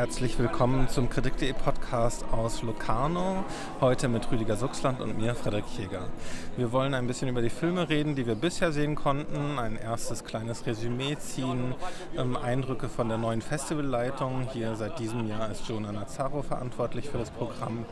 Herzlich 0.00 0.38
willkommen 0.38 0.88
zum 0.88 1.10
Kritik.de 1.10 1.52
Podcast 1.52 2.24
aus 2.32 2.62
Locarno. 2.62 3.44
Heute 3.82 4.08
mit 4.08 4.30
Rüdiger 4.32 4.56
Suchsland 4.56 5.02
und 5.02 5.18
mir, 5.18 5.34
Frederik 5.34 5.66
Jäger. 5.76 6.08
Wir 6.56 6.72
wollen 6.72 6.94
ein 6.94 7.06
bisschen 7.06 7.28
über 7.28 7.42
die 7.42 7.50
Filme 7.50 7.86
reden, 7.90 8.14
die 8.14 8.24
wir 8.24 8.34
bisher 8.34 8.72
sehen 8.72 8.94
konnten, 8.94 9.58
ein 9.58 9.76
erstes 9.76 10.24
kleines 10.24 10.64
Resümee 10.64 11.18
ziehen, 11.18 11.74
ähm, 12.16 12.34
Eindrücke 12.34 12.88
von 12.88 13.10
der 13.10 13.18
neuen 13.18 13.42
Festivalleitung. 13.42 14.48
Hier 14.54 14.74
seit 14.74 14.98
diesem 14.98 15.28
Jahr 15.28 15.50
ist 15.50 15.68
Jonah 15.68 15.92
Nazaro 15.92 16.40
verantwortlich 16.40 17.10
für 17.10 17.18
das 17.18 17.28
Programm. 17.28 17.84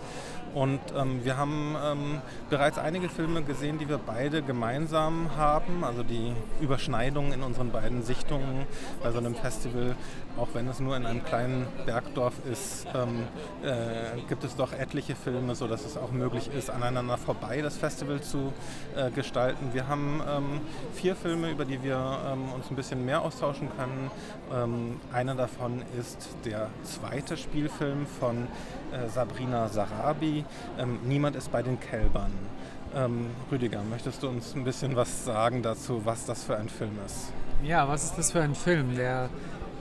Und 0.59 0.81
ähm, 0.97 1.25
wir 1.25 1.37
haben 1.37 1.77
ähm, 1.85 2.21
bereits 2.51 2.79
einige 2.79 3.09
Filme 3.09 3.45
gesehen, 3.45 3.79
die 3.79 3.89
wir 3.89 4.01
beide 4.05 4.43
gemeinsam 4.43 5.37
haben, 5.37 5.85
also 5.85 6.03
die 6.03 6.33
Überschneidungen 6.61 7.33
in 7.33 7.45
unseren 7.45 7.71
beiden 7.71 8.03
Sichtungen 8.03 8.67
bei 9.01 9.13
so 9.13 9.19
einem 9.19 9.37
Festival, 9.37 9.95
auch 10.37 10.49
wenn 10.55 10.67
es 10.67 10.81
nur 10.81 10.97
in 10.97 11.07
einem 11.07 11.25
kleinen 11.25 11.69
Bergdorf 11.87 12.35
ist, 12.51 12.89
ähm, 12.93 13.29
äh, 13.63 14.21
gibt 14.29 14.43
es 14.43 14.57
doch 14.57 14.73
etliche 14.73 15.15
Filme, 15.15 15.55
sodass 15.55 15.85
es 15.85 15.97
auch 15.97 16.11
möglich 16.11 16.51
ist, 16.53 16.71
aneinander 16.71 17.19
vorbei 17.19 17.63
das 17.63 17.77
Festival 17.77 18.21
zu 18.21 18.53
äh, 18.97 19.13
gestalten. 19.13 19.69
Wir 19.75 19.87
haben 19.87 20.21
ähm, 20.29 20.61
vier 20.93 21.15
Filme, 21.15 21.53
über 21.53 21.67
die 21.67 21.85
wir 21.85 22.19
ähm, 22.33 22.53
uns 22.53 22.69
ein 22.69 22.75
bisschen 22.75 23.05
mehr 23.05 23.23
austauschen 23.23 23.69
können. 23.77 24.11
Ähm, 24.53 25.01
einer 25.13 25.37
davon 25.37 25.83
ist 25.97 26.31
der 26.45 26.69
zweite 26.83 27.37
Spielfilm 27.37 28.07
von 28.19 28.49
äh, 28.91 29.09
Sabrina 29.09 29.69
Sarabi. 29.69 30.45
Ähm, 30.79 30.99
Niemand 31.05 31.37
ist 31.37 31.51
bei 31.51 31.63
den 31.63 31.79
Kälbern. 31.81 32.33
Ähm, 32.95 33.27
Rüdiger, 33.51 33.83
möchtest 33.83 34.23
du 34.23 34.29
uns 34.29 34.55
ein 34.55 34.65
bisschen 34.65 34.97
was 34.97 35.25
sagen 35.25 35.63
dazu, 35.63 36.03
was 36.05 36.25
das 36.25 36.45
für 36.45 36.57
ein 36.57 36.69
Film 36.69 36.99
ist? 37.05 37.33
Ja, 37.63 37.89
was 37.89 38.05
ist 38.05 38.17
das 38.17 38.33
für 38.33 38.41
ein 38.41 38.55
Film? 38.55 38.97
Der 38.97 39.29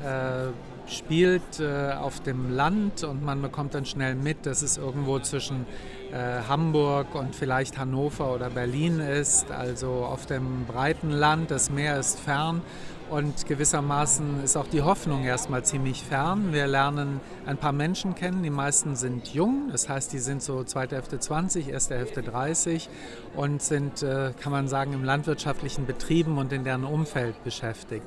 äh, 0.03 0.89
spielt 0.89 1.59
äh, 1.59 1.93
auf 1.93 2.21
dem 2.21 2.55
Land 2.55 3.03
und 3.03 3.23
man 3.23 3.41
bekommt 3.41 3.73
dann 3.73 3.85
schnell 3.85 4.15
mit, 4.15 4.45
dass 4.45 4.61
es 4.61 4.77
irgendwo 4.77 5.19
zwischen 5.19 5.65
äh, 6.11 6.41
Hamburg 6.47 7.13
und 7.13 7.35
vielleicht 7.35 7.77
Hannover 7.77 8.33
oder 8.33 8.49
Berlin 8.49 8.99
ist, 8.99 9.51
also 9.51 10.05
auf 10.05 10.25
dem 10.25 10.65
breiten 10.65 11.09
Land, 11.09 11.51
das 11.51 11.69
Meer 11.69 11.99
ist 11.99 12.19
fern 12.19 12.61
und 13.09 13.45
gewissermaßen 13.45 14.43
ist 14.43 14.57
auch 14.57 14.67
die 14.67 14.81
Hoffnung 14.81 15.23
erstmal 15.23 15.63
ziemlich 15.63 16.03
fern. 16.03 16.51
Wir 16.51 16.67
lernen 16.67 17.21
ein 17.45 17.57
paar 17.57 17.71
Menschen 17.71 18.15
kennen, 18.15 18.43
die 18.43 18.49
meisten 18.49 18.95
sind 18.95 19.33
jung, 19.33 19.69
das 19.71 19.87
heißt, 19.87 20.11
die 20.11 20.19
sind 20.19 20.41
so 20.41 20.63
zweite 20.63 20.95
Hälfte 20.95 21.19
20, 21.19 21.69
erste 21.69 21.95
Hälfte 21.95 22.21
30 22.21 22.89
und 23.35 23.61
sind, 23.61 24.03
äh, 24.03 24.33
kann 24.39 24.51
man 24.51 24.67
sagen, 24.67 24.93
im 24.93 25.03
landwirtschaftlichen 25.03 25.85
Betrieben 25.85 26.37
und 26.37 26.51
in 26.51 26.63
deren 26.63 26.83
Umfeld 26.83 27.41
beschäftigt. 27.43 28.05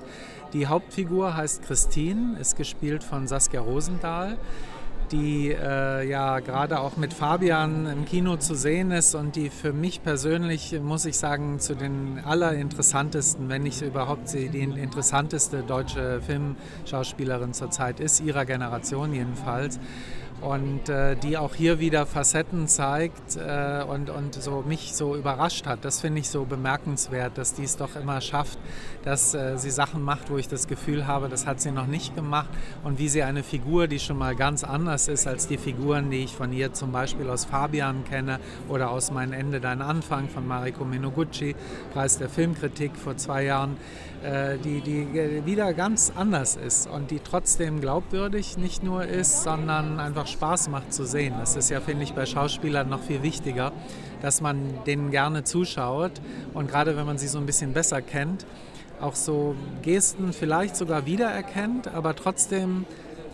Die 0.53 0.67
Hauptfigur 0.67 1.37
heißt 1.37 1.62
Christine, 1.62 2.39
ist 2.39 2.57
gespielt 2.57 3.05
von 3.05 3.27
Saskia 3.27 3.61
Rosendahl 3.61 4.37
die 5.12 5.50
äh, 5.50 6.08
ja 6.08 6.41
gerade 6.41 6.80
auch 6.80 6.97
mit 6.97 7.12
Fabian 7.12 7.86
im 7.86 8.05
Kino 8.05 8.36
zu 8.36 8.55
sehen 8.55 8.91
ist 8.91 9.14
und 9.14 9.36
die 9.36 9.50
für 9.50 9.72
mich 9.72 10.02
persönlich, 10.02 10.78
muss 10.80 11.05
ich 11.05 11.17
sagen, 11.17 11.58
zu 11.58 11.75
den 11.75 12.20
allerinteressantesten, 12.25 13.48
wenn 13.48 13.62
nicht 13.62 13.83
überhaupt 13.83 14.33
die 14.33 14.47
interessanteste 14.47 15.62
deutsche 15.62 16.20
Filmschauspielerin 16.22 17.52
zurzeit 17.52 18.00
ist, 18.00 18.20
ihrer 18.20 18.44
Generation 18.44 19.12
jedenfalls 19.12 19.80
und 20.41 20.88
äh, 20.88 21.16
die 21.16 21.36
auch 21.36 21.55
hier 21.55 21.78
wieder 21.80 22.06
Facetten 22.06 22.66
zeigt 22.66 23.36
äh, 23.36 23.83
und, 23.83 24.10
und 24.10 24.34
so 24.34 24.62
mich 24.66 24.94
so 24.94 25.14
überrascht 25.14 25.66
hat. 25.66 25.84
Das 25.84 26.00
finde 26.00 26.20
ich 26.20 26.28
so 26.28 26.44
bemerkenswert, 26.44 27.36
dass 27.36 27.55
die 27.55 27.64
es 27.64 27.77
doch 27.77 27.96
immer 27.96 28.20
schafft, 28.20 28.58
dass 29.05 29.34
äh, 29.34 29.58
sie 29.58 29.70
Sachen 29.70 30.02
macht, 30.02 30.30
wo 30.30 30.38
ich 30.38 30.48
das 30.48 30.66
Gefühl 30.66 31.06
habe, 31.06 31.28
das 31.28 31.46
hat 31.46 31.61
sie 31.61 31.70
noch 31.70 31.86
nicht 31.86 32.14
gemacht 32.14 32.48
und 32.84 32.98
wie 32.98 33.08
sie 33.08 33.22
eine 33.22 33.42
Figur, 33.42 33.86
die 33.86 33.98
schon 33.98 34.18
mal 34.18 34.34
ganz 34.34 34.64
anders 34.64 35.08
ist 35.08 35.27
als 35.27 35.46
die 35.46 35.58
Figuren, 35.58 36.11
die 36.11 36.24
ich 36.24 36.34
von 36.34 36.52
ihr 36.52 36.72
zum 36.72 36.92
Beispiel 36.92 37.28
aus 37.28 37.44
Fabian 37.44 38.05
kenne 38.05 38.41
oder 38.68 38.91
aus 38.91 39.11
Mein 39.11 39.33
Ende, 39.33 39.61
Dein 39.61 39.83
Anfang 39.83 40.28
von 40.28 40.46
Mariko 40.46 40.84
Minoguchi, 40.84 41.55
Preis 41.92 42.18
der 42.18 42.29
Filmkritik 42.29 42.96
vor 42.96 43.17
zwei 43.17 43.45
Jahren, 43.45 43.77
äh, 44.23 44.58
die, 44.58 44.80
die 44.80 45.46
wieder 45.46 45.73
ganz 45.73 46.12
anders 46.14 46.56
ist 46.56 46.86
und 46.86 47.11
die 47.11 47.20
trotzdem 47.20 47.80
glaubwürdig 47.80 48.58
nicht 48.58 48.83
nur 48.83 49.05
ist, 49.05 49.42
sondern 49.42 49.98
einfach 49.98 50.27
Spaß 50.30 50.68
macht 50.68 50.92
zu 50.92 51.05
sehen. 51.05 51.35
Das 51.39 51.57
ist 51.57 51.70
ja, 51.70 51.80
finde 51.80 52.05
ich, 52.05 52.14
bei 52.14 52.27
Schauspielern 52.27 52.89
noch 52.89 53.02
viel 53.02 53.23
wichtiger, 53.23 53.73
dass 54.23 54.41
man 54.41 54.85
denen 54.86 55.11
gerne 55.11 55.45
zuschaut 55.45 56.13
und 56.55 56.68
gerade 56.68 56.96
wenn 56.96 57.07
man 57.07 57.18
sie 57.18 57.29
so 57.29 57.39
ein 57.39 57.46
bisschen 57.46 57.73
besser 57.73 58.02
kennt, 58.02 58.46
auch 59.01 59.14
so 59.14 59.55
Gesten 59.83 60.33
vielleicht 60.33 60.77
sogar 60.77 61.07
wiedererkennt, 61.07 61.89
aber 61.89 62.14
trotzdem 62.14 62.85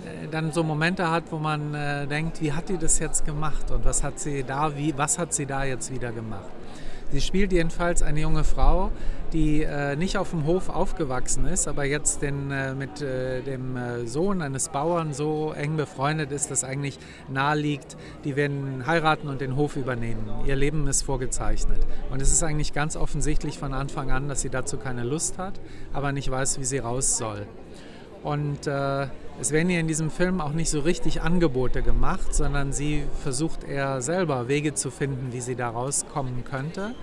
äh, 0.04 0.28
dann 0.28 0.52
so 0.52 0.62
Momente 0.62 1.10
hat, 1.10 1.24
wo 1.30 1.38
man 1.38 1.74
äh, 1.74 2.06
denkt, 2.06 2.40
wie 2.40 2.52
hat 2.52 2.68
die 2.68 2.78
das 2.78 2.98
jetzt 2.98 3.24
gemacht 3.24 3.70
und 3.70 3.84
was 3.84 4.02
hat 4.02 4.18
sie 4.20 4.44
da, 4.44 4.76
wie, 4.76 4.96
was 4.96 5.18
hat 5.18 5.34
sie 5.34 5.46
da 5.46 5.64
jetzt 5.64 5.92
wieder 5.92 6.12
gemacht? 6.12 6.48
Sie 7.12 7.20
spielt 7.20 7.52
jedenfalls 7.52 8.02
eine 8.02 8.20
junge 8.20 8.42
Frau, 8.42 8.90
die 9.32 9.62
äh, 9.62 9.96
nicht 9.96 10.18
auf 10.18 10.30
dem 10.30 10.44
Hof 10.44 10.68
aufgewachsen 10.68 11.46
ist, 11.46 11.68
aber 11.68 11.84
jetzt 11.84 12.22
den, 12.22 12.50
äh, 12.50 12.74
mit 12.74 13.00
äh, 13.00 13.42
dem 13.42 13.76
äh, 13.76 14.06
Sohn 14.06 14.42
eines 14.42 14.70
Bauern 14.70 15.12
so 15.12 15.52
eng 15.52 15.76
befreundet 15.76 16.32
ist, 16.32 16.50
dass 16.50 16.64
eigentlich 16.64 16.98
nahe 17.28 17.56
liegt, 17.56 17.96
die 18.24 18.34
werden 18.34 18.86
heiraten 18.86 19.28
und 19.28 19.40
den 19.40 19.56
Hof 19.56 19.76
übernehmen. 19.76 20.28
Ihr 20.46 20.56
Leben 20.56 20.86
ist 20.88 21.02
vorgezeichnet. 21.02 21.78
Und 22.10 22.22
es 22.22 22.32
ist 22.32 22.42
eigentlich 22.42 22.72
ganz 22.72 22.96
offensichtlich 22.96 23.58
von 23.58 23.72
Anfang 23.72 24.10
an, 24.10 24.28
dass 24.28 24.40
sie 24.40 24.50
dazu 24.50 24.76
keine 24.76 25.04
Lust 25.04 25.38
hat, 25.38 25.60
aber 25.92 26.12
nicht 26.12 26.30
weiß, 26.30 26.58
wie 26.58 26.64
sie 26.64 26.78
raus 26.78 27.18
soll. 27.18 27.46
Und 28.26 28.66
äh, 28.66 29.06
es 29.40 29.52
werden 29.52 29.70
ihr 29.70 29.78
in 29.78 29.86
diesem 29.86 30.10
Film 30.10 30.40
auch 30.40 30.50
nicht 30.50 30.68
so 30.68 30.80
richtig 30.80 31.22
Angebote 31.22 31.80
gemacht, 31.80 32.34
sondern 32.34 32.72
sie 32.72 33.04
versucht 33.22 33.62
eher 33.62 34.02
selber 34.02 34.48
Wege 34.48 34.74
zu 34.74 34.90
finden, 34.90 35.32
wie 35.32 35.40
sie 35.40 35.54
da 35.54 35.68
rauskommen 35.68 36.42
könnte. 36.42 36.96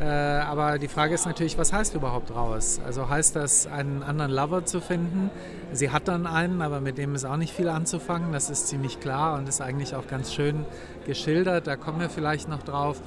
Äh, 0.00 0.04
aber 0.06 0.80
die 0.80 0.88
Frage 0.88 1.14
ist 1.14 1.24
natürlich, 1.24 1.56
was 1.56 1.72
heißt 1.72 1.94
überhaupt 1.94 2.34
raus? 2.34 2.80
Also 2.84 3.08
heißt 3.08 3.36
das, 3.36 3.68
einen 3.68 4.02
anderen 4.02 4.32
Lover 4.32 4.64
zu 4.64 4.80
finden? 4.80 5.30
Sie 5.72 5.90
hat 5.90 6.08
dann 6.08 6.26
einen, 6.26 6.60
aber 6.60 6.80
mit 6.80 6.98
dem 6.98 7.14
ist 7.14 7.24
auch 7.24 7.36
nicht 7.36 7.52
viel 7.52 7.68
anzufangen. 7.68 8.32
Das 8.32 8.50
ist 8.50 8.66
ziemlich 8.66 8.98
klar 8.98 9.38
und 9.38 9.48
ist 9.48 9.60
eigentlich 9.60 9.94
auch 9.94 10.08
ganz 10.08 10.34
schön 10.34 10.64
geschildert. 11.06 11.68
Da 11.68 11.76
kommen 11.76 12.00
wir 12.00 12.10
vielleicht 12.10 12.48
noch 12.48 12.64
drauf. 12.64 13.00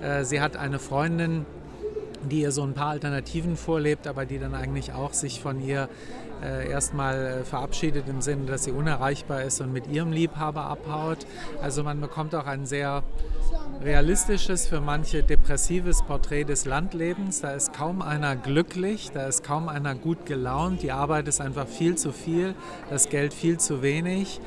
Äh, 0.00 0.22
sie 0.22 0.40
hat 0.40 0.56
eine 0.56 0.78
Freundin, 0.78 1.44
die 2.22 2.42
ihr 2.42 2.52
so 2.52 2.62
ein 2.62 2.74
paar 2.74 2.90
Alternativen 2.90 3.56
vorlebt, 3.56 4.06
aber 4.06 4.26
die 4.26 4.38
dann 4.38 4.54
eigentlich 4.54 4.92
auch 4.92 5.12
sich 5.12 5.40
von 5.40 5.60
ihr 5.60 5.88
äh, 6.42 6.70
erstmal 6.70 7.40
äh, 7.40 7.44
verabschiedet 7.44 8.08
im 8.08 8.20
Sinne, 8.20 8.46
dass 8.46 8.64
sie 8.64 8.72
unerreichbar 8.72 9.42
ist 9.42 9.60
und 9.60 9.72
mit 9.72 9.86
ihrem 9.86 10.12
Liebhaber 10.12 10.64
abhaut. 10.64 11.26
Also 11.62 11.82
man 11.82 12.00
bekommt 12.00 12.34
auch 12.34 12.46
ein 12.46 12.66
sehr 12.66 13.02
realistisches, 13.82 14.66
für 14.66 14.80
manche 14.80 15.22
depressives 15.22 16.02
Porträt 16.02 16.44
des 16.44 16.64
Landlebens. 16.64 17.40
Da 17.40 17.52
ist 17.52 17.72
kaum 17.72 18.02
einer 18.02 18.36
glücklich, 18.36 19.10
da 19.12 19.26
ist 19.26 19.42
kaum 19.42 19.68
einer 19.68 19.94
gut 19.94 20.26
gelaunt. 20.26 20.82
Die 20.82 20.92
Arbeit 20.92 21.28
ist 21.28 21.40
einfach 21.40 21.66
viel 21.66 21.96
zu 21.96 22.12
viel, 22.12 22.54
das 22.90 23.08
Geld 23.08 23.32
viel 23.34 23.58
zu 23.58 23.82
wenig. 23.82 24.40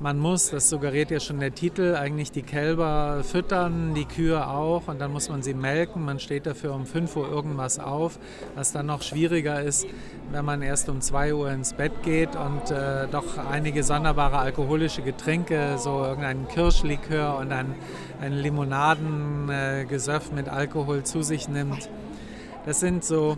Man 0.00 0.18
muss, 0.18 0.50
das 0.50 0.68
suggeriert 0.68 1.12
ja 1.12 1.20
schon 1.20 1.38
der 1.38 1.54
Titel, 1.54 1.94
eigentlich 1.94 2.32
die 2.32 2.42
Kälber 2.42 3.22
füttern, 3.22 3.94
die 3.94 4.04
Kühe 4.04 4.48
auch 4.48 4.88
und 4.88 5.00
dann 5.00 5.12
muss 5.12 5.28
man 5.28 5.42
sie 5.42 5.54
melken. 5.54 6.04
Man 6.04 6.18
steht 6.18 6.46
dafür 6.46 6.74
um 6.74 6.84
5 6.84 7.16
Uhr 7.16 7.30
irgendwas 7.30 7.78
auf, 7.78 8.18
was 8.56 8.72
dann 8.72 8.86
noch 8.86 9.02
schwieriger 9.02 9.62
ist, 9.62 9.86
wenn 10.32 10.44
man 10.44 10.62
erst 10.62 10.88
um 10.88 11.00
2 11.00 11.34
Uhr 11.34 11.52
ins 11.52 11.74
Bett 11.74 12.02
geht 12.02 12.34
und 12.34 12.72
äh, 12.72 13.06
doch 13.06 13.38
einige 13.38 13.84
sonderbare 13.84 14.38
alkoholische 14.38 15.02
Getränke, 15.02 15.78
so 15.78 16.04
irgendein 16.04 16.48
Kirschlikör 16.48 17.38
und 17.38 17.52
ein, 17.52 17.76
ein 18.20 18.32
Limonadengesöff 18.32 20.32
äh, 20.32 20.34
mit 20.34 20.48
Alkohol 20.48 21.04
zu 21.04 21.22
sich 21.22 21.48
nimmt. 21.48 21.88
Das 22.66 22.80
sind 22.80 23.04
so, 23.04 23.36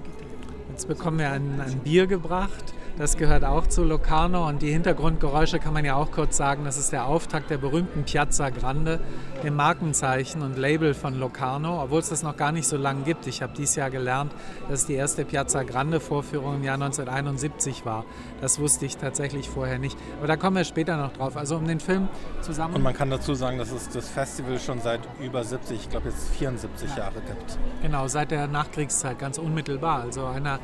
jetzt 0.70 0.88
bekommen 0.88 1.18
wir 1.18 1.32
ein, 1.32 1.60
ein 1.60 1.80
Bier 1.80 2.06
gebracht 2.06 2.72
das 2.98 3.16
gehört 3.16 3.44
auch 3.44 3.66
zu 3.66 3.84
Locarno 3.84 4.48
und 4.48 4.62
die 4.62 4.72
Hintergrundgeräusche 4.72 5.58
kann 5.58 5.74
man 5.74 5.84
ja 5.84 5.96
auch 5.96 6.10
kurz 6.10 6.36
sagen, 6.36 6.64
das 6.64 6.78
ist 6.78 6.92
der 6.92 7.06
Auftakt 7.06 7.50
der 7.50 7.58
berühmten 7.58 8.04
Piazza 8.04 8.48
Grande, 8.50 9.00
dem 9.42 9.54
Markenzeichen 9.54 10.42
und 10.42 10.56
Label 10.56 10.94
von 10.94 11.18
Locarno, 11.18 11.82
obwohl 11.82 12.00
es 12.00 12.08
das 12.08 12.22
noch 12.22 12.36
gar 12.36 12.52
nicht 12.52 12.66
so 12.66 12.76
lange 12.76 13.02
gibt. 13.02 13.26
Ich 13.26 13.42
habe 13.42 13.52
dieses 13.56 13.76
Jahr 13.76 13.90
gelernt, 13.90 14.32
dass 14.70 14.86
die 14.86 14.94
erste 14.94 15.24
Piazza 15.24 15.62
Grande 15.62 16.00
Vorführung 16.00 16.56
im 16.56 16.64
Jahr 16.64 16.74
1971 16.74 17.84
war. 17.84 18.04
Das 18.40 18.58
wusste 18.58 18.86
ich 18.86 18.96
tatsächlich 18.96 19.50
vorher 19.50 19.78
nicht. 19.78 19.98
Aber 20.18 20.26
da 20.26 20.36
kommen 20.36 20.56
wir 20.56 20.64
später 20.64 20.96
noch 20.96 21.12
drauf. 21.12 21.36
Also 21.36 21.56
um 21.56 21.66
den 21.66 21.80
Film 21.80 22.08
zusammen. 22.40 22.74
Und 22.74 22.82
man 22.82 22.94
kann 22.94 23.10
dazu 23.10 23.34
sagen, 23.34 23.58
dass 23.58 23.72
es 23.72 23.90
das 23.90 24.08
Festival 24.08 24.58
schon 24.58 24.80
seit 24.80 25.00
über 25.20 25.44
70, 25.44 25.76
ich 25.76 25.90
glaube 25.90 26.08
jetzt 26.08 26.30
74 26.30 26.90
ja. 26.90 26.96
Jahre 26.98 27.20
gibt. 27.20 27.58
Genau, 27.82 28.08
seit 28.08 28.30
der 28.30 28.46
Nachkriegszeit, 28.46 29.18
ganz 29.18 29.36
unmittelbar. 29.38 30.00
Also 30.00 30.24
einer 30.24 30.60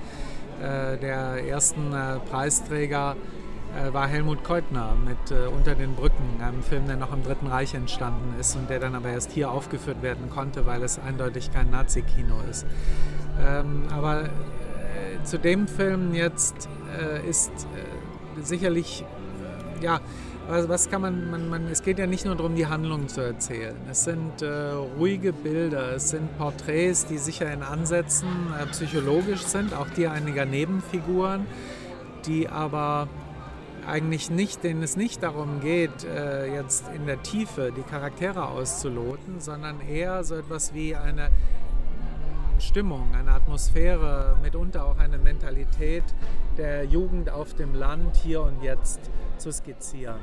der 0.63 1.47
ersten 1.49 1.93
äh, 1.93 2.19
Preisträger 2.31 3.17
äh, 3.75 3.93
war 3.93 4.07
Helmut 4.07 4.45
Keutner 4.45 4.95
mit 5.05 5.19
Unter 5.49 5.75
den 5.75 5.95
Brücken, 5.95 6.41
einem 6.41 6.63
Film, 6.63 6.87
der 6.87 6.97
noch 6.97 7.13
im 7.13 7.23
Dritten 7.23 7.47
Reich 7.47 7.75
entstanden 7.75 8.35
ist 8.39 8.55
und 8.57 8.71
der 8.71 8.79
dann 8.79 8.95
aber 8.95 9.09
erst 9.11 9.33
hier 9.33 9.51
aufgeführt 9.51 10.03
werden 10.03 10.31
konnte, 10.31 10.67
weil 10.67 10.83
es 10.83 10.99
eindeutig 10.99 11.53
kein 11.53 11.71
Nazi-Kino 11.71 12.35
ist. 12.51 12.67
Ähm, 13.41 13.85
aber 13.91 14.29
zu 15.25 15.39
dem 15.39 15.69
Film 15.69 16.15
jetzt 16.15 16.69
ist 17.27 17.53
sicherlich 18.43 19.05
ja, 19.81 20.01
was, 20.49 20.69
was 20.69 20.91
kann 20.91 21.03
man, 21.03 21.31
man, 21.31 21.49
man, 21.49 21.67
es 21.69 21.83
geht 21.83 21.99
ja 21.99 22.07
nicht 22.07 22.25
nur 22.25 22.35
darum, 22.37 22.55
die 22.55 22.67
Handlung 22.67 23.09
zu 23.09 23.21
erzählen. 23.21 23.77
Es 23.91 24.05
sind 24.05 24.43
äh, 24.43 24.47
ruhige 24.99 25.33
Bilder, 25.33 25.95
es 25.95 26.11
sind 26.11 26.37
Porträts, 26.39 27.07
die 27.07 27.19
sicher 27.19 27.53
in 27.53 27.63
Ansätzen 27.63 28.29
äh, 28.61 28.67
psychologisch 28.67 29.43
sind, 29.43 29.75
auch 29.75 29.89
die 29.97 30.07
einiger 30.07 30.45
Nebenfiguren, 30.45 31.47
die 32.27 32.49
aber 32.49 33.09
eigentlich 33.87 34.31
nicht, 34.31 34.63
denen 34.63 34.83
es 34.83 34.97
nicht 34.97 35.23
darum 35.23 35.61
geht, 35.61 36.05
äh, 36.05 36.55
jetzt 36.55 36.85
in 36.95 37.07
der 37.07 37.23
Tiefe 37.23 37.73
die 37.77 37.83
Charaktere 37.83 38.49
auszuloten, 38.49 39.41
sondern 39.41 39.81
eher 39.81 40.23
so 40.25 40.37
etwas 40.37 40.75
wie 40.75 40.95
eine 40.95 41.31
Stimmung, 42.63 43.15
eine 43.15 43.33
Atmosphäre, 43.33 44.37
mitunter 44.43 44.87
auch 44.87 44.99
eine 44.99 45.19
Mentalität 45.19 46.05
der 46.57 46.85
Jugend 46.85 47.31
auf 47.31 47.55
dem 47.55 47.75
Land 47.75 48.17
hier 48.17 48.43
und 48.43 48.63
jetzt 48.63 49.11
zu 49.39 49.53
skizzieren 49.53 50.21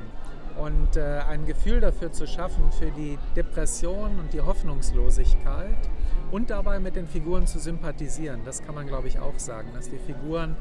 und 0.58 0.98
äh, 0.98 1.20
ein 1.30 1.46
Gefühl 1.46 1.80
dafür 1.80 2.12
zu 2.12 2.28
schaffen, 2.28 2.72
für 2.72 2.92
die 2.92 3.18
Depression 3.36 4.20
und 4.20 4.34
die 4.34 4.42
Hoffnungslosigkeit 4.42 5.90
und 6.32 6.50
dabei 6.50 6.80
mit 6.80 6.96
den 6.96 7.08
Figuren 7.08 7.48
zu 7.48 7.60
sympathisieren. 7.60 8.42
Das 8.46 8.64
kann 8.64 8.76
man, 8.76 8.88
glaube 8.88 9.08
ich, 9.08 9.20
auch 9.20 9.40
sagen, 9.40 9.70
dass 9.74 9.90
die 9.90 10.00
Figuren 10.00 10.56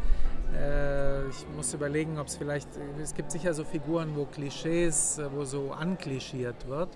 äh, 0.57 1.29
ich 1.29 1.47
muss 1.55 1.75
überlegen, 1.75 2.19
ob 2.19 2.29
es 2.29 2.37
vielleicht, 2.37 2.69
es 3.03 3.15
gibt 3.15 3.31
sicher 3.31 3.53
so 3.55 3.65
Figuren, 3.65 4.17
wo 4.17 4.25
Klischees, 4.25 5.21
wo 5.35 5.45
so 5.45 5.73
anklischiert 5.73 6.69
wird. 6.69 6.89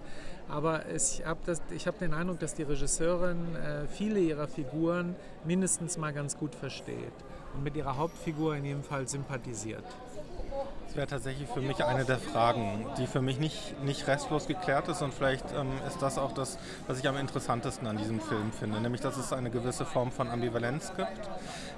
Aber 0.53 0.83
ich 0.95 1.25
habe 1.25 1.41
hab 1.51 1.99
den 1.99 2.13
Eindruck, 2.13 2.39
dass 2.39 2.55
die 2.55 2.63
Regisseurin 2.63 3.57
äh, 3.57 3.87
viele 3.89 4.21
ihrer 4.21 4.47
Figuren 4.47 5.17
mindestens 5.47 5.97
mal 5.97 6.13
ganz 6.13 6.37
gut 6.37 6.55
versteht 6.55 7.15
und 7.55 7.65
mit 7.65 7.75
ihrer 7.75 7.97
Hauptfigur 7.97 8.55
in 8.55 8.67
jedem 8.67 8.83
Fall 8.83 9.09
sympathisiert. 9.09 9.85
Das 10.87 10.97
wäre 10.99 11.07
tatsächlich 11.07 11.49
für 11.49 11.63
mich 11.63 11.83
eine 11.83 12.05
der 12.05 12.19
Fragen, 12.19 12.85
die 12.99 13.07
für 13.07 13.23
mich 13.23 13.39
nicht, 13.39 13.83
nicht 13.83 14.07
restlos 14.07 14.47
geklärt 14.47 14.89
ist 14.89 15.01
und 15.01 15.15
vielleicht 15.15 15.47
ähm, 15.53 15.71
ist 15.89 16.03
das 16.03 16.19
auch 16.19 16.33
das, 16.33 16.59
was 16.87 16.99
ich 16.99 17.09
am 17.09 17.17
interessantesten 17.17 17.87
an 17.87 17.97
diesem 17.97 18.21
Film 18.21 18.53
finde, 18.53 18.79
nämlich 18.79 19.01
dass 19.01 19.17
es 19.17 19.33
eine 19.33 19.49
gewisse 19.49 19.87
Form 19.87 20.13
von 20.13 20.29
Ambivalenz 20.29 20.93
gibt, 20.95 21.31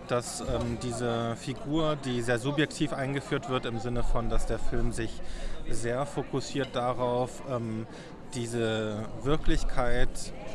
dass 0.09 0.41
ähm, 0.41 0.79
diese 0.83 1.37
Figur, 1.37 1.95
die 2.05 2.23
sehr 2.23 2.41
subjektiv 2.41 2.93
eingeführt 2.93 3.49
wird 3.49 3.67
im 3.67 3.79
Sinne 3.79 4.03
von, 4.03 4.31
dass 4.31 4.47
der 4.47 4.59
Film 4.59 4.91
sich 4.91 5.21
sehr 5.71 6.07
fokussiert 6.07 6.75
darauf, 6.75 7.43
ähm, 7.49 7.87
diese 8.35 9.05
Wirklichkeit, 9.23 10.09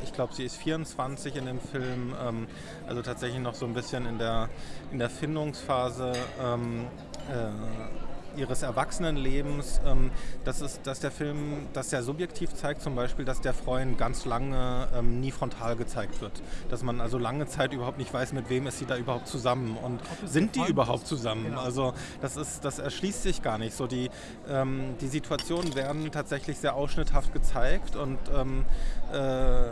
ich 0.03 0.13
glaube, 0.13 0.33
sie 0.33 0.43
ist 0.43 0.57
24 0.57 1.35
in 1.35 1.45
dem 1.45 1.59
Film, 1.59 2.15
ähm, 2.21 2.47
also 2.87 3.01
tatsächlich 3.01 3.41
noch 3.41 3.55
so 3.55 3.65
ein 3.65 3.73
bisschen 3.73 4.05
in 4.05 4.17
der, 4.17 4.49
in 4.91 4.99
der 4.99 5.09
Findungsphase. 5.09 6.13
Ähm, 6.41 6.87
äh, 7.29 8.08
ihres 8.39 8.63
Erwachsenenlebens, 8.63 9.81
ähm, 9.85 10.11
das 10.45 10.61
ist, 10.61 10.87
dass 10.87 10.99
der 10.99 11.11
Film 11.11 11.67
das 11.73 11.89
sehr 11.89 12.03
subjektiv 12.03 12.53
zeigt, 12.53 12.81
zum 12.81 12.95
Beispiel, 12.95 13.25
dass 13.25 13.41
der 13.41 13.53
Freund 13.53 13.97
ganz 13.97 14.25
lange 14.25 14.87
ähm, 14.95 15.19
nie 15.19 15.31
frontal 15.31 15.75
gezeigt 15.75 16.21
wird. 16.21 16.41
Dass 16.69 16.83
man 16.83 17.01
also 17.01 17.17
lange 17.17 17.47
Zeit 17.47 17.73
überhaupt 17.73 17.97
nicht 17.97 18.13
weiß, 18.13 18.33
mit 18.33 18.49
wem 18.49 18.67
ist 18.67 18.79
sie 18.79 18.85
da 18.85 18.97
überhaupt 18.97 19.27
zusammen 19.27 19.77
und 19.77 19.99
sind 20.25 20.55
die 20.55 20.65
überhaupt 20.67 21.05
zusammen. 21.05 21.45
Genau. 21.45 21.61
Also 21.61 21.93
das 22.21 22.37
ist, 22.37 22.65
das 22.65 22.79
erschließt 22.79 23.23
sich 23.23 23.41
gar 23.41 23.57
nicht 23.57 23.75
so. 23.75 23.87
Die, 23.87 24.09
ähm, 24.47 24.95
die 25.01 25.07
Situationen 25.07 25.75
werden 25.75 26.11
tatsächlich 26.11 26.57
sehr 26.57 26.75
ausschnitthaft 26.75 27.33
gezeigt 27.33 27.95
und 27.95 28.17
ähm, 28.35 28.65
äh, 29.11 29.69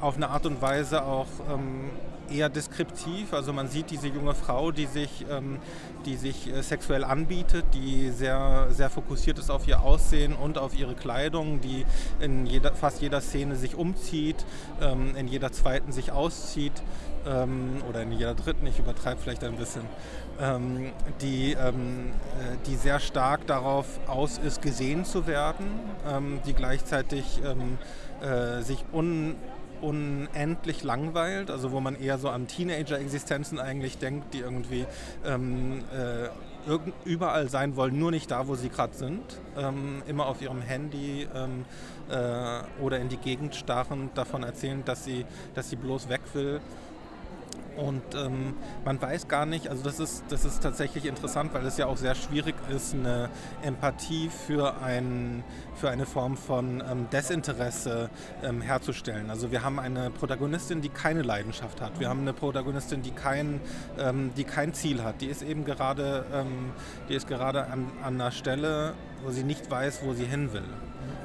auf 0.00 0.16
eine 0.16 0.28
Art 0.30 0.46
und 0.46 0.62
Weise 0.62 1.04
auch 1.04 1.26
ähm, 1.50 1.90
eher 2.30 2.48
deskriptiv. 2.48 3.32
Also 3.32 3.52
man 3.52 3.68
sieht 3.68 3.90
diese 3.90 4.08
junge 4.08 4.34
Frau, 4.34 4.70
die 4.70 4.86
sich, 4.86 5.26
ähm, 5.30 5.58
die 6.06 6.16
sich 6.16 6.48
äh, 6.48 6.62
sexuell 6.62 7.04
anbietet, 7.04 7.64
die 7.74 8.10
sehr, 8.10 8.68
sehr 8.70 8.90
fokussiert 8.90 9.38
ist 9.38 9.50
auf 9.50 9.66
ihr 9.66 9.82
Aussehen 9.82 10.34
und 10.34 10.58
auf 10.58 10.78
ihre 10.78 10.94
Kleidung, 10.94 11.60
die 11.60 11.84
in 12.20 12.46
jeder, 12.46 12.74
fast 12.74 13.00
jeder 13.00 13.20
Szene 13.20 13.56
sich 13.56 13.74
umzieht, 13.74 14.44
ähm, 14.80 15.16
in 15.16 15.28
jeder 15.28 15.52
zweiten 15.52 15.92
sich 15.92 16.12
auszieht 16.12 16.82
ähm, 17.26 17.82
oder 17.88 18.02
in 18.02 18.12
jeder 18.12 18.34
dritten, 18.34 18.66
ich 18.66 18.78
übertreibe 18.78 19.20
vielleicht 19.20 19.44
ein 19.44 19.56
bisschen, 19.56 19.82
ähm, 20.40 20.92
die, 21.20 21.52
ähm, 21.52 22.12
äh, 22.38 22.56
die 22.66 22.76
sehr 22.76 23.00
stark 23.00 23.46
darauf 23.46 23.86
aus 24.06 24.38
ist, 24.38 24.62
gesehen 24.62 25.04
zu 25.04 25.26
werden, 25.26 25.66
ähm, 26.08 26.40
die 26.46 26.54
gleichzeitig 26.54 27.40
äh, 28.20 28.62
sich 28.62 28.84
un 28.92 29.36
unendlich 29.80 30.82
langweilt, 30.82 31.50
also 31.50 31.72
wo 31.72 31.80
man 31.80 31.94
eher 31.94 32.18
so 32.18 32.28
an 32.28 32.46
Teenager-Existenzen 32.46 33.58
eigentlich 33.58 33.98
denkt, 33.98 34.34
die 34.34 34.38
irgendwie 34.38 34.86
ähm, 35.24 35.84
äh, 35.92 36.28
überall 37.04 37.48
sein 37.48 37.76
wollen, 37.76 37.98
nur 37.98 38.10
nicht 38.10 38.30
da, 38.30 38.46
wo 38.48 38.54
sie 38.54 38.68
gerade 38.68 38.94
sind, 38.94 39.22
ähm, 39.56 40.02
immer 40.06 40.26
auf 40.26 40.42
ihrem 40.42 40.60
Handy 40.60 41.26
ähm, 41.34 41.64
äh, 42.10 42.82
oder 42.82 42.98
in 42.98 43.08
die 43.08 43.16
Gegend 43.16 43.54
starren, 43.54 44.10
davon 44.14 44.42
erzählen, 44.42 44.84
dass 44.84 45.04
sie, 45.04 45.24
dass 45.54 45.70
sie 45.70 45.76
bloß 45.76 46.08
weg 46.08 46.20
will. 46.34 46.60
Und 47.76 48.02
ähm, 48.16 48.54
man 48.84 49.00
weiß 49.00 49.28
gar 49.28 49.46
nicht, 49.46 49.68
also 49.68 49.84
das 49.84 50.00
ist, 50.00 50.24
das 50.30 50.44
ist 50.44 50.62
tatsächlich 50.62 51.06
interessant, 51.06 51.54
weil 51.54 51.64
es 51.64 51.76
ja 51.76 51.86
auch 51.86 51.96
sehr 51.96 52.16
schwierig 52.16 52.56
ist, 52.74 52.92
eine 52.92 53.30
Empathie 53.62 54.30
für, 54.30 54.82
ein, 54.82 55.44
für 55.76 55.88
eine 55.88 56.04
Form 56.04 56.36
von 56.36 56.80
ähm, 56.80 57.06
Desinteresse 57.12 58.10
ähm, 58.42 58.60
herzustellen. 58.60 59.30
Also 59.30 59.52
wir 59.52 59.62
haben 59.62 59.78
eine 59.78 60.10
Protagonistin, 60.10 60.80
die 60.80 60.88
keine 60.88 61.22
Leidenschaft 61.22 61.80
hat. 61.80 62.00
Wir 62.00 62.08
haben 62.08 62.22
eine 62.22 62.32
Protagonistin, 62.32 63.02
die 63.02 63.12
kein, 63.12 63.60
ähm, 63.98 64.32
die 64.36 64.44
kein 64.44 64.74
Ziel 64.74 65.04
hat. 65.04 65.20
Die 65.20 65.26
ist 65.26 65.42
eben 65.42 65.64
gerade, 65.64 66.26
ähm, 66.34 66.72
die 67.08 67.14
ist 67.14 67.28
gerade 67.28 67.68
an, 67.68 67.92
an 68.02 68.14
einer 68.14 68.32
Stelle, 68.32 68.94
wo 69.22 69.30
sie 69.30 69.44
nicht 69.44 69.70
weiß, 69.70 70.00
wo 70.04 70.14
sie 70.14 70.24
hin 70.24 70.52
will. 70.52 70.64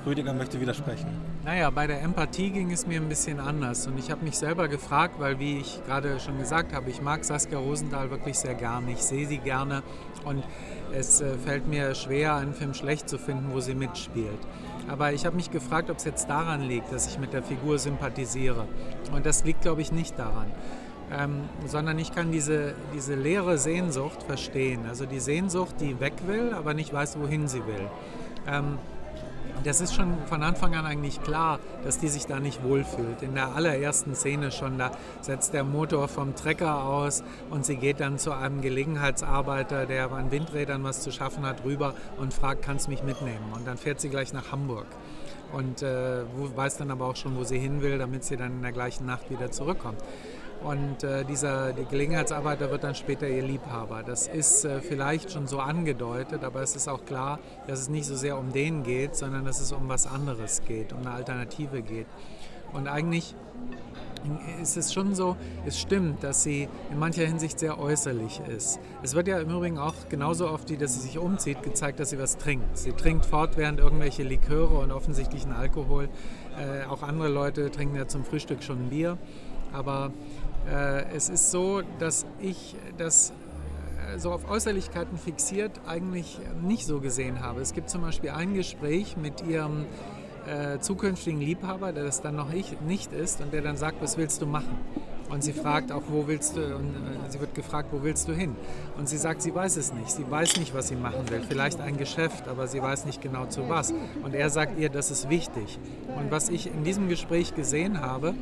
Rüdiger 0.05 0.33
möchte 0.33 0.59
widersprechen. 0.59 1.07
Naja, 1.45 1.69
bei 1.69 1.88
der 1.88 2.01
Empathie 2.01 2.50
ging 2.50 2.71
es 2.71 2.85
mir 2.85 3.00
ein 3.00 3.07
bisschen 3.07 3.39
anders. 3.39 3.88
Und 3.88 3.97
ich 3.97 4.11
habe 4.11 4.23
mich 4.23 4.38
selber 4.38 4.67
gefragt, 4.67 5.15
weil, 5.19 5.39
wie 5.39 5.59
ich 5.59 5.81
gerade 5.85 6.19
schon 6.19 6.38
gesagt 6.39 6.73
habe, 6.73 6.89
ich 6.89 7.01
mag 7.01 7.23
Saskia 7.23 7.57
Rosendahl 7.57 8.09
wirklich 8.11 8.38
sehr 8.38 8.53
gerne. 8.53 8.91
Ich 8.91 9.01
sehe 9.01 9.27
sie 9.27 9.38
gerne. 9.38 9.81
Und 10.25 10.44
es 10.94 11.21
äh, 11.21 11.38
fällt 11.38 11.67
mir 11.67 11.95
schwer, 11.95 12.35
einen 12.35 12.53
Film 12.53 12.73
schlecht 12.73 13.07
zu 13.07 13.17
finden, 13.17 13.53
wo 13.53 13.61
sie 13.61 13.75
mitspielt. 13.75 14.39
Aber 14.89 15.13
ich 15.13 15.25
habe 15.25 15.38
mich 15.38 15.51
gefragt, 15.51 15.89
ob 15.89 15.97
es 15.97 16.03
jetzt 16.03 16.29
daran 16.29 16.61
liegt, 16.61 16.91
dass 16.91 17.07
ich 17.07 17.17
mit 17.17 17.31
der 17.31 17.44
Figur 17.44 17.79
sympathisiere. 17.79 18.67
Und 19.13 19.25
das 19.25 19.45
liegt, 19.45 19.61
glaube 19.61 19.81
ich, 19.81 19.91
nicht 19.91 20.19
daran. 20.19 20.47
Ähm, 21.11 21.41
sondern 21.65 22.00
ich 22.00 22.13
kann 22.13 22.31
diese, 22.31 22.73
diese 22.94 23.15
leere 23.15 23.57
Sehnsucht 23.57 24.23
verstehen. 24.23 24.85
Also 24.88 25.05
die 25.05 25.19
Sehnsucht, 25.19 25.75
die 25.79 26.00
weg 26.00 26.13
will, 26.27 26.53
aber 26.53 26.73
nicht 26.73 26.91
weiß, 26.91 27.19
wohin 27.19 27.47
sie 27.47 27.65
will. 27.65 27.88
Ähm, 28.47 28.77
das 29.63 29.81
ist 29.81 29.94
schon 29.94 30.17
von 30.25 30.44
Anfang 30.44 30.75
an 30.75 30.86
eigentlich 30.86 31.22
klar, 31.22 31.60
dass 31.83 32.00
die 32.00 32.07
sich 32.07 32.25
da 32.25 32.39
nicht 32.39 32.63
wohlfühlt. 32.63 33.22
In 33.22 33.36
der 33.36 33.55
allerersten 33.55 34.15
Szene 34.15 34.51
schon, 34.51 34.77
da 34.77 34.91
setzt 35.22 35.53
der 35.53 35.63
Motor 35.63 36.07
vom 36.07 36.36
Trecker 36.36 36.83
aus 36.83 37.24
und 37.50 37.65
sie 37.65 37.77
geht 37.77 38.00
dann 38.00 38.17
zu 38.17 38.31
einem 38.31 38.62
Gelegenheitsarbeiter, 38.62 39.86
der 39.86 40.12
an 40.12 40.31
Windrädern 40.31 40.83
was 40.83 41.01
zu 41.01 41.12
schaffen 41.12 41.45
hat, 41.45 41.63
rüber 41.63 41.93
und 42.17 42.33
fragt, 42.33 42.63
kannst 42.63 42.88
du 42.88 42.91
mich 42.91 43.03
mitnehmen? 43.03 43.53
Und 43.55 43.67
dann 43.67 43.77
fährt 43.77 44.01
sie 44.01 44.10
gleich 44.10 44.33
nach 44.33 44.51
Hamburg 44.51 44.88
und 45.53 45.81
äh, 45.81 46.24
weiß 46.55 46.77
dann 46.77 46.91
aber 46.91 47.05
auch 47.05 47.15
schon, 47.15 47.38
wo 47.38 47.43
sie 47.43 47.60
hin 47.60 47.81
will, 47.81 47.98
damit 47.98 48.24
sie 48.24 48.38
dann 48.38 48.53
in 48.53 48.62
der 48.62 48.72
gleichen 48.72 49.05
Nacht 49.05 49.29
wieder 49.29 49.51
zurückkommt. 49.51 50.00
Und 50.63 51.03
äh, 51.03 51.25
dieser 51.25 51.74
die 51.74 51.86
Gelegenheitsarbeiter 51.86 52.72
wird 52.72 52.84
dann 52.84 52.96
später 52.96 53.27
ihr 53.27 53.43
Liebhaber. 53.43 54.01
Das 54.01 54.27
ist 54.27 54.63
äh, 54.63 54.79
vielleicht 54.79 55.32
schon 55.32 55.46
so 55.46 55.60
angedeutet, 55.60 56.43
aber 56.43 56.62
es 56.62 56.75
ist 56.75 56.88
auch 56.88 57.03
klar, 57.05 57.39
dass 57.67 57.79
es 57.79 57.89
nicht 57.89 58.05
so 58.05 58.15
sehr 58.15 58.38
um 58.38 58.53
den 58.53 58.84
geht, 58.84 59.15
sondern 59.15 59.43
dass 59.43 59.60
es 59.60 59.74
um 59.74 59.89
was 59.89 60.08
anderes 60.08 60.62
geht, 60.65 60.93
um 60.93 61.00
eine 61.00 61.12
Alternative 61.12 61.82
geht. 61.82 62.08
Und 62.72 62.88
eigentlich 62.88 63.36
ist 64.62 64.77
es 64.77 64.93
schon 64.93 65.15
so, 65.15 65.36
es 65.65 65.79
stimmt, 65.79 66.24
dass 66.24 66.43
sie 66.43 66.70
in 66.91 66.98
mancher 66.98 67.25
Hinsicht 67.25 67.60
sehr 67.60 67.77
äußerlich 67.77 68.41
ist. 68.55 68.79
Es 69.03 69.15
wird 69.15 69.27
ja 69.27 69.39
im 69.39 69.50
Übrigen 69.50 69.77
auch 69.77 69.93
genauso 70.10 70.50
oft, 70.50 70.70
wie 70.70 70.77
dass 70.77 70.93
sie 70.93 71.01
sich 71.01 71.17
umzieht, 71.17 71.62
gezeigt, 71.62 72.00
dass 72.00 72.12
sie 72.12 72.20
was 72.20 72.38
trinkt. 72.38 72.77
Sie 72.77 72.93
trinkt 72.93 73.25
fortwährend 73.25 73.79
irgendwelche 73.79 74.24
Liköre 74.24 74.77
und 74.79 74.91
offensichtlichen 74.91 75.51
Alkohol. 75.51 76.10
Äh, 76.58 76.86
auch 76.86 77.03
andere 77.03 77.27
Leute 77.27 77.70
trinken 77.70 77.96
ja 77.96 78.08
zum 78.08 78.24
Frühstück 78.24 78.63
schon 78.63 78.86
ein 78.86 78.89
Bier. 78.89 79.17
Aber 79.74 80.12
es 81.13 81.29
ist 81.29 81.51
so, 81.51 81.82
dass 82.00 82.25
ich 82.39 82.75
das 82.98 83.34
äh, 84.13 84.20
so 84.20 84.32
auf 84.32 84.50
Äußerlichkeiten 84.50 85.17
fixiert 85.17 85.72
eigentlich 85.88 86.39
nicht 86.62 86.86
so 86.86 87.00
gesehen 87.00 87.41
habe. 87.41 87.62
Es 87.62 87.74
gibt 87.74 87.89
zum 87.89 88.01
Beispiel 88.01 88.32
ein 88.32 88.53
Gespräch 88.53 89.17
mit 89.17 89.46
ihrem 89.46 89.86
äh, 90.48 90.79
zukünftigen 90.79 91.39
Liebhaber, 91.39 91.93
der 91.93 92.03
das 92.03 92.22
dann 92.22 92.36
noch 92.36 92.51
ich, 92.53 92.79
nicht 92.82 93.13
ist 93.13 93.41
und 93.41 93.53
der 93.53 93.62
dann 93.62 93.77
sagt, 93.77 94.01
was 94.01 94.17
willst 94.17 94.41
du 94.41 94.46
machen? 94.46 94.77
Und 95.29 95.43
sie 95.43 95.53
fragt 95.53 95.91
auch, 95.91 96.03
wo 96.10 96.27
willst 96.27 96.58
du, 96.58 96.75
und 96.75 96.89
äh, 96.89 97.29
sie 97.29 97.39
wird 97.39 97.55
gefragt, 97.55 97.89
wo 97.91 98.03
willst 98.03 98.27
du 98.27 98.34
hin? 98.34 98.55
Und 98.98 99.10
sie 99.10 99.17
sagt, 99.17 99.41
sie 99.41 99.55
weiß 99.55 99.77
es 99.77 99.93
nicht. 99.93 100.12
Sie 100.12 100.29
weiß 100.29 100.58
nicht, 100.58 100.75
was 100.75 100.89
sie 100.89 100.96
machen 100.96 101.29
will. 101.29 101.41
Vielleicht 101.48 101.79
ein 101.79 101.98
Geschäft, 101.98 102.48
aber 102.48 102.67
sie 102.67 102.82
weiß 102.82 103.05
nicht 103.05 103.22
genau 103.22 103.46
zu 103.46 103.67
was. 103.67 103.93
Und 104.24 104.36
er 104.36 104.50
sagt 104.50 104.77
ihr, 104.77 104.89
das 104.89 105.10
ist 105.12 105.29
wichtig. 105.29 105.79
Und 106.17 106.29
was 106.29 106.50
ich 106.50 106.67
in 106.67 106.84
diesem 106.84 107.08
Gespräch 107.08 107.55
gesehen 107.55 108.01
habe, 108.01 108.36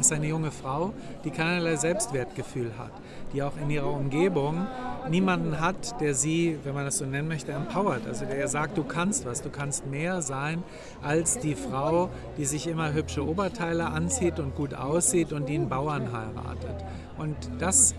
ist 0.00 0.12
eine 0.12 0.26
junge 0.26 0.50
Frau, 0.50 0.92
die 1.24 1.30
keinerlei 1.30 1.76
Selbstwertgefühl 1.76 2.72
hat, 2.78 2.92
die 3.32 3.42
auch 3.42 3.56
in 3.60 3.70
ihrer 3.70 3.92
Umgebung 3.92 4.66
niemanden 5.08 5.60
hat, 5.60 6.00
der 6.00 6.14
sie, 6.14 6.58
wenn 6.64 6.74
man 6.74 6.84
das 6.84 6.98
so 6.98 7.06
nennen 7.06 7.28
möchte, 7.28 7.52
empowert. 7.52 8.06
Also 8.06 8.24
der 8.24 8.48
sagt, 8.48 8.76
du 8.76 8.84
kannst 8.84 9.26
was, 9.26 9.42
du 9.42 9.50
kannst 9.50 9.86
mehr 9.86 10.22
sein 10.22 10.62
als 11.02 11.38
die 11.38 11.54
Frau, 11.54 12.10
die 12.36 12.44
sich 12.44 12.66
immer 12.66 12.92
hübsche 12.92 13.26
Oberteile 13.26 13.86
anzieht 13.86 14.38
und 14.38 14.54
gut 14.54 14.74
aussieht 14.74 15.32
und 15.32 15.48
die 15.48 15.54
einen 15.54 15.68
Bauern 15.68 16.12
heiratet. 16.12 16.84
Und 17.18 17.36
das 17.58 17.94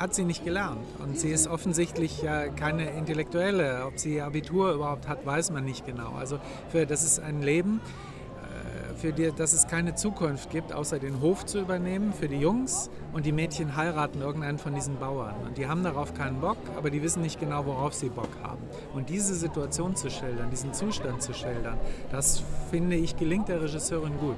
hat 0.00 0.14
sie 0.14 0.24
nicht 0.24 0.44
gelernt. 0.44 0.80
Und 0.98 1.18
sie 1.20 1.28
ist 1.28 1.46
offensichtlich 1.46 2.22
ja 2.22 2.48
keine 2.48 2.90
Intellektuelle. 2.90 3.84
Ob 3.86 3.98
sie 3.98 4.22
Abitur 4.22 4.72
überhaupt 4.72 5.06
hat, 5.06 5.26
weiß 5.26 5.50
man 5.50 5.64
nicht 5.64 5.84
genau. 5.84 6.14
Also 6.18 6.38
für, 6.70 6.86
das 6.86 7.04
ist 7.04 7.20
ein 7.20 7.42
Leben, 7.42 7.82
für 9.00 9.12
die, 9.12 9.32
dass 9.32 9.52
es 9.52 9.66
keine 9.66 9.94
Zukunft 9.94 10.50
gibt, 10.50 10.72
außer 10.72 10.98
den 10.98 11.20
Hof 11.20 11.46
zu 11.46 11.58
übernehmen 11.58 12.12
für 12.12 12.28
die 12.28 12.38
Jungs 12.38 12.90
und 13.12 13.24
die 13.24 13.32
Mädchen 13.32 13.76
heiraten 13.76 14.20
irgendeinen 14.20 14.58
von 14.58 14.74
diesen 14.74 14.98
Bauern. 14.98 15.34
Und 15.46 15.56
die 15.56 15.66
haben 15.66 15.82
darauf 15.82 16.14
keinen 16.14 16.40
Bock, 16.40 16.58
aber 16.76 16.90
die 16.90 17.02
wissen 17.02 17.22
nicht 17.22 17.40
genau, 17.40 17.64
worauf 17.66 17.94
sie 17.94 18.10
Bock 18.10 18.30
haben. 18.42 18.62
Und 18.94 19.08
diese 19.08 19.34
Situation 19.34 19.96
zu 19.96 20.10
schildern, 20.10 20.50
diesen 20.50 20.74
Zustand 20.74 21.22
zu 21.22 21.32
schildern, 21.32 21.78
das 22.10 22.42
finde 22.70 22.96
ich 22.96 23.16
gelingt 23.16 23.48
der 23.48 23.62
Regisseurin 23.62 24.18
gut. 24.18 24.36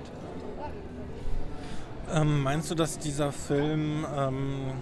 Ähm, 2.14 2.42
meinst 2.42 2.71
du, 2.71 2.75
dass 2.75 2.99
dieser 2.99 3.33
Film 3.33 4.07
ähm 4.16 4.73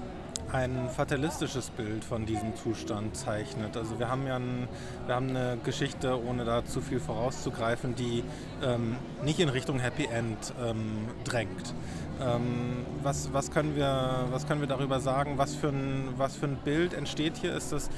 ein 0.53 0.89
fatalistisches 0.89 1.71
Bild 1.71 2.05
von 2.05 2.27
diesem 2.27 2.57
Zustand 2.57 3.17
zeichnet. 3.17 3.77
Also 3.77 3.99
wir 3.99 4.09
haben 4.09 4.27
ja 4.27 4.37
ein, 4.37 4.69
wir 5.07 5.15
haben 5.15 5.29
eine 5.31 5.59
Geschichte, 5.65 6.23
ohne 6.25 6.45
da 6.45 6.65
zu 6.65 6.81
viel 6.81 7.01
vorauszugreifen, 7.01 7.95
die 7.95 8.25
ähm, 8.63 8.97
nicht 9.25 9.41
in 9.41 9.49
Richtung 9.49 9.79
Happy 9.79 10.07
End 10.07 10.53
ähm, 10.63 11.09
drängt. 11.25 11.75
Ähm, 12.21 12.85
was, 13.03 13.33
was, 13.33 13.51
können 13.51 13.77
wir, 13.77 14.27
was 14.31 14.47
können 14.47 14.61
wir 14.61 14.69
darüber 14.69 15.01
sagen? 15.01 15.39
Was 15.39 15.55
für, 15.55 15.69
ein, 15.69 16.09
was 16.17 16.37
für 16.37 16.47
ein 16.47 16.57
Bild 16.57 16.95
entsteht 16.95 17.37
hier? 17.37 17.55
Ist 17.55 17.73
das, 17.73 17.91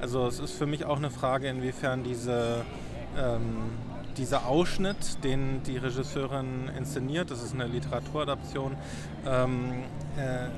also 0.00 0.26
es 0.26 0.40
ist 0.40 0.52
für 0.52 0.66
mich 0.66 0.84
auch 0.84 0.96
eine 0.96 1.10
Frage, 1.10 1.48
inwiefern 1.48 2.02
diese 2.02 2.64
ähm, 3.16 3.70
dieser 4.18 4.46
Ausschnitt, 4.46 5.22
den 5.22 5.62
die 5.62 5.76
Regisseurin 5.76 6.68
inszeniert, 6.76 7.30
das 7.30 7.42
ist 7.42 7.54
eine 7.54 7.66
Literaturadaption, 7.66 8.76
ähm, 9.24 9.84
äh, 10.16 10.48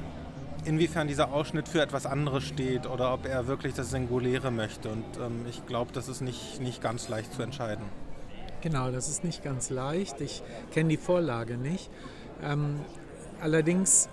inwiefern 0.64 1.08
dieser 1.08 1.32
Ausschnitt 1.32 1.68
für 1.68 1.80
etwas 1.80 2.06
anderes 2.06 2.44
steht 2.44 2.86
oder 2.86 3.12
ob 3.12 3.26
er 3.26 3.46
wirklich 3.46 3.74
das 3.74 3.90
Singuläre 3.90 4.50
möchte. 4.50 4.88
Und 4.90 5.04
ähm, 5.18 5.44
ich 5.48 5.66
glaube, 5.66 5.92
das 5.92 6.08
ist 6.08 6.20
nicht, 6.20 6.60
nicht 6.60 6.82
ganz 6.82 7.08
leicht 7.08 7.32
zu 7.32 7.42
entscheiden. 7.42 7.84
Genau, 8.60 8.90
das 8.90 9.08
ist 9.08 9.24
nicht 9.24 9.42
ganz 9.42 9.70
leicht. 9.70 10.20
Ich 10.20 10.42
kenne 10.72 10.90
die 10.90 10.96
Vorlage 10.96 11.56
nicht. 11.56 11.90
Ähm, 12.42 12.80
allerdings 13.40 14.08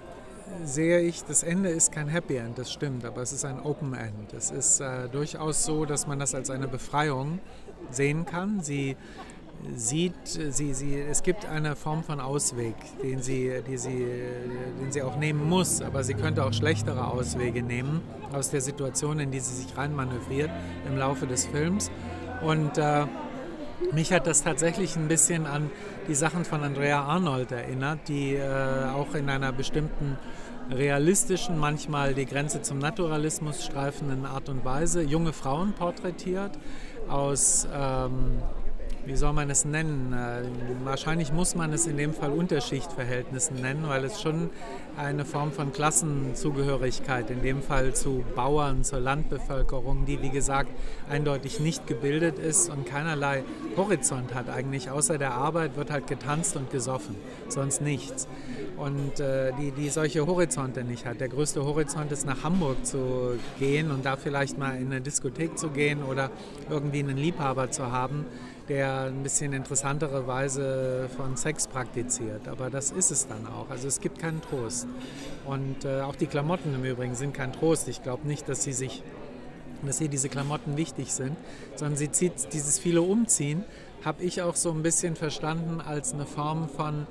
sehe 0.63 1.01
ich, 1.01 1.23
das 1.23 1.43
Ende 1.43 1.69
ist 1.69 1.91
kein 1.91 2.07
Happy 2.07 2.37
End, 2.37 2.57
das 2.57 2.71
stimmt, 2.71 3.03
aber 3.03 3.21
es 3.21 3.33
ist 3.33 3.43
ein 3.43 3.59
Open 3.59 3.93
End. 3.93 4.33
Es 4.33 4.51
ist 4.51 4.79
äh, 4.79 5.09
durchaus 5.09 5.65
so, 5.65 5.85
dass 5.85 6.07
man 6.07 6.19
das 6.19 6.33
als 6.33 6.49
eine 6.49 6.67
Befreiung 6.67 7.39
sehen 7.91 8.25
kann. 8.25 8.61
Sie 8.61 8.95
sieht, 9.75 10.13
sie, 10.25 10.73
sie, 10.73 10.99
es 10.99 11.23
gibt 11.23 11.45
eine 11.45 11.75
Form 11.75 12.03
von 12.03 12.19
Ausweg, 12.19 12.75
den 13.01 13.21
sie, 13.21 13.61
die 13.67 13.77
sie, 13.77 14.05
den 14.81 14.91
sie 14.91 15.01
auch 15.01 15.17
nehmen 15.17 15.47
muss, 15.47 15.81
aber 15.81 16.03
sie 16.03 16.13
könnte 16.13 16.45
auch 16.45 16.53
schlechtere 16.53 17.07
Auswege 17.07 17.63
nehmen 17.63 18.01
aus 18.33 18.49
der 18.49 18.61
Situation, 18.61 19.19
in 19.19 19.31
die 19.31 19.39
sie 19.39 19.55
sich 19.55 19.77
reinmanövriert 19.77 20.49
im 20.87 20.97
Laufe 20.97 21.27
des 21.27 21.45
Films. 21.45 21.91
Und 22.41 22.77
äh, 22.77 23.05
mich 23.91 24.11
hat 24.11 24.27
das 24.27 24.43
tatsächlich 24.43 24.95
ein 24.95 25.07
bisschen 25.07 25.45
an 25.45 25.69
die 26.07 26.15
Sachen 26.15 26.45
von 26.45 26.63
Andrea 26.63 27.03
Arnold 27.03 27.51
erinnert, 27.51 28.07
die 28.07 28.35
äh, 28.35 28.85
auch 28.93 29.13
in 29.15 29.29
einer 29.29 29.51
bestimmten 29.51 30.17
realistischen, 30.71 31.57
manchmal 31.57 32.13
die 32.13 32.25
Grenze 32.25 32.61
zum 32.61 32.79
Naturalismus 32.79 33.63
streifenden 33.63 34.25
Art 34.25 34.49
und 34.49 34.65
Weise 34.65 35.01
junge 35.01 35.33
Frauen 35.33 35.73
porträtiert 35.73 36.57
aus 37.07 37.67
ähm, 37.73 38.41
wie 39.07 39.15
soll 39.15 39.31
man 39.31 39.49
es 39.49 39.63
nennen? 39.63 40.11
Äh, 40.13 40.43
wahrscheinlich 40.83 41.31
muss 41.31 41.55
man 41.55 41.71
es 41.71 41.87
in 41.87 41.95
dem 41.95 42.13
Fall 42.13 42.31
Unterschichtverhältnissen 42.31 43.61
nennen, 43.61 43.85
weil 43.87 44.03
es 44.03 44.21
schon 44.21 44.49
eine 44.97 45.23
Form 45.23 45.53
von 45.53 45.71
Klassenzugehörigkeit, 45.71 47.29
in 47.29 47.41
dem 47.41 47.61
Fall 47.61 47.95
zu 47.95 48.25
Bauern, 48.35 48.83
zur 48.83 48.99
Landbevölkerung, 48.99 50.05
die 50.05 50.21
wie 50.21 50.29
gesagt 50.29 50.69
eindeutig 51.09 51.61
nicht 51.61 51.87
gebildet 51.87 52.37
ist 52.37 52.69
und 52.69 52.85
keinerlei 52.85 53.43
Horizont 53.77 54.35
hat 54.35 54.49
eigentlich. 54.49 54.89
Außer 54.89 55.17
der 55.17 55.33
Arbeit 55.33 55.77
wird 55.77 55.89
halt 55.89 56.07
getanzt 56.07 56.57
und 56.57 56.69
gesoffen, 56.69 57.15
sonst 57.47 57.81
nichts. 57.81 58.27
Und 58.75 59.19
äh, 59.19 59.53
die, 59.59 59.71
die 59.71 59.89
solche 59.89 60.27
Horizonte 60.27 60.83
nicht 60.83 61.05
hat. 61.05 61.21
Der 61.21 61.29
größte 61.29 61.63
Horizont 61.63 62.11
ist 62.11 62.25
nach 62.25 62.43
Hamburg 62.43 62.85
zu 62.85 63.39
gehen 63.57 63.89
und 63.89 64.05
da 64.05 64.17
vielleicht 64.17 64.57
mal 64.57 64.75
in 64.75 64.87
eine 64.87 65.01
Diskothek 65.01 65.57
zu 65.57 65.69
gehen 65.69 66.03
oder 66.03 66.29
irgendwie 66.69 66.99
einen 66.99 67.17
Liebhaber 67.17 67.71
zu 67.71 67.91
haben 67.91 68.25
der 68.69 69.03
ein 69.03 69.23
bisschen 69.23 69.53
interessantere 69.53 70.27
Weise 70.27 71.09
von 71.15 71.37
Sex 71.37 71.67
praktiziert. 71.67 72.47
Aber 72.47 72.69
das 72.69 72.91
ist 72.91 73.11
es 73.11 73.27
dann 73.27 73.47
auch. 73.47 73.69
Also 73.69 73.87
es 73.87 74.01
gibt 74.01 74.19
keinen 74.19 74.41
Trost. 74.41 74.87
Und 75.45 75.85
äh, 75.85 76.01
auch 76.01 76.15
die 76.15 76.27
Klamotten 76.27 76.73
im 76.75 76.83
Übrigen 76.83 77.15
sind 77.15 77.33
kein 77.33 77.53
Trost. 77.53 77.87
Ich 77.87 78.03
glaube 78.03 78.27
nicht, 78.27 78.49
dass 78.49 78.63
sie 78.63 78.73
sich 78.73 79.03
dass 79.83 80.01
ihr 80.01 80.09
diese 80.09 80.29
Klamotten 80.29 80.75
wichtig 80.75 81.13
sind, 81.13 81.37
sondern 81.75 81.97
sie 81.97 82.11
zieht 82.11 82.51
dieses 82.53 82.79
viele 82.79 83.03
Umziehen, 83.03 83.63
habe 84.03 84.23
ich 84.23 84.41
auch 84.41 84.55
so 84.55 84.71
ein 84.71 84.83
bisschen 84.83 85.15
verstanden 85.15 85.81
als 85.81 86.13
eine 86.13 86.25
Form 86.25 86.69
von 86.69 87.07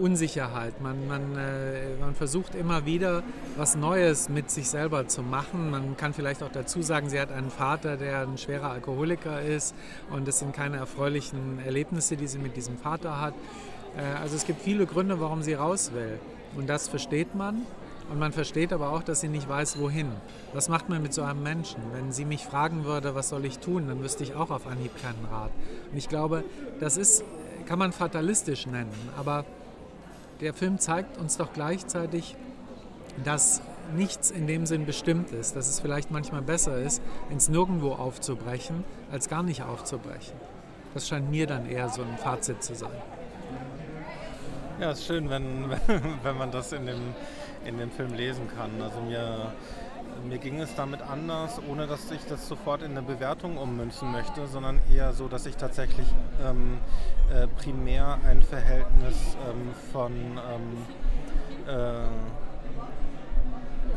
Unsicherheit. 0.00 0.80
Man, 0.80 1.06
man, 1.06 1.36
äh, 1.36 1.96
man 2.00 2.14
versucht 2.14 2.54
immer 2.54 2.86
wieder 2.86 3.22
was 3.56 3.76
Neues 3.76 4.28
mit 4.28 4.50
sich 4.50 4.68
selber 4.68 5.06
zu 5.08 5.22
machen. 5.22 5.70
Man 5.70 5.96
kann 5.96 6.14
vielleicht 6.14 6.42
auch 6.42 6.52
dazu 6.52 6.82
sagen, 6.82 7.08
sie 7.08 7.20
hat 7.20 7.30
einen 7.30 7.50
Vater, 7.50 7.96
der 7.96 8.22
ein 8.22 8.38
schwerer 8.38 8.70
Alkoholiker 8.70 9.42
ist 9.42 9.74
und 10.10 10.26
es 10.26 10.38
sind 10.38 10.54
keine 10.54 10.78
erfreulichen 10.78 11.60
Erlebnisse, 11.64 12.16
die 12.16 12.26
sie 12.26 12.38
mit 12.38 12.56
diesem 12.56 12.78
Vater 12.78 13.20
hat. 13.20 13.34
Äh, 13.96 14.20
also 14.20 14.36
es 14.36 14.46
gibt 14.46 14.62
viele 14.62 14.86
Gründe, 14.86 15.20
warum 15.20 15.42
sie 15.42 15.54
raus 15.54 15.92
will. 15.94 16.18
Und 16.56 16.68
das 16.68 16.88
versteht 16.88 17.34
man. 17.34 17.66
Und 18.10 18.18
man 18.18 18.32
versteht 18.32 18.72
aber 18.72 18.90
auch, 18.90 19.04
dass 19.04 19.20
sie 19.20 19.28
nicht 19.28 19.48
weiß, 19.48 19.78
wohin. 19.78 20.10
Was 20.52 20.68
macht 20.68 20.88
man 20.88 21.00
mit 21.00 21.14
so 21.14 21.22
einem 21.22 21.44
Menschen? 21.44 21.80
Wenn 21.92 22.10
sie 22.10 22.24
mich 22.24 22.44
fragen 22.44 22.84
würde, 22.84 23.14
was 23.14 23.28
soll 23.28 23.44
ich 23.44 23.60
tun, 23.60 23.86
dann 23.86 24.02
wüsste 24.02 24.24
ich 24.24 24.34
auch 24.34 24.50
auf 24.50 24.66
Anhieb 24.66 24.90
keinen 25.00 25.24
Rat. 25.30 25.52
Und 25.92 25.96
ich 25.96 26.08
glaube, 26.08 26.42
das 26.80 26.96
ist, 26.96 27.22
kann 27.66 27.78
man 27.78 27.92
fatalistisch 27.92 28.66
nennen, 28.66 28.90
aber 29.16 29.44
der 30.40 30.54
Film 30.54 30.78
zeigt 30.78 31.18
uns 31.18 31.36
doch 31.36 31.52
gleichzeitig, 31.52 32.36
dass 33.24 33.60
nichts 33.94 34.30
in 34.30 34.46
dem 34.46 34.66
Sinn 34.66 34.86
bestimmt 34.86 35.32
ist, 35.32 35.56
dass 35.56 35.68
es 35.68 35.80
vielleicht 35.80 36.10
manchmal 36.10 36.42
besser 36.42 36.78
ist, 36.78 37.02
ins 37.28 37.48
Nirgendwo 37.48 37.92
aufzubrechen, 37.92 38.84
als 39.10 39.28
gar 39.28 39.42
nicht 39.42 39.62
aufzubrechen. 39.62 40.34
Das 40.94 41.08
scheint 41.08 41.30
mir 41.30 41.46
dann 41.46 41.68
eher 41.68 41.88
so 41.88 42.02
ein 42.02 42.16
Fazit 42.18 42.62
zu 42.62 42.74
sein. 42.74 42.90
Ja, 44.80 44.92
es 44.92 45.00
ist 45.00 45.06
schön, 45.06 45.28
wenn, 45.28 45.70
wenn 46.22 46.38
man 46.38 46.50
das 46.50 46.72
in 46.72 46.86
dem, 46.86 47.14
in 47.64 47.78
dem 47.78 47.90
Film 47.90 48.14
lesen 48.14 48.48
kann. 48.56 48.70
Also 48.80 49.00
mir 49.00 49.52
mir 50.28 50.38
ging 50.38 50.60
es 50.60 50.74
damit 50.74 51.02
anders, 51.02 51.60
ohne 51.68 51.86
dass 51.86 52.10
ich 52.10 52.24
das 52.28 52.48
sofort 52.48 52.82
in 52.82 52.92
eine 52.92 53.02
Bewertung 53.02 53.56
ummünzen 53.56 54.12
möchte, 54.12 54.46
sondern 54.46 54.80
eher 54.92 55.12
so, 55.12 55.28
dass 55.28 55.46
ich 55.46 55.56
tatsächlich 55.56 56.06
ähm, 56.44 56.78
äh, 57.32 57.46
primär 57.46 58.18
ein 58.26 58.42
Verhältnis 58.42 59.36
ähm, 59.48 59.74
von 59.92 60.12
ähm, 60.12 60.86
äh, 61.66 62.06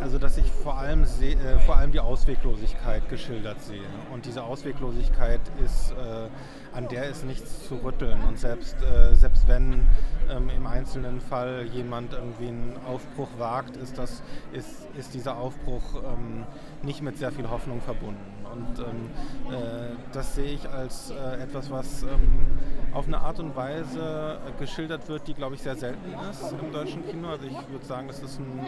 also 0.04 0.18
dass 0.18 0.38
ich 0.38 0.52
vor 0.52 0.78
allem, 0.78 1.06
seh, 1.06 1.32
äh, 1.32 1.60
vor 1.60 1.78
allem 1.78 1.94
die 1.94 2.02
Ausweglosigkeit 2.02 3.08
geschildert 3.08 3.62
sehe. 3.62 3.88
Und 4.12 4.26
diese 4.26 4.44
Ausweglosigkeit 4.44 5.40
ist, 5.64 5.92
äh, 5.92 6.76
an 6.76 6.90
der 6.90 7.06
ist 7.06 7.26
nichts 7.26 7.68
zu 7.68 7.76
rütteln. 7.76 8.22
Und 8.28 8.38
selbst, 8.38 8.76
äh, 8.84 9.16
selbst 9.16 9.48
wenn 9.48 9.88
ähm, 10.30 10.50
im 10.50 10.68
einzelnen 10.68 11.22
Fall 11.22 11.68
jemand 11.72 12.12
irgendwie 12.12 12.50
einen 12.50 12.78
Aufbruch 12.86 13.30
wagt, 13.38 13.78
ist, 13.78 13.98
das, 13.98 14.22
ist, 14.52 14.88
ist 14.98 15.14
dieser 15.14 15.38
Aufbruch 15.38 16.04
ähm, 16.04 16.44
nicht 16.82 17.02
mit 17.02 17.18
sehr 17.18 17.32
viel 17.32 17.50
Hoffnung 17.50 17.80
verbunden. 17.80 18.33
Und 18.54 18.80
ähm, 18.80 19.10
äh, 19.52 19.96
das 20.12 20.36
sehe 20.36 20.54
ich 20.54 20.70
als 20.70 21.12
äh, 21.12 21.42
etwas, 21.42 21.72
was 21.72 22.04
ähm, 22.04 22.48
auf 22.94 23.08
eine 23.08 23.20
Art 23.20 23.40
und 23.40 23.56
Weise 23.56 24.38
äh, 24.46 24.60
geschildert 24.60 25.10
wird, 25.10 25.28
die, 25.28 25.34
glaube 25.34 25.56
ich, 25.56 25.62
sehr 25.62 25.76
selten 25.76 26.14
ist 26.30 26.52
im 26.52 26.72
deutschen 26.72 27.06
Kino. 27.08 27.30
Also 27.30 27.46
ich 27.46 27.70
würde 27.70 27.86
sagen, 27.86 28.08
es 28.10 28.22
ist 28.22 28.40
ein 28.40 28.60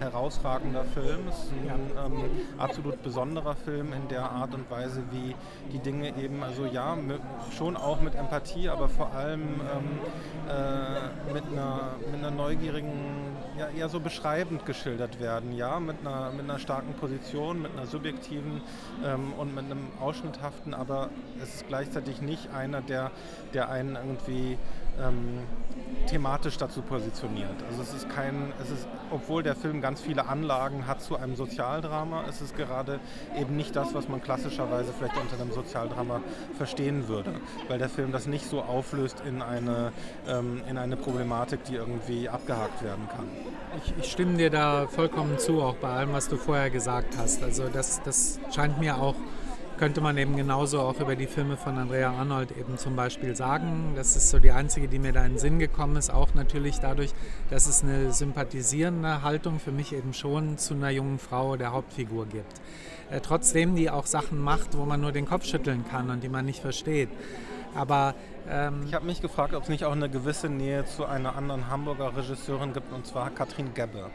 herausragender 0.00 0.84
Film. 0.84 1.28
Es 1.28 1.44
ist 1.44 1.52
ein 1.52 2.12
ähm, 2.12 2.30
absolut 2.58 3.02
besonderer 3.02 3.54
Film 3.54 3.92
in 3.92 4.08
der 4.08 4.28
Art 4.30 4.54
und 4.54 4.68
Weise, 4.70 5.02
wie 5.12 5.36
die 5.72 5.78
Dinge 5.78 6.16
eben, 6.16 6.42
also 6.42 6.66
ja, 6.66 6.96
mit, 6.96 7.20
schon 7.56 7.76
auch 7.76 8.00
mit 8.00 8.16
Empathie, 8.16 8.68
aber 8.68 8.88
vor 8.88 9.12
allem 9.12 9.42
ähm, 9.42 9.98
äh, 10.48 11.32
mit, 11.32 11.44
einer, 11.46 11.96
mit 12.10 12.18
einer 12.18 12.32
neugierigen 12.32 12.92
ja, 13.58 13.68
eher 13.68 13.88
so 13.88 14.00
beschreibend 14.00 14.66
geschildert 14.66 15.20
werden, 15.20 15.52
ja, 15.52 15.78
mit 15.80 15.96
einer, 16.00 16.30
mit 16.32 16.48
einer 16.48 16.58
starken 16.58 16.94
Position, 16.94 17.62
mit 17.62 17.72
einer 17.72 17.86
subjektiven 17.86 18.60
ähm, 19.04 19.27
und 19.32 19.54
mit 19.54 19.64
einem 19.64 19.88
ausschnitthaften, 20.00 20.74
aber 20.74 21.10
es 21.42 21.56
ist 21.56 21.68
gleichzeitig 21.68 22.20
nicht 22.22 22.50
einer, 22.50 22.80
der, 22.80 23.10
der 23.54 23.68
einen 23.68 23.96
irgendwie 23.96 24.58
ähm, 25.02 25.40
thematisch 26.08 26.56
dazu 26.56 26.82
positioniert. 26.82 27.54
Also 27.68 27.82
es 27.82 27.94
ist 27.94 28.08
kein, 28.08 28.52
es 28.62 28.70
ist, 28.70 28.88
obwohl 29.10 29.42
der 29.42 29.54
Film 29.54 29.80
ganz 29.80 30.00
viele 30.00 30.26
Anlagen 30.26 30.86
hat 30.86 31.02
zu 31.02 31.16
einem 31.16 31.36
Sozialdrama, 31.36 32.22
ist 32.22 32.40
es 32.40 32.54
gerade 32.54 32.98
eben 33.38 33.56
nicht 33.56 33.76
das, 33.76 33.94
was 33.94 34.08
man 34.08 34.22
klassischerweise 34.22 34.92
vielleicht 34.92 35.16
unter 35.16 35.40
einem 35.40 35.52
Sozialdrama 35.52 36.22
verstehen 36.56 37.08
würde, 37.08 37.32
weil 37.68 37.78
der 37.78 37.88
Film 37.88 38.12
das 38.12 38.26
nicht 38.26 38.46
so 38.46 38.62
auflöst 38.62 39.22
in 39.26 39.42
eine, 39.42 39.92
ähm, 40.26 40.62
in 40.68 40.78
eine 40.78 40.96
Problematik, 40.96 41.64
die 41.64 41.74
irgendwie 41.74 42.28
abgehakt 42.28 42.82
werden 42.82 43.08
kann. 43.14 43.26
Ich, 43.84 43.94
ich, 43.98 44.10
stimme 44.10 44.38
dir 44.38 44.50
da 44.50 44.86
vollkommen 44.86 45.38
zu, 45.38 45.60
auch 45.60 45.76
bei 45.76 45.90
allem, 45.90 46.12
was 46.12 46.28
du 46.28 46.36
vorher 46.36 46.70
gesagt 46.70 47.16
hast. 47.18 47.42
Also 47.42 47.64
das, 47.68 48.00
das 48.02 48.40
scheint 48.50 48.78
mir 48.78 48.96
auch 48.96 49.14
könnte 49.78 50.00
man 50.00 50.18
eben 50.18 50.36
genauso 50.36 50.80
auch 50.80 50.98
über 51.00 51.14
die 51.14 51.26
Filme 51.26 51.56
von 51.56 51.78
Andrea 51.78 52.10
Arnold 52.10 52.50
eben 52.56 52.76
zum 52.78 52.96
Beispiel 52.96 53.36
sagen. 53.36 53.92
Das 53.94 54.16
ist 54.16 54.28
so 54.28 54.38
die 54.38 54.50
einzige, 54.50 54.88
die 54.88 54.98
mir 54.98 55.12
da 55.12 55.24
in 55.24 55.34
den 55.34 55.38
Sinn 55.38 55.58
gekommen 55.58 55.96
ist. 55.96 56.12
Auch 56.12 56.34
natürlich 56.34 56.80
dadurch, 56.80 57.12
dass 57.48 57.66
es 57.68 57.84
eine 57.84 58.12
sympathisierende 58.12 59.22
Haltung 59.22 59.60
für 59.60 59.70
mich 59.70 59.94
eben 59.94 60.12
schon 60.12 60.58
zu 60.58 60.74
einer 60.74 60.90
jungen 60.90 61.18
Frau 61.18 61.56
der 61.56 61.72
Hauptfigur 61.72 62.26
gibt. 62.26 62.60
Äh, 63.10 63.20
trotzdem, 63.20 63.76
die 63.76 63.88
auch 63.88 64.06
Sachen 64.06 64.40
macht, 64.40 64.76
wo 64.76 64.84
man 64.84 65.00
nur 65.00 65.12
den 65.12 65.26
Kopf 65.26 65.44
schütteln 65.44 65.84
kann 65.88 66.10
und 66.10 66.22
die 66.22 66.28
man 66.28 66.44
nicht 66.44 66.60
versteht. 66.60 67.08
Aber 67.74 68.14
ähm, 68.50 68.82
ich 68.86 68.94
habe 68.94 69.06
mich 69.06 69.22
gefragt, 69.22 69.54
ob 69.54 69.62
es 69.62 69.68
nicht 69.68 69.84
auch 69.84 69.92
eine 69.92 70.08
gewisse 70.08 70.48
Nähe 70.48 70.84
zu 70.86 71.06
einer 71.06 71.36
anderen 71.36 71.70
Hamburger 71.70 72.16
Regisseurin 72.16 72.72
gibt, 72.72 72.92
und 72.92 73.06
zwar 73.06 73.30
Katrin 73.30 73.74
Gebbe. 73.74 74.10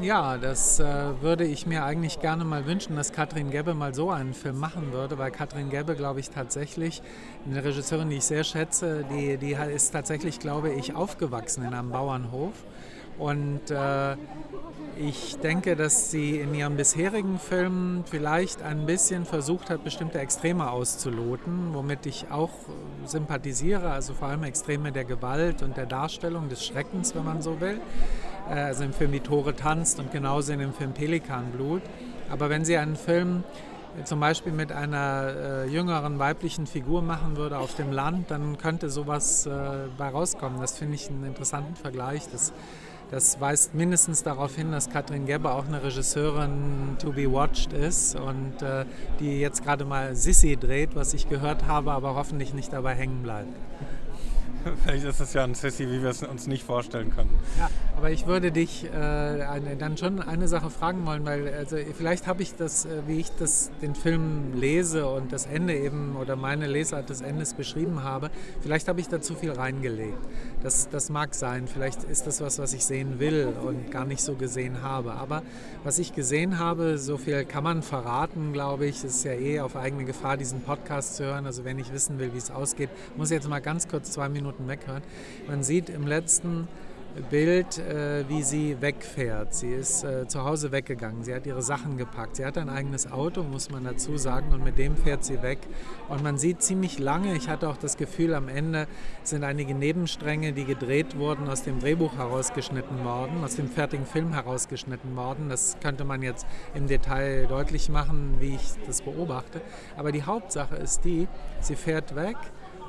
Ja, 0.00 0.38
das 0.38 0.78
äh, 0.78 0.84
würde 1.22 1.44
ich 1.44 1.66
mir 1.66 1.84
eigentlich 1.84 2.20
gerne 2.20 2.44
mal 2.44 2.66
wünschen, 2.66 2.94
dass 2.94 3.12
Katrin 3.12 3.50
Gebbe 3.50 3.74
mal 3.74 3.94
so 3.94 4.10
einen 4.10 4.32
Film 4.32 4.58
machen 4.58 4.92
würde, 4.92 5.18
weil 5.18 5.32
Katrin 5.32 5.70
Gebbe, 5.70 5.96
glaube 5.96 6.20
ich, 6.20 6.30
tatsächlich 6.30 7.02
eine 7.44 7.64
Regisseurin, 7.64 8.08
die 8.08 8.18
ich 8.18 8.24
sehr 8.24 8.44
schätze, 8.44 9.04
die, 9.10 9.38
die 9.38 9.56
ist 9.74 9.90
tatsächlich, 9.90 10.38
glaube 10.38 10.70
ich, 10.70 10.94
aufgewachsen 10.94 11.64
in 11.64 11.74
einem 11.74 11.90
Bauernhof. 11.90 12.52
Und 13.18 13.72
äh, 13.72 14.14
ich 14.96 15.36
denke, 15.38 15.74
dass 15.74 16.12
sie 16.12 16.38
in 16.38 16.54
ihren 16.54 16.76
bisherigen 16.76 17.40
Filmen 17.40 18.04
vielleicht 18.08 18.62
ein 18.62 18.86
bisschen 18.86 19.24
versucht 19.24 19.68
hat, 19.68 19.82
bestimmte 19.82 20.20
Extreme 20.20 20.70
auszuloten, 20.70 21.74
womit 21.74 22.06
ich 22.06 22.26
auch 22.30 22.50
sympathisiere, 23.04 23.90
also 23.90 24.14
vor 24.14 24.28
allem 24.28 24.44
Extreme 24.44 24.92
der 24.92 25.04
Gewalt 25.04 25.62
und 25.62 25.76
der 25.76 25.86
Darstellung 25.86 26.48
des 26.48 26.64
Schreckens, 26.64 27.16
wenn 27.16 27.24
man 27.24 27.42
so 27.42 27.60
will. 27.60 27.80
Äh, 28.50 28.54
also 28.54 28.84
im 28.84 28.92
Film 28.92 29.12
Die 29.12 29.20
Tore 29.20 29.54
tanzt 29.54 29.98
und 29.98 30.12
genauso 30.12 30.52
in 30.52 30.58
dem 30.58 30.72
Film 30.72 30.92
Pelikanblut. 30.92 31.82
Aber 32.30 32.50
wenn 32.50 32.64
sie 32.64 32.76
einen 32.76 32.96
Film 32.96 33.44
äh, 33.98 34.04
zum 34.04 34.20
Beispiel 34.20 34.52
mit 34.52 34.72
einer 34.72 35.34
äh, 35.36 35.68
jüngeren 35.68 36.18
weiblichen 36.18 36.66
Figur 36.66 37.02
machen 37.02 37.36
würde 37.36 37.58
auf 37.58 37.74
dem 37.74 37.92
Land, 37.92 38.30
dann 38.30 38.58
könnte 38.58 38.90
sowas 38.90 39.46
äh, 39.46 39.50
bei 39.96 40.08
rauskommen. 40.08 40.60
Das 40.60 40.78
finde 40.78 40.94
ich 40.94 41.08
einen 41.08 41.24
interessanten 41.24 41.74
Vergleich. 41.74 42.28
Das, 42.30 42.52
das 43.10 43.40
weist 43.40 43.74
mindestens 43.74 44.22
darauf 44.22 44.54
hin, 44.54 44.70
dass 44.70 44.90
Katrin 44.90 45.24
Gebbe 45.24 45.50
auch 45.50 45.66
eine 45.66 45.82
Regisseurin 45.82 46.96
to 46.98 47.12
be 47.12 47.30
watched 47.30 47.72
ist 47.72 48.16
und 48.16 48.60
äh, 48.60 48.84
die 49.18 49.40
jetzt 49.40 49.64
gerade 49.64 49.86
mal 49.86 50.14
Sissy 50.14 50.56
dreht, 50.56 50.94
was 50.94 51.14
ich 51.14 51.28
gehört 51.28 51.66
habe, 51.66 51.92
aber 51.92 52.14
hoffentlich 52.14 52.52
nicht 52.52 52.72
dabei 52.72 52.94
hängen 52.94 53.22
bleibt. 53.22 53.48
Vielleicht 54.84 55.04
ist 55.04 55.20
es 55.20 55.32
ja 55.32 55.44
ein 55.44 55.54
Sissy, 55.54 55.90
wie 55.90 56.02
wir 56.02 56.10
es 56.10 56.22
uns 56.22 56.46
nicht 56.46 56.64
vorstellen 56.64 57.14
können. 57.14 57.30
Ja, 57.58 57.68
aber 57.96 58.10
ich 58.10 58.26
würde 58.26 58.52
dich 58.52 58.84
äh, 58.84 58.96
eine, 58.96 59.76
dann 59.76 59.96
schon 59.96 60.20
eine 60.20 60.48
Sache 60.48 60.70
fragen 60.70 61.04
wollen, 61.06 61.24
weil 61.24 61.52
also 61.52 61.76
vielleicht 61.96 62.26
habe 62.26 62.42
ich 62.42 62.54
das, 62.54 62.84
äh, 62.84 63.02
wie 63.06 63.20
ich 63.20 63.30
das, 63.38 63.70
den 63.82 63.94
Film 63.94 64.54
lese 64.54 65.08
und 65.08 65.32
das 65.32 65.46
Ende 65.46 65.76
eben 65.76 66.16
oder 66.16 66.36
meine 66.36 66.66
Lesart 66.66 67.10
des 67.10 67.20
Endes 67.20 67.54
beschrieben 67.54 68.02
habe, 68.02 68.30
vielleicht 68.60 68.88
habe 68.88 69.00
ich 69.00 69.08
da 69.08 69.20
zu 69.20 69.34
viel 69.34 69.52
reingelegt. 69.52 70.18
Das, 70.62 70.88
das 70.88 71.08
mag 71.10 71.34
sein. 71.34 71.68
Vielleicht 71.68 72.04
ist 72.04 72.26
das 72.26 72.40
was, 72.40 72.58
was 72.58 72.72
ich 72.72 72.84
sehen 72.84 73.20
will 73.20 73.52
und 73.64 73.90
gar 73.90 74.04
nicht 74.04 74.20
so 74.20 74.34
gesehen 74.34 74.82
habe. 74.82 75.12
Aber 75.12 75.42
was 75.84 75.98
ich 75.98 76.14
gesehen 76.14 76.58
habe, 76.58 76.98
so 76.98 77.16
viel 77.16 77.44
kann 77.44 77.64
man 77.64 77.82
verraten, 77.82 78.52
glaube 78.52 78.86
ich. 78.86 78.98
Es 78.98 79.16
ist 79.16 79.24
ja 79.24 79.32
eh 79.32 79.60
auf 79.60 79.76
eigene 79.76 80.04
Gefahr, 80.04 80.36
diesen 80.36 80.62
Podcast 80.62 81.16
zu 81.16 81.24
hören. 81.24 81.46
Also 81.46 81.64
wenn 81.64 81.78
ich 81.78 81.92
wissen 81.92 82.18
will, 82.18 82.32
wie 82.32 82.38
es 82.38 82.50
ausgeht, 82.50 82.90
muss 83.16 83.30
ich 83.30 83.36
jetzt 83.36 83.48
mal 83.48 83.60
ganz 83.60 83.88
kurz 83.88 84.10
zwei 84.10 84.28
Minuten 84.28 84.57
weghören. 84.66 85.02
Man 85.46 85.62
sieht 85.62 85.90
im 85.90 86.06
letzten 86.06 86.66
Bild, 87.30 87.78
äh, 87.78 88.28
wie 88.28 88.42
sie 88.42 88.80
wegfährt. 88.80 89.54
Sie 89.54 89.72
ist 89.72 90.04
äh, 90.04 90.28
zu 90.28 90.44
Hause 90.44 90.72
weggegangen. 90.72 91.24
Sie 91.24 91.34
hat 91.34 91.46
ihre 91.46 91.62
Sachen 91.62 91.96
gepackt. 91.96 92.36
Sie 92.36 92.44
hat 92.44 92.58
ein 92.58 92.68
eigenes 92.68 93.10
Auto, 93.10 93.42
muss 93.42 93.70
man 93.70 93.84
dazu 93.84 94.16
sagen, 94.16 94.52
und 94.52 94.62
mit 94.62 94.78
dem 94.78 94.96
fährt 94.96 95.24
sie 95.24 95.42
weg. 95.42 95.58
Und 96.08 96.22
man 96.22 96.38
sieht 96.38 96.62
ziemlich 96.62 96.98
lange, 96.98 97.34
ich 97.34 97.48
hatte 97.48 97.68
auch 97.68 97.76
das 97.76 97.96
Gefühl, 97.96 98.34
am 98.34 98.48
Ende 98.48 98.86
sind 99.22 99.44
einige 99.44 99.74
Nebenstränge, 99.74 100.52
die 100.52 100.64
gedreht 100.64 101.18
wurden, 101.18 101.48
aus 101.48 101.62
dem 101.62 101.80
Drehbuch 101.80 102.16
herausgeschnitten 102.16 103.04
worden, 103.04 103.42
aus 103.42 103.56
dem 103.56 103.68
fertigen 103.68 104.06
Film 104.06 104.32
herausgeschnitten 104.32 105.16
worden. 105.16 105.48
Das 105.48 105.76
könnte 105.80 106.04
man 106.04 106.22
jetzt 106.22 106.46
im 106.74 106.86
Detail 106.86 107.46
deutlich 107.46 107.88
machen, 107.88 108.36
wie 108.40 108.54
ich 108.54 108.74
das 108.86 109.02
beobachte. 109.02 109.60
Aber 109.96 110.12
die 110.12 110.22
Hauptsache 110.22 110.76
ist 110.76 111.04
die, 111.04 111.26
sie 111.60 111.74
fährt 111.74 112.14
weg 112.14 112.36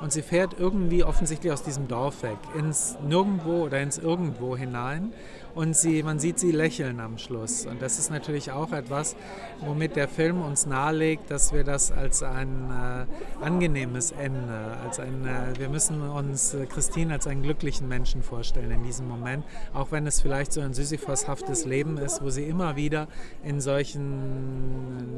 und 0.00 0.12
sie 0.12 0.22
fährt 0.22 0.58
irgendwie 0.58 1.04
offensichtlich 1.04 1.52
aus 1.52 1.62
diesem 1.62 1.86
Dorf 1.86 2.22
weg, 2.22 2.38
ins 2.56 2.96
Nirgendwo 3.06 3.64
oder 3.64 3.80
ins 3.80 3.98
Irgendwo 3.98 4.56
hinein. 4.56 5.12
Und 5.52 5.76
sie, 5.76 6.04
man 6.04 6.20
sieht 6.20 6.38
sie 6.38 6.52
lächeln 6.52 7.00
am 7.00 7.18
Schluss. 7.18 7.66
Und 7.66 7.82
das 7.82 7.98
ist 7.98 8.10
natürlich 8.10 8.52
auch 8.52 8.72
etwas, 8.72 9.16
womit 9.60 9.96
der 9.96 10.06
Film 10.06 10.42
uns 10.42 10.64
nahelegt, 10.64 11.28
dass 11.30 11.52
wir 11.52 11.64
das 11.64 11.90
als 11.90 12.22
ein 12.22 12.70
äh, 12.70 13.44
angenehmes 13.44 14.12
Ende, 14.12 14.76
als 14.84 15.00
ein, 15.00 15.26
äh, 15.26 15.58
wir 15.58 15.68
müssen 15.68 16.08
uns 16.08 16.54
äh, 16.54 16.66
Christine 16.66 17.14
als 17.14 17.26
einen 17.26 17.42
glücklichen 17.42 17.88
Menschen 17.88 18.22
vorstellen 18.22 18.70
in 18.70 18.84
diesem 18.84 19.08
Moment, 19.08 19.44
auch 19.74 19.90
wenn 19.90 20.06
es 20.06 20.20
vielleicht 20.20 20.52
so 20.52 20.60
ein 20.60 20.72
sisyphoshaftes 20.72 21.64
Leben 21.66 21.98
ist, 21.98 22.22
wo 22.22 22.30
sie 22.30 22.44
immer 22.44 22.76
wieder 22.76 23.08
in 23.42 23.60
solchen 23.60 25.10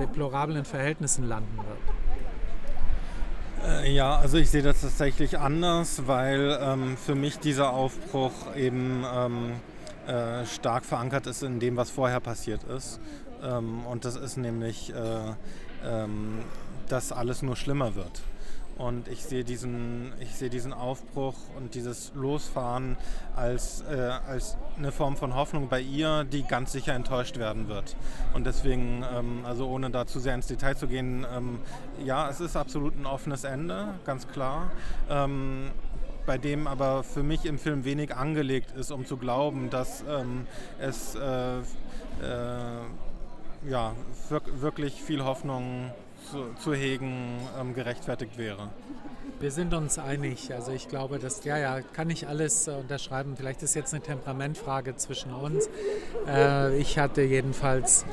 deplorablen 0.00 0.64
Verhältnissen 0.64 1.28
landen 1.28 1.58
wird. 1.58 1.94
Äh, 3.64 3.92
ja, 3.92 4.16
also 4.16 4.36
ich 4.36 4.50
sehe 4.50 4.62
das 4.62 4.82
tatsächlich 4.82 5.38
anders, 5.38 6.06
weil 6.06 6.58
ähm, 6.60 6.96
für 6.96 7.14
mich 7.14 7.38
dieser 7.38 7.72
Aufbruch 7.72 8.32
eben 8.56 9.04
ähm, 9.10 9.52
äh, 10.06 10.44
stark 10.44 10.84
verankert 10.84 11.26
ist 11.26 11.42
in 11.42 11.60
dem, 11.60 11.76
was 11.76 11.90
vorher 11.90 12.20
passiert 12.20 12.64
ist. 12.64 13.00
Ähm, 13.42 13.86
und 13.86 14.04
das 14.04 14.16
ist 14.16 14.36
nämlich, 14.36 14.92
äh, 14.92 15.34
ähm, 15.86 16.40
dass 16.88 17.12
alles 17.12 17.42
nur 17.42 17.56
schlimmer 17.56 17.94
wird. 17.94 18.22
Und 18.76 19.06
ich 19.06 19.24
sehe 19.24 19.44
diesen, 19.44 20.12
ich 20.18 20.34
sehe 20.34 20.50
diesen 20.50 20.72
Aufbruch 20.72 21.36
und 21.56 21.74
dieses 21.74 22.12
Losfahren 22.14 22.96
als, 23.36 23.82
äh, 23.82 23.94
als 24.26 24.56
eine 24.76 24.90
Form 24.90 25.16
von 25.16 25.34
Hoffnung 25.34 25.68
bei 25.68 25.80
ihr, 25.80 26.24
die 26.24 26.42
ganz 26.42 26.72
sicher 26.72 26.92
enttäuscht 26.92 27.38
werden 27.38 27.68
wird. 27.68 27.94
Und 28.34 28.46
deswegen, 28.46 29.04
ähm, 29.14 29.44
also 29.44 29.68
ohne 29.68 29.90
da 29.90 30.06
zu 30.06 30.18
sehr 30.18 30.34
ins 30.34 30.48
Detail 30.48 30.76
zu 30.76 30.88
gehen, 30.88 31.24
ähm, 31.32 31.60
ja, 32.04 32.28
es 32.28 32.40
ist 32.40 32.56
absolut 32.56 32.98
ein 32.98 33.06
offenes 33.06 33.44
Ende, 33.44 33.94
ganz 34.04 34.26
klar. 34.26 34.72
Ähm, 35.08 35.70
bei 36.26 36.38
dem 36.38 36.66
aber 36.66 37.04
für 37.04 37.22
mich 37.22 37.44
im 37.44 37.58
Film 37.58 37.84
wenig 37.84 38.14
angelegt 38.16 38.72
ist, 38.72 38.90
um 38.90 39.06
zu 39.06 39.18
glauben, 39.18 39.70
dass 39.70 40.02
ähm, 40.08 40.46
es 40.78 41.14
äh, 41.14 41.58
äh, 41.58 41.62
ja, 43.68 43.92
wirklich 44.60 45.02
viel 45.02 45.24
Hoffnung 45.24 45.92
zu, 46.30 46.46
zu 46.62 46.74
hegen 46.74 47.38
ähm, 47.60 47.74
gerechtfertigt 47.74 48.38
wäre. 48.38 48.68
Wir 49.40 49.50
sind 49.50 49.74
uns 49.74 49.98
einig. 49.98 50.52
Also 50.54 50.72
ich 50.72 50.88
glaube, 50.88 51.18
dass, 51.18 51.44
ja, 51.44 51.58
ja, 51.58 51.80
kann 51.80 52.08
ich 52.10 52.28
alles 52.28 52.68
äh, 52.68 52.72
unterschreiben. 52.72 53.34
Vielleicht 53.36 53.62
ist 53.62 53.74
jetzt 53.74 53.92
eine 53.92 54.02
Temperamentfrage 54.02 54.96
zwischen 54.96 55.32
uns. 55.32 55.68
Äh, 56.26 56.76
ich 56.78 56.98
hatte 56.98 57.22
jedenfalls, 57.22 58.06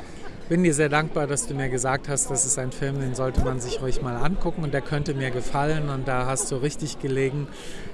bin 0.50 0.64
dir 0.64 0.74
sehr 0.74 0.90
dankbar, 0.90 1.28
dass 1.28 1.48
du 1.48 1.54
mir 1.54 1.70
gesagt 1.70 2.10
hast, 2.10 2.30
das 2.32 2.46
ist 2.46 2.58
ein 2.60 2.72
Film, 2.72 3.00
den 3.00 3.16
sollte 3.16 3.42
man 3.42 3.60
sich 3.60 3.82
ruhig 3.82 4.02
mal 4.02 4.18
angucken 4.18 4.64
und 4.64 4.74
der 4.74 4.82
könnte 4.82 5.14
mir 5.14 5.32
gefallen 5.32 5.90
und 5.90 6.08
da 6.08 6.26
hast 6.26 6.52
du 6.52 6.58
richtig 6.58 7.00
gelegen. 7.00 7.48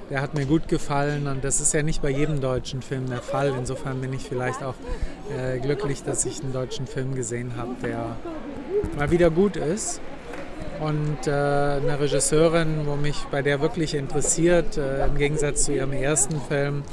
Der 0.09 0.21
hat 0.21 0.33
mir 0.33 0.45
gut 0.45 0.69
gefallen 0.69 1.27
und 1.27 1.43
das 1.43 1.59
ist 1.59 1.73
ja 1.73 1.83
nicht 1.83 2.01
bei 2.01 2.09
jedem 2.09 2.39
deutschen 2.39 2.81
Film 2.81 3.09
der 3.09 3.21
Fall. 3.21 3.53
Insofern 3.57 3.99
bin 3.99 4.13
ich 4.13 4.23
vielleicht 4.23 4.63
auch 4.63 4.75
äh, 5.37 5.59
glücklich, 5.59 6.01
dass 6.03 6.25
ich 6.25 6.41
einen 6.41 6.53
deutschen 6.53 6.87
Film 6.87 7.13
gesehen 7.13 7.57
habe, 7.57 7.75
der 7.83 8.15
mal 8.97 9.11
wieder 9.11 9.29
gut 9.29 9.55
ist. 9.55 10.01
Und 10.79 11.25
äh, 11.25 11.31
eine 11.31 11.99
Regisseurin, 11.99 12.85
wo 12.85 12.95
mich 12.95 13.25
bei 13.31 13.41
der 13.41 13.61
wirklich 13.61 13.95
interessiert, 13.95 14.77
äh, 14.77 15.07
im 15.07 15.17
Gegensatz 15.17 15.65
zu 15.65 15.73
ihrem 15.73 15.91
ersten 15.91 16.39
Film, 16.39 16.83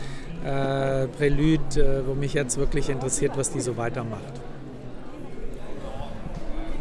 äh, 0.45 1.07
Prelude, 1.09 1.81
äh, 1.81 2.07
wo 2.07 2.15
mich 2.15 2.33
jetzt 2.35 2.57
wirklich 2.57 2.89
interessiert, 2.89 3.37
was 3.37 3.51
die 3.51 3.61
so 3.61 3.77
weitermacht. 3.77 4.41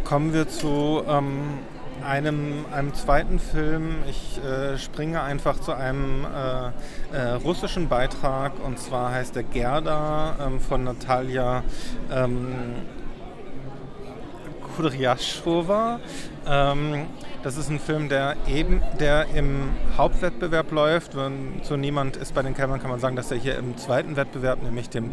Kommen 0.05 0.33
wir 0.33 0.47
zu 0.47 1.03
ähm, 1.07 1.59
einem, 2.05 2.65
einem 2.71 2.93
zweiten 2.93 3.39
Film. 3.39 3.95
Ich 4.09 4.39
äh, 4.43 4.77
springe 4.77 5.21
einfach 5.21 5.59
zu 5.59 5.73
einem 5.73 6.25
äh, 7.13 7.19
russischen 7.43 7.87
Beitrag 7.87 8.53
und 8.65 8.79
zwar 8.79 9.11
heißt 9.11 9.35
der 9.35 9.43
Gerda 9.43 10.35
ähm, 10.45 10.59
von 10.59 10.83
Natalia 10.83 11.63
ähm, 12.11 12.47
Kudryashova. 14.75 15.99
Ähm, 16.47 17.07
das 17.43 17.57
ist 17.57 17.69
ein 17.69 17.79
Film, 17.79 18.07
der 18.07 18.37
eben, 18.47 18.81
der 19.01 19.27
im 19.35 19.69
Hauptwettbewerb 19.97 20.71
läuft. 20.71 21.15
Wenn 21.15 21.61
so 21.61 21.75
niemand 21.75 22.15
ist 22.15 22.33
bei 22.33 22.41
den 22.41 22.53
Cameron, 22.53 22.79
kann 22.79 22.89
man 22.89 23.01
sagen, 23.01 23.17
dass 23.17 23.31
er 23.31 23.37
hier 23.37 23.57
im 23.57 23.77
zweiten 23.77 24.15
Wettbewerb, 24.15 24.63
nämlich 24.63 24.89
dem 24.89 25.11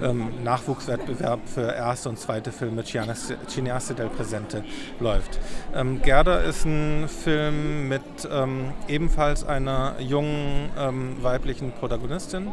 ähm, 0.00 0.44
Nachwuchswettbewerb 0.44 1.40
für 1.44 1.72
erste 1.72 2.08
und 2.08 2.20
zweite 2.20 2.52
Filme 2.52 2.84
Cineaste 2.84 3.94
del 3.94 4.08
Presente 4.08 4.64
läuft. 5.00 5.40
Ähm, 5.74 6.00
Gerda 6.02 6.38
ist 6.38 6.64
ein 6.64 7.08
Film 7.08 7.88
mit 7.88 8.02
ähm, 8.30 8.72
ebenfalls 8.86 9.44
einer 9.44 9.96
jungen 9.98 10.70
ähm, 10.78 11.16
weiblichen 11.20 11.72
Protagonistin 11.72 12.52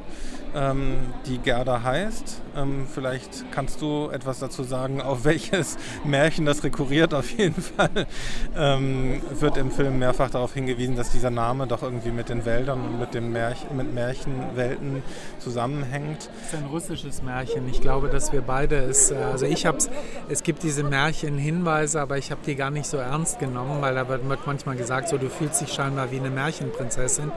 ähm, 0.55 0.97
die 1.25 1.37
Gerda 1.37 1.83
heißt. 1.83 2.41
Ähm, 2.55 2.87
vielleicht 2.91 3.51
kannst 3.51 3.81
du 3.81 4.09
etwas 4.09 4.39
dazu 4.39 4.63
sagen, 4.63 5.01
auf 5.01 5.23
welches 5.25 5.77
Märchen 6.03 6.45
das 6.45 6.63
rekurriert. 6.63 7.13
Auf 7.13 7.29
jeden 7.31 7.61
Fall 7.61 8.07
ähm, 8.55 9.21
wird 9.39 9.57
im 9.57 9.71
Film 9.71 9.99
mehrfach 9.99 10.29
darauf 10.29 10.53
hingewiesen, 10.53 10.95
dass 10.95 11.11
dieser 11.11 11.29
Name 11.29 11.67
doch 11.67 11.83
irgendwie 11.83 12.11
mit 12.11 12.29
den 12.29 12.45
Wäldern 12.45 12.81
und 12.81 12.99
mit, 12.99 13.13
den 13.13 13.31
Märchen, 13.31 13.75
mit 13.75 13.93
Märchenwelten 13.93 15.03
zusammenhängt. 15.39 16.29
Das 16.41 16.53
ist 16.53 16.59
ein 16.59 16.65
russisches 16.65 17.21
Märchen. 17.21 17.67
Ich 17.69 17.81
glaube, 17.81 18.09
dass 18.09 18.31
wir 18.31 18.41
beide 18.41 18.77
es, 18.77 19.11
äh, 19.11 19.15
also 19.15 19.45
ich 19.45 19.65
habe 19.65 19.77
es, 19.77 19.89
es 20.29 20.43
gibt 20.43 20.63
diese 20.63 20.83
Märchenhinweise, 20.83 22.01
aber 22.01 22.17
ich 22.17 22.31
habe 22.31 22.41
die 22.45 22.55
gar 22.55 22.71
nicht 22.71 22.87
so 22.87 22.97
ernst 22.97 23.39
genommen, 23.39 23.81
weil 23.81 23.95
da 23.95 24.07
wird 24.07 24.25
manchmal 24.45 24.75
gesagt, 24.75 25.09
so 25.09 25.17
du 25.17 25.29
fühlst 25.29 25.61
dich 25.61 25.73
scheinbar 25.73 26.11
wie 26.11 26.19
eine 26.19 26.29
Märchenprinzessin. 26.29 27.31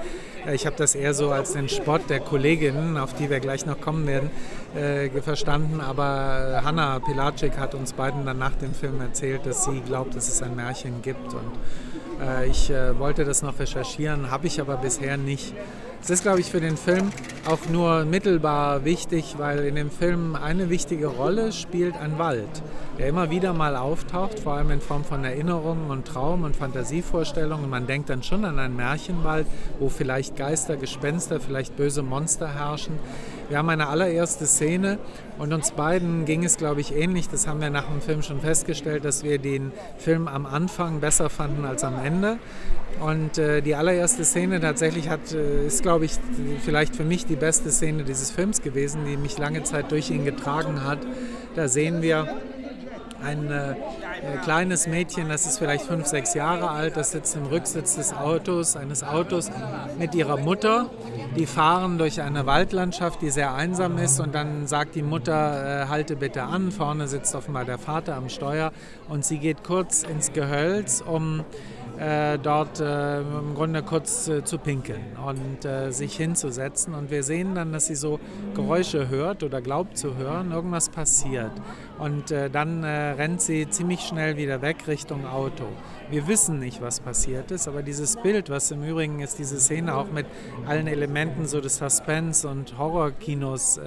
Äh, 0.47 0.55
ich 0.55 0.67
habe 0.67 0.77
das 0.77 0.95
eher 0.95 1.15
so 1.15 1.31
als 1.31 1.53
den 1.53 1.69
Spott 1.69 2.09
der 2.09 2.21
Kolleginnen, 2.21 2.97
auf 2.97 3.15
die 3.15 3.31
wir 3.31 3.41
gleich 3.41 3.67
noch 3.67 3.81
kommen 3.81 4.07
werden, 4.07 4.31
äh, 4.75 5.09
verstanden. 5.21 5.81
Aber 5.81 6.63
Hanna 6.65 6.99
Pilacek 7.01 7.59
hat 7.59 7.75
uns 7.75 7.93
beiden 7.93 8.25
dann 8.25 8.39
nach 8.39 8.55
dem 8.57 8.75
Film 8.75 9.01
erzählt, 9.01 9.47
dass 9.47 9.65
sie 9.65 9.81
glaubt, 9.81 10.15
dass 10.15 10.29
es 10.29 10.43
ein 10.43 10.57
Märchen 10.57 11.03
gibt. 11.03 11.33
Und 11.35 11.53
äh, 12.27 12.47
ich 12.47 12.71
äh, 12.71 12.99
wollte 12.99 13.25
das 13.25 13.43
noch 13.43 13.59
recherchieren, 13.59 14.31
habe 14.31 14.47
ich 14.47 14.61
aber 14.61 14.77
bisher 14.77 15.17
nicht. 15.17 15.55
Es 16.03 16.11
ist, 16.11 16.23
glaube 16.23 16.41
ich, 16.41 16.51
für 16.51 16.61
den 16.61 16.77
Film 16.77 17.13
auch 17.47 17.61
nur 17.71 18.05
mittelbar 18.05 18.85
wichtig, 18.85 19.37
weil 19.39 19.61
in 19.61 19.77
dem 19.77 19.89
Film 19.89 20.35
eine 20.35 20.69
wichtige 20.69 21.07
Rolle 21.07 21.53
spielt 21.53 21.97
ein 21.97 22.19
Wald, 22.19 22.49
der 22.99 23.07
immer 23.07 23.31
wieder 23.31 23.53
mal 23.53 23.77
auftaucht, 23.77 24.41
vor 24.41 24.55
allem 24.55 24.73
in 24.73 24.81
Form 24.81 25.05
von 25.05 25.23
Erinnerungen 25.25 25.93
und 25.93 26.05
Traum- 26.05 26.43
und 26.43 26.57
Fantasievorstellungen. 26.57 27.71
Man 27.71 27.87
denkt 27.87 28.11
dann 28.11 28.25
schon 28.25 28.45
an 28.45 28.59
einen 28.59 28.75
Märchenwald, 28.75 29.47
wo 29.79 29.89
vielleicht 29.89 30.35
Geister, 30.35 30.77
Gespenster, 30.77 31.39
vielleicht 31.39 31.77
böse 31.77 32.03
Monster 32.03 32.53
herrschen. 32.53 32.99
Wir 33.53 33.59
haben 33.59 33.69
eine 33.69 33.89
allererste 33.89 34.47
Szene 34.47 34.99
und 35.39 35.53
uns 35.53 35.73
beiden 35.73 36.25
ging 36.25 36.43
es, 36.43 36.57
glaube 36.57 36.81
ich, 36.81 36.97
ähnlich. 36.97 37.29
Das 37.29 37.47
haben 37.47 37.61
wir 37.61 37.69
nach 37.69 37.85
dem 37.85 38.01
Film 38.01 38.23
schon 38.23 38.41
festgestellt, 38.41 39.05
dass 39.05 39.25
wir 39.25 39.37
den 39.37 39.73
Film 39.99 40.27
am 40.27 40.47
Anfang 40.47 41.01
besser 41.01 41.29
fanden 41.29 41.67
als 41.67 41.85
am 41.85 42.03
Ende. 42.03 42.39
Und 42.99 43.37
äh, 43.37 43.61
die 43.61 43.75
allererste 43.75 44.25
Szene 44.25 44.59
tatsächlich 44.59 45.11
hat, 45.11 45.35
äh, 45.35 45.67
ist, 45.67 45.83
glaube 45.83 46.07
ich, 46.07 46.13
vielleicht 46.65 46.97
für 46.97 47.05
mich 47.05 47.27
die 47.27 47.37
beste 47.37 47.71
Szene 47.71 48.05
dieses 48.05 48.31
Films 48.31 48.63
gewesen, 48.63 49.05
die 49.05 49.19
mich 49.19 49.37
lange 49.37 49.63
Zeit 49.65 49.93
durch 49.93 50.09
ihn 50.09 50.25
getragen 50.25 50.83
hat. 50.87 51.01
Da 51.55 51.69
sehen 51.69 52.01
wir 52.01 52.35
ein 53.23 53.51
äh, 53.51 53.75
kleines 54.43 54.87
Mädchen, 54.87 55.29
das 55.29 55.47
ist 55.47 55.59
vielleicht 55.59 55.85
fünf, 55.85 56.07
sechs 56.07 56.35
Jahre 56.35 56.71
alt, 56.71 56.97
das 56.97 57.13
sitzt 57.13 57.37
im 57.37 57.47
Rücksitz 57.47 57.97
des 57.97 58.13
Autos, 58.13 58.77
eines 58.77 59.03
Autos 59.03 59.51
mit 59.99 60.15
ihrer 60.15 60.37
Mutter. 60.37 60.91
Die 61.37 61.47
fahren 61.47 61.99
durch 61.99 62.21
eine 62.21 62.47
Waldlandschaft, 62.47 63.23
die 63.23 63.31
sehr 63.31 63.55
einsam 63.55 63.99
ist 63.99 64.21
und 64.21 64.35
dann 64.35 64.67
sagt 64.67 64.95
die 64.95 65.03
Mutter, 65.03 65.85
äh, 65.85 65.89
halte 65.89 66.17
bitte 66.17 66.43
an, 66.43 66.73
vorne 66.73 67.09
sitzt 67.09 67.35
offenbar 67.35 67.65
der 67.65 67.79
Vater 67.79 68.17
am 68.17 68.29
Steuer 68.29 68.73
und 69.09 69.25
sie 69.25 69.39
geht 69.39 69.65
kurz 69.65 70.03
ins 70.03 70.33
Gehölz, 70.33 71.03
um 71.07 71.45
äh, 72.03 72.39
dort 72.39 72.81
äh, 72.81 73.21
im 73.21 73.55
Grunde 73.55 73.83
kurz 73.83 74.27
äh, 74.27 74.43
zu 74.43 74.59
pinkeln 74.59 75.17
und 75.25 75.65
äh, 75.65 75.93
sich 75.93 76.17
hinzusetzen. 76.17 76.95
Und 76.95 77.11
wir 77.11 77.23
sehen 77.23 77.55
dann, 77.55 77.73
dass 77.73 77.87
sie 77.87 77.95
so 77.95 78.19
Geräusche 78.55 79.09
hört 79.09 79.43
oder 79.43 79.61
glaubt 79.61 79.97
zu 79.97 80.17
hören, 80.17 80.51
irgendwas 80.51 80.89
passiert. 80.89 81.53
Und 81.99 82.33
äh, 82.33 82.51
dann 82.51 82.83
äh, 82.83 83.13
rennt 83.13 83.41
sie 83.41 83.69
ziemlich 83.69 84.01
schnell 84.01 84.37
wieder 84.37 84.63
weg 84.63 84.89
Richtung 84.89 85.27
Auto. 85.27 85.65
Wir 86.11 86.27
wissen 86.27 86.59
nicht, 86.59 86.83
was 86.83 86.99
passiert 86.99 87.53
ist, 87.53 87.69
aber 87.69 87.83
dieses 87.83 88.17
Bild, 88.17 88.51
was 88.51 88.71
im 88.73 88.83
Übrigen 88.83 89.21
ist, 89.21 89.39
diese 89.39 89.61
Szene 89.61 89.95
auch 89.95 90.11
mit 90.11 90.27
allen 90.67 90.89
Elementen 90.89 91.47
so 91.47 91.61
des 91.61 91.77
Suspense 91.77 92.47
und 92.49 92.77
Horrorkinos, 92.77 93.81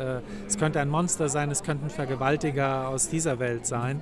es 0.47 0.57
könnte 0.57 0.79
ein 0.79 0.89
Monster 0.89 1.29
sein, 1.29 1.51
es 1.51 1.61
könnten 1.61 1.91
Vergewaltiger 1.91 2.87
aus 2.87 3.09
dieser 3.09 3.37
Welt 3.37 3.67
sein 3.67 4.01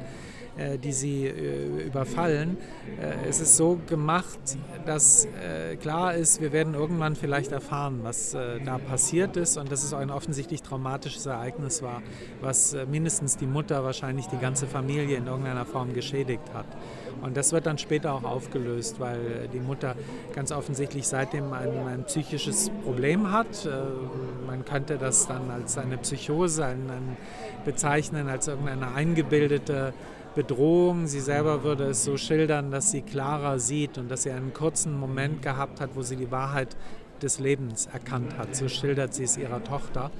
äh, 0.55 0.77
die 0.77 0.91
sie 0.91 1.25
äh, 1.25 1.87
überfallen. 1.87 2.57
Äh, 3.01 3.27
es 3.27 3.39
ist 3.39 3.57
so 3.57 3.79
gemacht, 3.87 4.37
dass 4.85 5.27
klar 5.79 6.13
ist, 6.13 6.41
wir 6.41 6.51
werden 6.51 6.73
irgendwann 6.73 7.15
vielleicht 7.15 7.53
erfahren, 7.53 8.01
was 8.03 8.31
da 8.31 8.77
passiert 8.77 9.37
ist 9.37 9.55
und 9.55 9.71
dass 9.71 9.81
es 9.83 9.93
ein 9.93 10.11
offensichtlich 10.11 10.61
traumatisches 10.61 11.25
Ereignis 11.25 11.81
war, 11.81 12.01
was 12.41 12.75
mindestens 12.91 13.37
die 13.37 13.47
Mutter, 13.47 13.85
wahrscheinlich 13.85 14.27
die 14.27 14.37
ganze 14.37 14.67
Familie 14.67 15.15
in 15.15 15.27
irgendeiner 15.27 15.65
Form 15.65 15.93
geschädigt 15.93 16.43
hat. 16.53 16.65
Und 17.21 17.37
das 17.37 17.53
wird 17.53 17.65
dann 17.65 17.77
später 17.77 18.13
auch 18.13 18.25
aufgelöst, 18.25 18.99
weil 18.99 19.47
die 19.53 19.61
Mutter 19.61 19.95
ganz 20.35 20.51
offensichtlich 20.51 21.07
seitdem 21.07 21.53
ein, 21.53 21.87
ein 21.87 22.03
psychisches 22.03 22.69
Problem 22.83 23.31
hat. 23.31 23.69
Man 24.45 24.65
könnte 24.65 24.97
das 24.97 25.27
dann 25.27 25.49
als 25.49 25.77
eine 25.77 25.97
Psychose 25.97 26.65
ein, 26.65 26.89
ein 26.89 27.17
bezeichnen, 27.63 28.27
als 28.27 28.49
irgendeine 28.49 28.93
eingebildete 28.93 29.93
Bedrohung. 30.35 31.07
Sie 31.07 31.19
selber 31.19 31.63
würde 31.63 31.85
es 31.85 32.03
so 32.03 32.17
schildern, 32.17 32.71
dass 32.71 32.91
sie 32.91 33.01
klarer 33.01 33.59
sieht 33.59 33.97
und 33.97 34.09
dass 34.09 34.23
sie 34.23 34.31
einen 34.31 34.53
kurzen 34.53 34.97
Moment 34.99 35.41
gehabt 35.41 35.79
hat, 35.79 35.91
wo 35.95 36.01
sie 36.01 36.15
die 36.15 36.31
Wahrheit 36.31 36.75
des 37.21 37.39
Lebens 37.39 37.87
erkannt 37.91 38.37
hat. 38.37 38.55
So 38.55 38.67
schildert 38.67 39.13
sie 39.13 39.23
es 39.23 39.37
ihrer 39.37 39.63
Tochter 39.63 40.11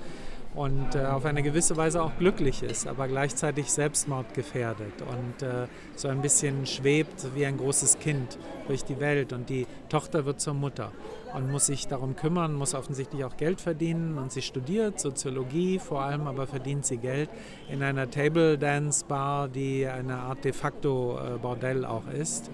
und 0.56 0.96
äh, 0.96 1.06
auf 1.06 1.26
eine 1.26 1.42
gewisse 1.42 1.78
Weise 1.78 2.02
auch 2.04 2.12
glücklich 2.18 2.62
ist, 2.64 2.88
aber 2.88 3.08
gleichzeitig 3.08 3.72
selbstmordgefährdet 3.72 5.02
und 5.02 5.48
äh, 5.48 5.68
so 5.96 6.08
ein 6.08 6.22
bisschen 6.22 6.66
schwebt 6.66 7.28
wie 7.36 7.46
ein 7.46 7.58
großes 7.58 8.00
Kind 8.00 8.38
durch 8.68 8.84
die 8.84 9.00
Welt. 9.00 9.34
Und 9.34 9.50
die 9.50 9.66
Tochter 9.90 10.26
wird 10.26 10.40
zur 10.40 10.54
Mutter 10.54 10.92
und 11.34 11.52
muss 11.52 11.66
sich 11.66 11.88
darum 11.88 12.16
kümmern, 12.16 12.54
muss 12.54 12.76
offensichtlich 12.76 13.26
auch 13.26 13.38
Geld 13.38 13.62
verdienen 13.62 14.20
und 14.20 14.32
sie 14.32 14.44
studiert 14.44 15.00
Soziologie, 15.00 15.80
vor 15.80 16.02
allem 16.02 16.28
aber 16.28 16.46
verdient 16.46 16.86
sie 16.86 16.98
Geld 16.98 17.30
in 17.70 17.82
einer 17.82 18.10
Table 18.10 18.58
Dance 18.58 19.06
Bar, 19.08 19.48
die 19.48 19.88
eine 19.88 20.18
Art 20.18 20.46
de 20.46 20.54
facto 20.54 21.18
äh, 21.18 21.38
Bordell 21.40 21.86
auch 21.86 22.08
ist. 22.08 22.52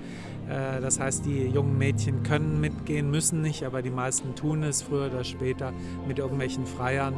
Äh, 0.48 0.80
das 0.80 1.02
heißt, 1.02 1.26
die 1.26 1.48
jungen 1.48 1.78
Mädchen 1.78 2.24
können 2.24 2.62
mitgehen, 2.62 3.12
müssen 3.12 3.42
nicht, 3.42 3.64
aber 3.64 3.82
die 3.82 3.90
meisten 3.90 4.36
tun 4.36 4.64
es 4.64 4.82
früher 4.82 5.08
oder 5.08 5.26
später 5.26 5.74
mit 6.08 6.20
irgendwelchen 6.20 6.66
Freiern. 6.66 7.16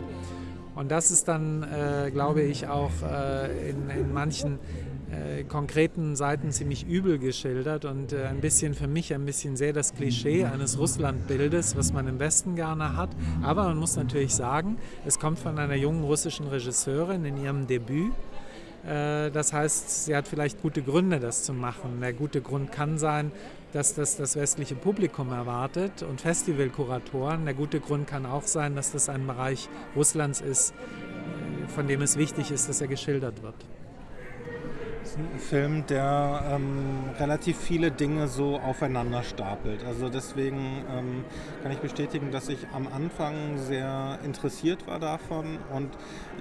Und 0.76 0.90
das 0.90 1.12
ist 1.12 1.28
dann, 1.28 1.64
äh, 1.64 2.12
glaube 2.12 2.42
ich, 2.44 2.68
auch 2.68 2.92
äh, 3.04 3.70
in, 3.70 3.90
in, 3.90 4.14
manchen 4.14 4.58
äh, 5.12 5.44
konkreten 5.44 6.16
Seiten 6.16 6.52
ziemlich 6.52 6.88
übel 6.88 7.20
geschildert 7.20 7.84
und 7.84 8.14
äh, 8.14 8.26
ein 8.26 8.40
bisschen 8.40 8.74
für 8.74 8.88
mich 8.88 9.14
ein 9.14 9.26
bisschen 9.26 9.58
sehr 9.58 9.74
das 9.74 9.94
Klischee 9.94 10.46
eines 10.46 10.80
Russlandbildes, 10.80 11.76
was 11.76 11.92
man 11.92 12.08
im 12.08 12.20
Westen 12.20 12.56
gerne 12.56 12.96
hat. 12.96 13.10
Aber 13.44 13.64
man 13.66 13.78
muss 13.78 13.98
natürlich 13.98 14.34
sagen, 14.34 14.78
es 15.06 15.20
kommt 15.20 15.40
von 15.40 15.60
einer 15.60 15.76
jungen 15.76 16.04
russischen 16.04 16.48
Regisseurin 16.48 17.26
in 17.26 17.44
ihrem 17.44 17.68
Debüt. 17.68 18.14
Äh, 18.88 19.30
das 19.32 19.52
heißt, 19.52 20.06
sie 20.06 20.16
hat 20.16 20.28
vielleicht 20.28 20.62
gute 20.62 20.82
Gründe, 20.82 21.20
das 21.20 21.44
zu 21.44 21.54
machen. 21.54 22.00
Der 22.02 22.14
gute 22.14 22.42
Grund 22.42 22.72
kann 22.72 22.98
sein, 22.98 23.32
dass 23.74 23.94
das 23.94 24.18
das 24.18 24.36
westliche 24.36 24.76
Publikum 24.76 25.32
erwartet 25.32 26.04
und 26.04 26.22
Festivalkuratoren. 26.22 27.46
Der 27.46 27.54
gute 27.54 27.80
Grund 27.80 28.08
kann 28.08 28.26
auch 28.26 28.44
sein, 28.44 28.76
dass 28.76 28.92
das 28.92 29.10
ein 29.10 29.26
Bereich 29.26 29.70
Russlands 29.96 30.42
ist, 30.42 30.74
von 31.74 31.88
dem 31.88 32.02
es 32.02 32.18
wichtig 32.18 32.52
ist, 32.52 32.70
dass 32.70 32.82
er 32.82 32.88
geschildert 32.88 33.42
wird 33.44 33.56
Film, 35.38 35.86
der 35.88 36.43
ähm, 36.52 37.10
relativ 37.19 37.58
viele 37.58 37.91
Dinge 37.91 38.28
so 38.28 38.58
aufeinander 38.58 39.24
stapelt. 39.24 39.84
Also 39.86 40.10
deswegen 40.10 40.84
ähm, 40.89 41.26
kann 41.63 41.71
ich 41.71 41.80
bestätigen, 41.80 42.32
dass 42.32 42.50
ich 42.50 42.60
am 42.74 42.88
Anfang 42.88 43.58
sehr 43.58 44.19
interessiert 44.24 44.88
war 44.88 45.00
davon 45.00 45.58
und 45.74 45.89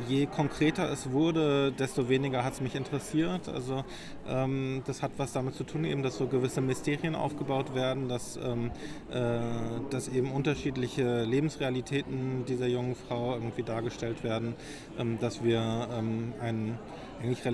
je 0.09 0.27
konkreter 0.27 0.91
es 0.91 1.11
wurde, 1.11 1.73
desto 1.73 2.09
weniger 2.09 2.45
hat 2.45 2.55
es 2.55 2.61
mich 2.61 2.75
interessiert. 2.75 3.49
Also 3.49 3.85
ähm, 4.29 4.83
das 4.87 5.03
hat 5.03 5.13
was 5.17 5.33
damit 5.33 5.55
zu 5.55 5.65
tun, 5.65 5.85
eben, 5.85 6.03
dass 6.03 6.17
so 6.17 6.27
gewisse 6.27 6.61
Mysterien 6.61 7.15
aufgebaut 7.15 7.75
werden, 7.75 8.09
dass, 8.09 8.37
ähm, 8.37 8.71
äh, 9.11 9.41
dass 9.91 10.09
eben 10.09 10.33
unterschiedliche 10.33 11.25
Lebensrealitäten 11.25 12.45
dieser 12.47 12.67
jungen 12.67 12.95
Frau 12.95 13.35
irgendwie 13.35 13.63
dargestellt 13.63 14.23
werden, 14.25 14.55
ähm, 14.99 15.19
dass 15.21 15.43
wir 15.43 15.89
ähm, 15.93 16.33
einen 16.41 16.79
eigentlich 17.23 17.45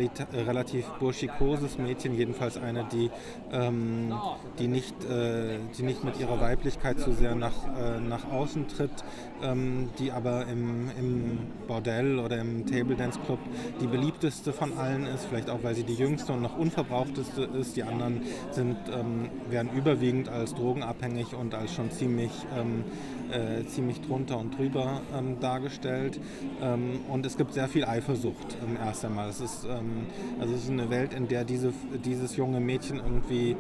relativ 0.47 0.87
burschikoses 1.01 1.79
Mädchen, 1.79 2.15
jedenfalls 2.15 2.57
eine, 2.57 2.85
die, 2.93 3.11
ähm, 3.53 4.15
die, 4.59 4.69
nicht, 4.69 4.95
äh, 5.05 5.59
die 5.77 5.83
nicht 5.83 6.05
mit 6.05 6.19
ihrer 6.21 6.41
Weiblichkeit 6.41 7.01
zu 7.01 7.13
sehr 7.13 7.35
nach, 7.35 7.67
äh, 7.77 8.01
nach 8.01 8.31
außen 8.31 8.69
tritt, 8.69 9.05
ähm, 9.43 9.91
die 9.99 10.13
aber 10.13 10.47
im, 10.47 10.91
im 10.99 11.39
Bordell 11.67 12.19
oder 12.19 12.39
im 12.39 12.67
Table 12.67 12.97
Dance 12.97 13.19
Club 13.27 13.39
die 13.81 13.87
beliebteste 13.87 14.53
von 14.53 14.77
allen 14.79 15.07
ist, 15.07 15.27
vielleicht 15.27 15.51
auch, 15.51 15.63
weil 15.63 15.75
sie 15.75 15.85
die 15.85 15.95
jüngste 15.95 16.33
und 16.33 16.43
noch 16.43 16.57
unverbrauchteste 16.57 17.43
ist. 17.59 17.77
Die 17.77 17.83
anderen 17.83 18.23
sind, 18.51 18.77
ähm, 18.93 19.29
werden 19.51 19.71
überwiegend 19.75 20.29
als 20.29 20.55
drogenabhängig 20.55 21.35
und 21.35 21.55
als 21.55 21.75
schon 21.75 21.91
ziemlich 21.91 22.33
ähm, 22.57 22.85
äh, 23.31 23.67
ziemlich 23.67 24.01
drunter 24.03 24.39
und 24.39 24.57
drüber 24.57 25.01
ähm, 25.17 25.41
dargestellt. 25.41 26.21
Ähm, 26.63 27.01
und 27.09 27.27
es 27.27 27.37
gibt 27.37 27.55
sehr 27.55 27.69
viel 27.69 27.85
Eifersucht 27.85 28.57
ähm, 28.65 28.77
erst 28.77 29.05
einmal. 29.05 29.29
Es 29.29 29.41
ist, 29.41 29.67
also 29.67 30.55
es 30.55 30.65
ist 30.65 30.71
eine 30.71 30.91
Welt, 30.91 31.13
in 31.13 31.29
der 31.29 31.45
diese, 31.45 31.73
dieses 32.05 32.37
junge 32.37 32.61
Mädchen 32.61 32.99
irgendwie 32.99 33.57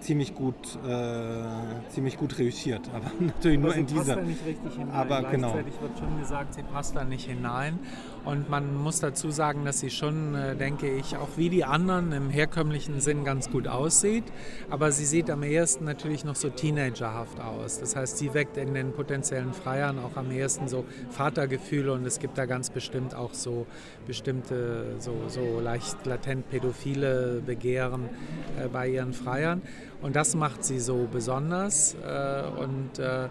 ziemlich 0.00 0.34
gut 0.34 0.78
äh, 0.86 1.90
ziemlich 1.90 2.16
gut 2.16 2.38
reüssiert. 2.38 2.88
Aber 2.94 3.10
natürlich 3.20 3.58
nur 3.58 3.74
in 3.74 3.86
dieser. 3.86 4.18
Richtig 4.48 4.72
hinein. 4.76 4.94
Aber 4.94 5.22
genau. 5.24 5.52
Gleichzeitig 5.52 5.74
genau. 5.78 5.88
wird 5.88 5.98
schon 5.98 6.20
gesagt, 6.20 6.54
sie 6.54 6.62
passt 6.62 6.96
da 6.96 7.04
nicht 7.04 7.28
hinein. 7.28 7.78
Und 8.24 8.48
man 8.48 8.74
muss 8.74 9.00
dazu 9.00 9.30
sagen, 9.30 9.66
dass 9.66 9.80
sie 9.80 9.90
schon, 9.90 10.34
äh, 10.34 10.56
denke 10.56 10.88
ich, 10.88 11.16
auch 11.16 11.28
wie 11.36 11.50
die 11.50 11.64
anderen 11.64 12.12
im 12.12 12.30
herkömmlichen 12.30 13.00
Sinn 13.00 13.24
ganz 13.24 13.50
gut 13.50 13.68
aussieht. 13.68 14.24
Aber 14.70 14.90
sie 14.90 15.04
sieht 15.04 15.30
am 15.30 15.42
ehesten 15.42 15.84
natürlich 15.84 16.24
noch 16.24 16.34
so 16.34 16.48
teenagerhaft 16.48 17.40
aus. 17.40 17.78
Das 17.78 17.94
heißt, 17.94 18.16
sie 18.16 18.32
weckt 18.32 18.56
in 18.56 18.72
den 18.72 18.92
potenziellen 18.92 19.52
Freiern 19.52 19.98
auch 19.98 20.16
am 20.16 20.30
ehesten 20.30 20.66
so 20.66 20.86
Vatergefühle 21.10 21.92
und 21.92 22.06
es 22.06 22.18
gibt 22.18 22.38
da 22.38 22.46
ganz 22.46 22.70
bestimmt 22.70 23.14
auch 23.14 23.34
so 23.34 23.66
bestimmte, 24.06 24.96
so, 24.98 25.12
so 25.28 25.60
leicht 25.60 26.06
latent 26.06 26.48
pädophile 26.48 27.42
Begehren 27.44 28.08
äh, 28.58 28.68
bei 28.68 28.88
ihren 28.88 29.12
Freiern. 29.12 29.60
Und 30.00 30.16
das 30.16 30.34
macht 30.34 30.64
sie 30.64 30.80
so 30.80 31.06
besonders. 31.10 31.94
Äh, 31.94 32.42
und 32.60 32.98
äh, 32.98 33.28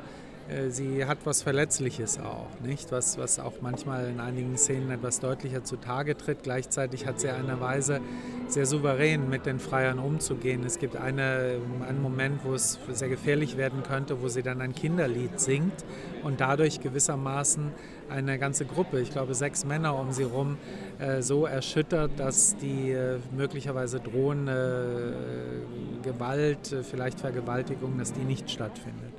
sie 0.70 1.06
hat 1.06 1.20
was 1.26 1.42
Verletzliches 1.42 2.20
auch, 2.20 2.48
nicht? 2.64 2.92
Was, 2.92 3.18
was 3.18 3.40
auch 3.40 3.54
manchmal 3.62 4.10
in 4.10 4.20
einigen 4.20 4.58
Szenen 4.58 4.92
etwas 4.92 5.20
deutlicher 5.20 5.64
zutage 5.64 6.16
tritt. 6.16 6.44
Gleichzeitig 6.44 7.06
hat 7.06 7.20
sie 7.20 7.30
eine 7.30 7.60
Weise, 7.60 8.00
sehr 8.48 8.66
souverän 8.66 9.30
mit 9.30 9.46
den 9.46 9.60
Freiern 9.60 10.00
umzugehen. 10.00 10.64
Es 10.64 10.80
gibt 10.80 10.96
eine, 10.96 11.60
einen 11.88 12.02
Moment, 12.02 12.46
wo 12.46 12.54
es 12.54 12.80
sehr 12.94 13.10
gefährlich 13.10 13.58
werden 13.58 13.84
könnte, 13.84 14.22
wo 14.22 14.30
sie 14.30 14.42
dann 14.42 14.62
ein 14.62 14.74
Kinderlied 14.74 15.40
singt 15.40 15.84
und 16.24 16.40
dadurch 16.40 16.80
gewissermaßen 16.80 17.72
eine 18.10 18.40
ganze 18.40 18.66
Gruppe, 18.66 19.02
ich 19.02 19.12
glaube 19.12 19.34
sechs 19.34 19.66
Männer 19.66 20.00
um 20.00 20.14
sie 20.14 20.24
herum, 20.24 20.58
äh, 21.00 21.22
so 21.22 21.46
erschüttert, 21.46 22.12
dass 22.18 22.56
die 22.56 22.92
äh, 22.92 23.20
möglicherweise 23.36 24.00
drohende 24.00 25.64
Gewalt, 26.04 26.74
vielleicht 26.90 27.20
Vergewaltigung, 27.20 27.98
dass 27.98 28.14
die 28.14 28.24
nicht 28.24 28.50
stattfindet. 28.50 29.17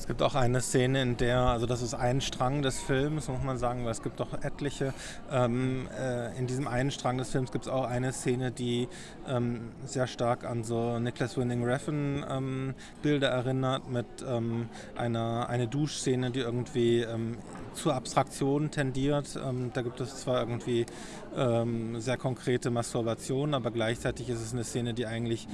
Es 0.00 0.06
gibt 0.06 0.22
auch 0.22 0.34
eine 0.34 0.62
Szene, 0.62 1.02
in 1.02 1.18
der, 1.18 1.40
also 1.40 1.66
das 1.66 1.82
ist 1.82 1.92
ein 1.92 2.22
Strang 2.22 2.62
des 2.62 2.80
Films, 2.80 3.28
muss 3.28 3.42
man 3.42 3.58
sagen, 3.58 3.84
weil 3.84 3.92
es 3.92 4.02
gibt 4.02 4.18
auch 4.22 4.32
etliche. 4.42 4.94
Ähm, 5.30 5.88
äh, 5.94 6.36
in 6.38 6.46
diesem 6.46 6.66
einen 6.66 6.90
Strang 6.90 7.18
des 7.18 7.28
Films 7.28 7.52
gibt 7.52 7.66
es 7.66 7.70
auch 7.70 7.84
eine 7.84 8.10
Szene, 8.14 8.50
die 8.50 8.88
ähm, 9.28 9.72
sehr 9.84 10.06
stark 10.06 10.44
an 10.44 10.64
so 10.64 10.98
Nicholas 10.98 11.36
Winning 11.36 11.62
Refn 11.64 12.24
ähm, 12.26 12.74
Bilder 13.02 13.28
erinnert, 13.28 13.90
mit 13.90 14.06
ähm, 14.26 14.70
einer 14.96 15.50
eine 15.50 15.68
Duschszene, 15.68 16.30
die 16.30 16.40
irgendwie 16.40 17.00
ähm, 17.00 17.36
zur 17.74 17.94
Abstraktion 17.94 18.70
tendiert. 18.70 19.38
Ähm, 19.44 19.70
da 19.74 19.82
gibt 19.82 20.00
es 20.00 20.16
zwar 20.16 20.40
irgendwie 20.40 20.86
sehr 21.32 22.16
konkrete 22.16 22.70
Masturbation, 22.70 23.54
aber 23.54 23.70
gleichzeitig 23.70 24.28
ist 24.28 24.40
es 24.40 24.52
eine 24.52 24.64
Szene, 24.64 24.94
die 24.94 25.06
eigentlich 25.06 25.46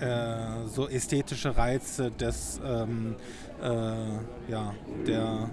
äh, 0.00 0.66
so 0.66 0.88
ästhetische 0.88 1.56
Reize 1.56 2.10
des, 2.10 2.60
ähm, 2.64 3.16
äh, 3.62 4.50
ja, 4.50 4.74
der 5.06 5.50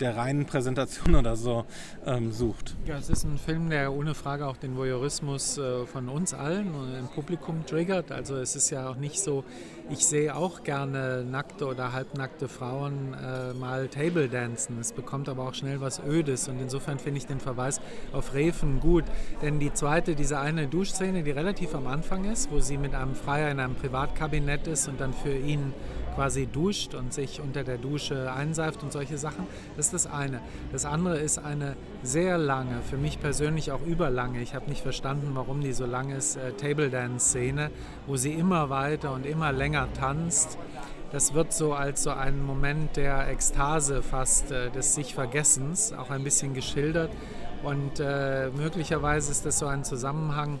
der 0.00 0.16
reinen 0.16 0.46
Präsentation 0.46 1.14
oder 1.14 1.36
so 1.36 1.64
ähm, 2.04 2.32
sucht. 2.32 2.76
Ja, 2.86 2.98
es 2.98 3.08
ist 3.08 3.24
ein 3.24 3.38
Film, 3.38 3.70
der 3.70 3.92
ohne 3.92 4.14
Frage 4.14 4.46
auch 4.46 4.56
den 4.56 4.76
Voyeurismus 4.76 5.58
äh, 5.58 5.86
von 5.86 6.08
uns 6.08 6.34
allen 6.34 6.74
und 6.74 6.94
im 6.94 7.08
Publikum 7.08 7.64
triggert. 7.66 8.12
Also 8.12 8.36
es 8.36 8.56
ist 8.56 8.70
ja 8.70 8.90
auch 8.90 8.96
nicht 8.96 9.20
so, 9.20 9.44
ich 9.88 10.06
sehe 10.06 10.34
auch 10.34 10.64
gerne 10.64 11.24
nackte 11.24 11.66
oder 11.66 11.92
halbnackte 11.92 12.48
Frauen 12.48 13.14
äh, 13.14 13.54
mal 13.54 13.88
Table 13.88 14.28
dancen. 14.28 14.78
Es 14.80 14.92
bekommt 14.92 15.28
aber 15.28 15.46
auch 15.46 15.54
schnell 15.54 15.80
was 15.80 16.00
Ödes 16.04 16.48
und 16.48 16.60
insofern 16.60 16.98
finde 16.98 17.18
ich 17.18 17.26
den 17.26 17.40
Verweis 17.40 17.80
auf 18.12 18.34
Refen 18.34 18.80
gut. 18.80 19.04
Denn 19.42 19.60
die 19.60 19.72
zweite, 19.72 20.14
diese 20.14 20.38
eine 20.40 20.66
Duschszene, 20.66 21.22
die 21.22 21.30
relativ 21.30 21.74
am 21.74 21.86
Anfang 21.86 22.24
ist, 22.24 22.50
wo 22.50 22.60
sie 22.60 22.78
mit 22.78 22.94
einem 22.94 23.14
Freier 23.14 23.50
in 23.50 23.60
einem 23.60 23.76
Privatkabinett 23.76 24.66
ist 24.66 24.88
und 24.88 25.00
dann 25.00 25.12
für 25.12 25.36
ihn 25.36 25.72
quasi 26.16 26.46
duscht 26.46 26.94
und 26.94 27.12
sich 27.12 27.40
unter 27.40 27.62
der 27.62 27.76
Dusche 27.78 28.32
einseift 28.32 28.82
und 28.82 28.90
solche 28.90 29.18
Sachen. 29.18 29.46
Das 29.76 29.86
ist 29.86 29.94
das 29.94 30.06
eine. 30.06 30.40
Das 30.72 30.84
andere 30.84 31.18
ist 31.18 31.38
eine 31.38 31.76
sehr 32.02 32.38
lange, 32.38 32.80
für 32.82 32.96
mich 32.96 33.20
persönlich 33.20 33.70
auch 33.70 33.82
überlange, 33.86 34.40
ich 34.40 34.54
habe 34.54 34.68
nicht 34.68 34.82
verstanden, 34.82 35.30
warum 35.34 35.60
die 35.60 35.72
so 35.72 35.86
lang 35.86 36.10
ist, 36.10 36.36
äh, 36.36 36.52
Table 36.52 36.90
Dance 36.90 37.28
Szene, 37.28 37.70
wo 38.06 38.16
sie 38.16 38.32
immer 38.32 38.70
weiter 38.70 39.12
und 39.12 39.26
immer 39.26 39.52
länger 39.52 39.88
tanzt. 39.92 40.58
Das 41.12 41.34
wird 41.34 41.52
so 41.52 41.72
als 41.72 42.02
so 42.02 42.10
ein 42.10 42.44
Moment 42.44 42.96
der 42.96 43.28
Ekstase 43.28 44.02
fast, 44.02 44.50
äh, 44.50 44.70
des 44.70 44.94
sich 44.94 45.14
Vergessens, 45.14 45.92
auch 45.92 46.10
ein 46.10 46.24
bisschen 46.24 46.54
geschildert. 46.54 47.10
Und 47.62 48.00
äh, 48.00 48.50
möglicherweise 48.56 49.30
ist 49.30 49.44
das 49.44 49.58
so 49.58 49.66
ein 49.66 49.84
Zusammenhang, 49.84 50.60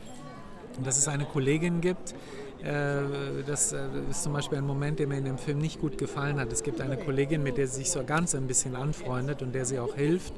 dass 0.82 0.98
es 0.98 1.08
eine 1.08 1.24
Kollegin 1.24 1.80
gibt, 1.80 2.14
das 2.62 3.72
äh, 3.72 3.78
ist 4.10 4.22
zum 4.22 4.32
Beispiel 4.32 4.58
ein 4.58 4.66
Moment, 4.66 4.98
der 4.98 5.06
mir 5.06 5.18
in 5.18 5.24
dem 5.24 5.38
Film 5.38 5.58
nicht 5.58 5.80
gut 5.80 5.98
gefallen 5.98 6.40
hat. 6.40 6.52
Es 6.52 6.62
gibt 6.62 6.80
eine 6.80 6.96
Kollegin, 6.96 7.42
mit 7.42 7.58
der 7.58 7.66
sie 7.66 7.76
sich 7.76 7.90
so 7.90 8.02
ganz 8.04 8.34
ein 8.34 8.46
bisschen 8.46 8.76
anfreundet 8.76 9.42
und 9.42 9.54
der 9.54 9.64
sie 9.64 9.78
auch 9.78 9.94
hilft. 9.94 10.32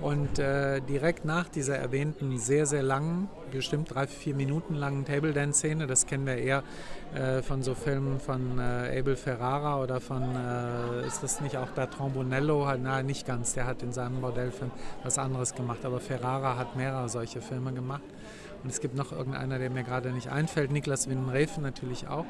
Und 0.00 0.38
äh, 0.38 0.80
direkt 0.80 1.24
nach 1.24 1.48
dieser 1.48 1.78
erwähnten 1.78 2.38
sehr, 2.38 2.66
sehr 2.66 2.82
langen, 2.82 3.28
bestimmt 3.52 3.94
drei, 3.94 4.06
vier 4.06 4.34
Minuten 4.34 4.74
langen 4.74 5.04
Table 5.04 5.32
Dance 5.32 5.60
Szene, 5.60 5.86
das 5.86 6.06
kennen 6.06 6.26
wir 6.26 6.36
eher 6.36 6.64
äh, 7.14 7.42
von 7.42 7.62
so 7.62 7.74
Filmen 7.74 8.18
von 8.18 8.58
äh, 8.58 8.98
Abel 8.98 9.14
Ferrara 9.16 9.80
oder 9.80 10.00
von, 10.00 10.22
äh, 10.34 11.06
ist 11.06 11.22
das 11.22 11.40
nicht 11.40 11.56
auch 11.56 11.68
Bertrand 11.68 12.14
Bonello? 12.14 12.68
Nein, 12.76 13.06
nicht 13.06 13.26
ganz, 13.26 13.54
der 13.54 13.66
hat 13.66 13.82
in 13.82 13.92
seinem 13.92 14.20
Bordellfilm 14.20 14.72
was 15.04 15.16
anderes 15.16 15.54
gemacht, 15.54 15.84
aber 15.84 16.00
Ferrara 16.00 16.56
hat 16.56 16.76
mehrere 16.76 17.08
solche 17.08 17.40
Filme 17.40 17.72
gemacht. 17.72 18.02
Und 18.64 18.70
es 18.70 18.80
gibt 18.80 18.96
noch 18.96 19.12
irgendeiner, 19.12 19.58
der 19.58 19.70
mir 19.70 19.84
gerade 19.84 20.10
nicht 20.10 20.30
einfällt. 20.30 20.72
Niklas 20.72 21.08
Winnenrefen 21.08 21.62
natürlich 21.62 22.08
auch. 22.08 22.24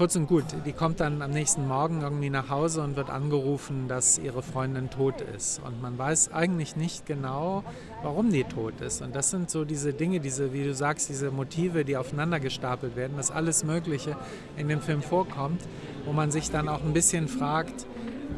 Kurz 0.00 0.16
und 0.16 0.28
gut, 0.28 0.44
die 0.64 0.72
kommt 0.72 1.00
dann 1.00 1.20
am 1.20 1.30
nächsten 1.30 1.68
Morgen 1.68 2.00
irgendwie 2.00 2.30
nach 2.30 2.48
Hause 2.48 2.80
und 2.80 2.96
wird 2.96 3.10
angerufen, 3.10 3.86
dass 3.86 4.16
ihre 4.16 4.42
Freundin 4.42 4.88
tot 4.88 5.20
ist. 5.20 5.60
Und 5.62 5.82
man 5.82 5.98
weiß 5.98 6.32
eigentlich 6.32 6.74
nicht 6.74 7.04
genau, 7.04 7.62
warum 8.02 8.32
die 8.32 8.44
tot 8.44 8.80
ist. 8.80 9.02
Und 9.02 9.14
das 9.14 9.28
sind 9.28 9.50
so 9.50 9.66
diese 9.66 9.92
Dinge, 9.92 10.20
diese, 10.20 10.54
wie 10.54 10.64
du 10.64 10.72
sagst, 10.72 11.10
diese 11.10 11.30
Motive, 11.30 11.84
die 11.84 11.98
aufeinander 11.98 12.40
gestapelt 12.40 12.96
werden, 12.96 13.18
dass 13.18 13.30
alles 13.30 13.62
Mögliche 13.62 14.16
in 14.56 14.68
dem 14.68 14.80
Film 14.80 15.02
vorkommt, 15.02 15.60
wo 16.06 16.14
man 16.14 16.30
sich 16.30 16.50
dann 16.50 16.70
auch 16.70 16.82
ein 16.82 16.94
bisschen 16.94 17.28
fragt, 17.28 17.84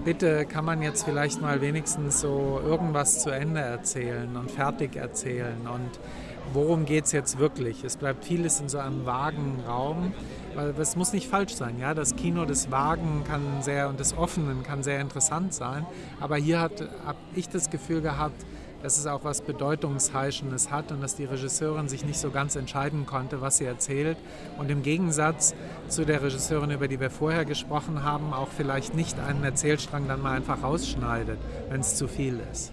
bitte 0.04 0.46
kann 0.46 0.64
man 0.64 0.82
jetzt 0.82 1.04
vielleicht 1.04 1.40
mal 1.40 1.60
wenigstens 1.60 2.20
so 2.20 2.60
irgendwas 2.64 3.22
zu 3.22 3.30
Ende 3.30 3.60
erzählen 3.60 4.36
und 4.36 4.50
fertig 4.50 4.96
erzählen 4.96 5.68
und 5.72 6.00
worum 6.54 6.84
geht 6.84 7.04
es 7.04 7.12
jetzt 7.12 7.38
wirklich? 7.38 7.84
Es 7.84 7.96
bleibt 7.96 8.24
vieles 8.24 8.60
in 8.60 8.68
so 8.68 8.78
einem 8.78 9.06
vagen 9.06 9.60
Raum, 9.66 10.12
weil 10.54 10.74
es 10.78 10.96
muss 10.96 11.12
nicht 11.12 11.28
falsch 11.28 11.54
sein. 11.54 11.78
Ja? 11.78 11.94
Das 11.94 12.16
Kino 12.16 12.44
des 12.44 12.70
Vagen 12.70 13.24
kann 13.26 13.62
sehr 13.62 13.88
und 13.88 14.00
des 14.00 14.16
Offenen 14.16 14.62
kann 14.62 14.82
sehr 14.82 15.00
interessant 15.00 15.54
sein, 15.54 15.86
aber 16.20 16.36
hier 16.36 16.60
habe 16.60 17.16
ich 17.34 17.48
das 17.48 17.70
Gefühl 17.70 18.00
gehabt, 18.00 18.44
dass 18.82 18.98
es 18.98 19.06
auch 19.06 19.22
was 19.22 19.42
Bedeutungsheischendes 19.42 20.70
hat 20.70 20.90
und 20.90 21.00
dass 21.00 21.14
die 21.14 21.24
Regisseurin 21.24 21.88
sich 21.88 22.04
nicht 22.04 22.18
so 22.18 22.30
ganz 22.30 22.56
entscheiden 22.56 23.06
konnte, 23.06 23.40
was 23.40 23.58
sie 23.58 23.64
erzählt. 23.64 24.16
Und 24.58 24.70
im 24.70 24.82
Gegensatz 24.82 25.54
zu 25.88 26.04
der 26.04 26.22
Regisseurin, 26.22 26.72
über 26.72 26.88
die 26.88 26.98
wir 26.98 27.10
vorher 27.10 27.44
gesprochen 27.44 28.02
haben, 28.02 28.32
auch 28.32 28.48
vielleicht 28.48 28.94
nicht 28.94 29.20
einen 29.20 29.44
Erzählstrang 29.44 30.08
dann 30.08 30.20
mal 30.20 30.36
einfach 30.36 30.62
rausschneidet, 30.62 31.38
wenn 31.70 31.80
es 31.80 31.94
zu 31.94 32.08
viel 32.08 32.40
ist. 32.50 32.72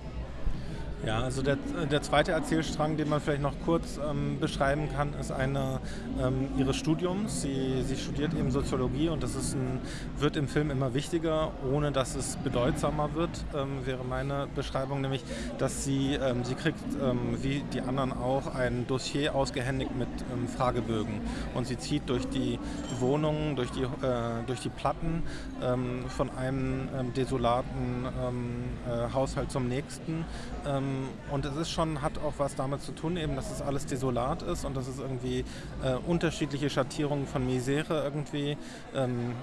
Ja, 1.06 1.22
also 1.22 1.42
der, 1.42 1.56
der 1.90 2.02
zweite 2.02 2.34
Erzählstrang, 2.34 2.98
den 2.98 3.08
man 3.08 3.22
vielleicht 3.22 3.42
noch 3.42 3.54
kurz 3.64 3.98
ähm, 3.98 4.38
beschreiben 4.40 4.90
kann, 4.94 5.14
ist 5.14 5.32
einer 5.32 5.80
ähm, 6.22 6.50
ihres 6.58 6.76
Studiums. 6.76 7.42
Sie, 7.42 7.84
sie 7.84 7.96
studiert 7.96 8.34
eben 8.34 8.52
Soziologie 8.52 9.08
und 9.08 9.24
das 9.24 9.34
ist 9.36 9.56
ein, 9.56 9.80
wird 10.18 10.36
im 10.36 10.50
Film 10.50 10.72
immer 10.72 10.94
wichtiger, 10.94 11.54
ohne 11.72 11.94
dass 11.94 12.16
es 12.16 12.36
bedeutsamer 12.36 13.16
wird, 13.16 13.30
ähm, 13.56 13.86
wäre 13.86 14.04
meine 14.04 14.48
Beschreibung, 14.54 15.00
nämlich, 15.00 15.24
dass 15.58 15.86
sie, 15.86 16.16
ähm, 16.16 16.44
sie 16.44 16.56
kriegt, 16.56 16.84
ähm, 17.02 17.38
wie 17.42 17.64
die 17.74 17.80
anderen 17.80 18.12
auch, 18.12 18.54
ein 18.54 18.86
Dossier 18.86 19.36
ausgehändigt 19.36 19.96
mit 19.96 20.10
ähm, 20.34 20.50
Fragebögen 20.50 21.22
und 21.56 21.66
sie 21.66 21.78
zieht 21.78 22.10
durch 22.10 22.28
die 22.28 22.60
Wohnungen, 23.00 23.56
durch 23.56 23.72
die, 23.72 23.84
äh, 23.84 24.44
durch 24.48 24.60
die 24.60 24.70
Platten 24.70 25.24
von 26.10 26.30
einem 26.32 26.88
desolaten 27.16 28.06
äh, 28.06 29.14
Haushalt 29.14 29.52
zum 29.52 29.68
nächsten 29.68 30.26
Ähm, 30.90 31.10
und 31.32 31.46
es 31.46 31.56
ist 31.56 31.72
schon, 31.72 32.02
hat 32.02 32.18
auch 32.20 32.34
was 32.38 32.56
damit 32.56 32.82
zu 32.82 32.92
tun, 32.92 33.18
eben, 33.18 33.36
dass 33.36 33.52
es 33.52 33.62
alles 33.62 33.86
desolat 33.86 34.42
ist 34.44 34.66
und 34.66 34.76
dass 34.76 34.88
es 34.88 35.00
irgendwie 35.00 35.44
äh, 35.84 35.96
unterschiedliche 36.08 36.70
Schattierungen 36.70 37.28
von 37.28 37.46
Misere 37.46 38.04
irgendwie 38.04 38.58
ähm, 38.96 39.34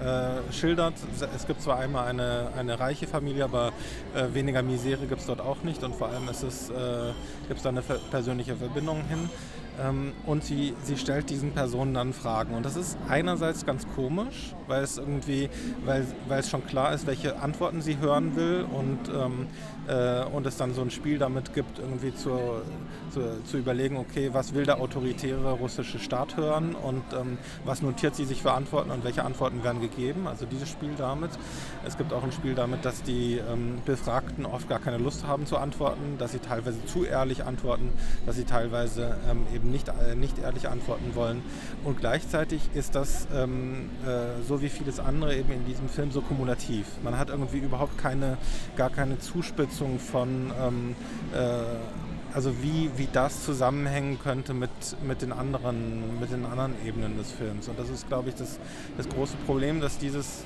äh, 0.00 0.52
schildert. 0.52 0.94
Es 1.34 1.46
gibt 1.46 1.62
zwar 1.62 1.78
einmal 1.78 2.08
eine, 2.08 2.48
eine 2.56 2.78
reiche 2.78 3.06
Familie, 3.06 3.44
aber 3.44 3.72
äh, 4.14 4.32
weniger 4.32 4.62
Misere 4.62 5.06
gibt 5.06 5.20
es 5.20 5.26
dort 5.26 5.40
auch 5.40 5.62
nicht 5.62 5.82
und 5.82 5.94
vor 5.94 6.08
allem 6.08 6.28
ist 6.28 6.42
es, 6.42 6.70
äh, 6.70 7.12
gibt 7.48 7.58
es 7.58 7.62
da 7.62 7.70
eine 7.70 7.82
persönliche 7.82 8.56
Verbindung 8.56 9.02
hin. 9.08 9.28
Ähm, 9.80 10.12
und 10.26 10.44
sie, 10.44 10.74
sie 10.82 10.96
stellt 10.96 11.30
diesen 11.30 11.52
Personen 11.52 11.94
dann 11.94 12.12
Fragen. 12.12 12.54
Und 12.54 12.64
das 12.64 12.76
ist 12.76 12.98
einerseits 13.08 13.64
ganz 13.64 13.86
komisch, 13.94 14.54
weil 14.66 14.82
es 14.82 14.98
irgendwie, 14.98 15.48
weil, 15.84 16.06
weil 16.26 16.40
es 16.40 16.50
schon 16.50 16.66
klar 16.66 16.92
ist, 16.92 17.06
welche 17.06 17.40
Antworten 17.40 17.80
sie 17.80 17.98
hören 17.98 18.34
will 18.36 18.66
und, 18.70 18.98
ähm, 19.08 19.46
äh, 19.88 20.24
und 20.24 20.46
es 20.46 20.56
dann 20.56 20.74
so 20.74 20.82
ein 20.82 20.90
Spiel 20.90 21.18
damit 21.18 21.54
gibt, 21.54 21.78
irgendwie 21.78 22.14
zu, 22.14 22.38
zu, 23.10 23.42
zu, 23.44 23.58
überlegen, 23.58 23.96
okay, 23.96 24.30
was 24.32 24.54
will 24.54 24.64
der 24.64 24.80
autoritäre 24.80 25.52
russische 25.52 25.98
Staat 25.98 26.36
hören 26.36 26.74
und 26.74 27.02
ähm, 27.12 27.38
was 27.64 27.82
notiert 27.82 28.14
sie 28.14 28.24
sich 28.24 28.42
für 28.42 28.52
Antworten 28.52 28.90
und 28.90 29.04
welche 29.04 29.24
Antworten 29.24 29.62
werden 29.62 29.80
gegeben. 29.80 30.26
Also 30.26 30.46
dieses 30.46 30.68
Spiel 30.68 30.92
damit. 30.98 31.30
Es 31.86 31.96
gibt 31.96 32.12
auch 32.12 32.22
ein 32.22 32.32
Spiel 32.32 32.54
damit, 32.54 32.84
dass 32.84 33.02
die 33.02 33.38
ähm, 33.38 33.80
Befragten 33.84 34.44
oft 34.44 34.68
gar 34.68 34.80
keine 34.80 34.98
Lust 34.98 35.26
haben 35.26 35.46
zu 35.46 35.56
antworten, 35.56 36.16
dass 36.18 36.32
sie 36.32 36.38
teilweise 36.38 36.84
zu 36.86 37.04
ehrlich 37.04 37.44
antworten, 37.44 37.92
dass 38.26 38.36
sie 38.36 38.44
teilweise 38.44 39.16
ähm, 39.30 39.46
eben 39.68 39.70
nicht, 39.70 39.88
äh, 39.88 40.14
nicht 40.14 40.38
ehrlich 40.38 40.68
antworten 40.68 41.14
wollen. 41.14 41.42
Und 41.84 41.98
gleichzeitig 41.98 42.60
ist 42.74 42.94
das, 42.94 43.28
ähm, 43.34 43.90
äh, 44.06 44.42
so 44.46 44.62
wie 44.62 44.68
vieles 44.68 45.00
andere 45.00 45.36
eben 45.36 45.52
in 45.52 45.64
diesem 45.66 45.88
Film, 45.88 46.10
so 46.10 46.20
kumulativ. 46.20 46.86
Man 47.02 47.18
hat 47.18 47.30
irgendwie 47.30 47.58
überhaupt 47.58 47.98
keine, 47.98 48.38
gar 48.76 48.90
keine 48.90 49.18
Zuspitzung 49.18 49.98
von 49.98 50.52
ähm, 50.60 50.96
äh, 51.34 51.62
also 52.34 52.62
wie, 52.62 52.90
wie 52.96 53.08
das 53.10 53.44
zusammenhängen 53.44 54.18
könnte 54.22 54.52
mit, 54.52 54.70
mit, 55.02 55.22
den 55.22 55.32
anderen, 55.32 56.20
mit 56.20 56.30
den 56.30 56.44
anderen 56.44 56.74
Ebenen 56.86 57.16
des 57.16 57.32
Films. 57.32 57.68
Und 57.68 57.78
das 57.78 57.88
ist, 57.88 58.06
glaube 58.06 58.28
ich, 58.28 58.34
das, 58.34 58.58
das 58.98 59.08
große 59.08 59.36
Problem, 59.46 59.80
dass 59.80 59.96
dieses 59.96 60.44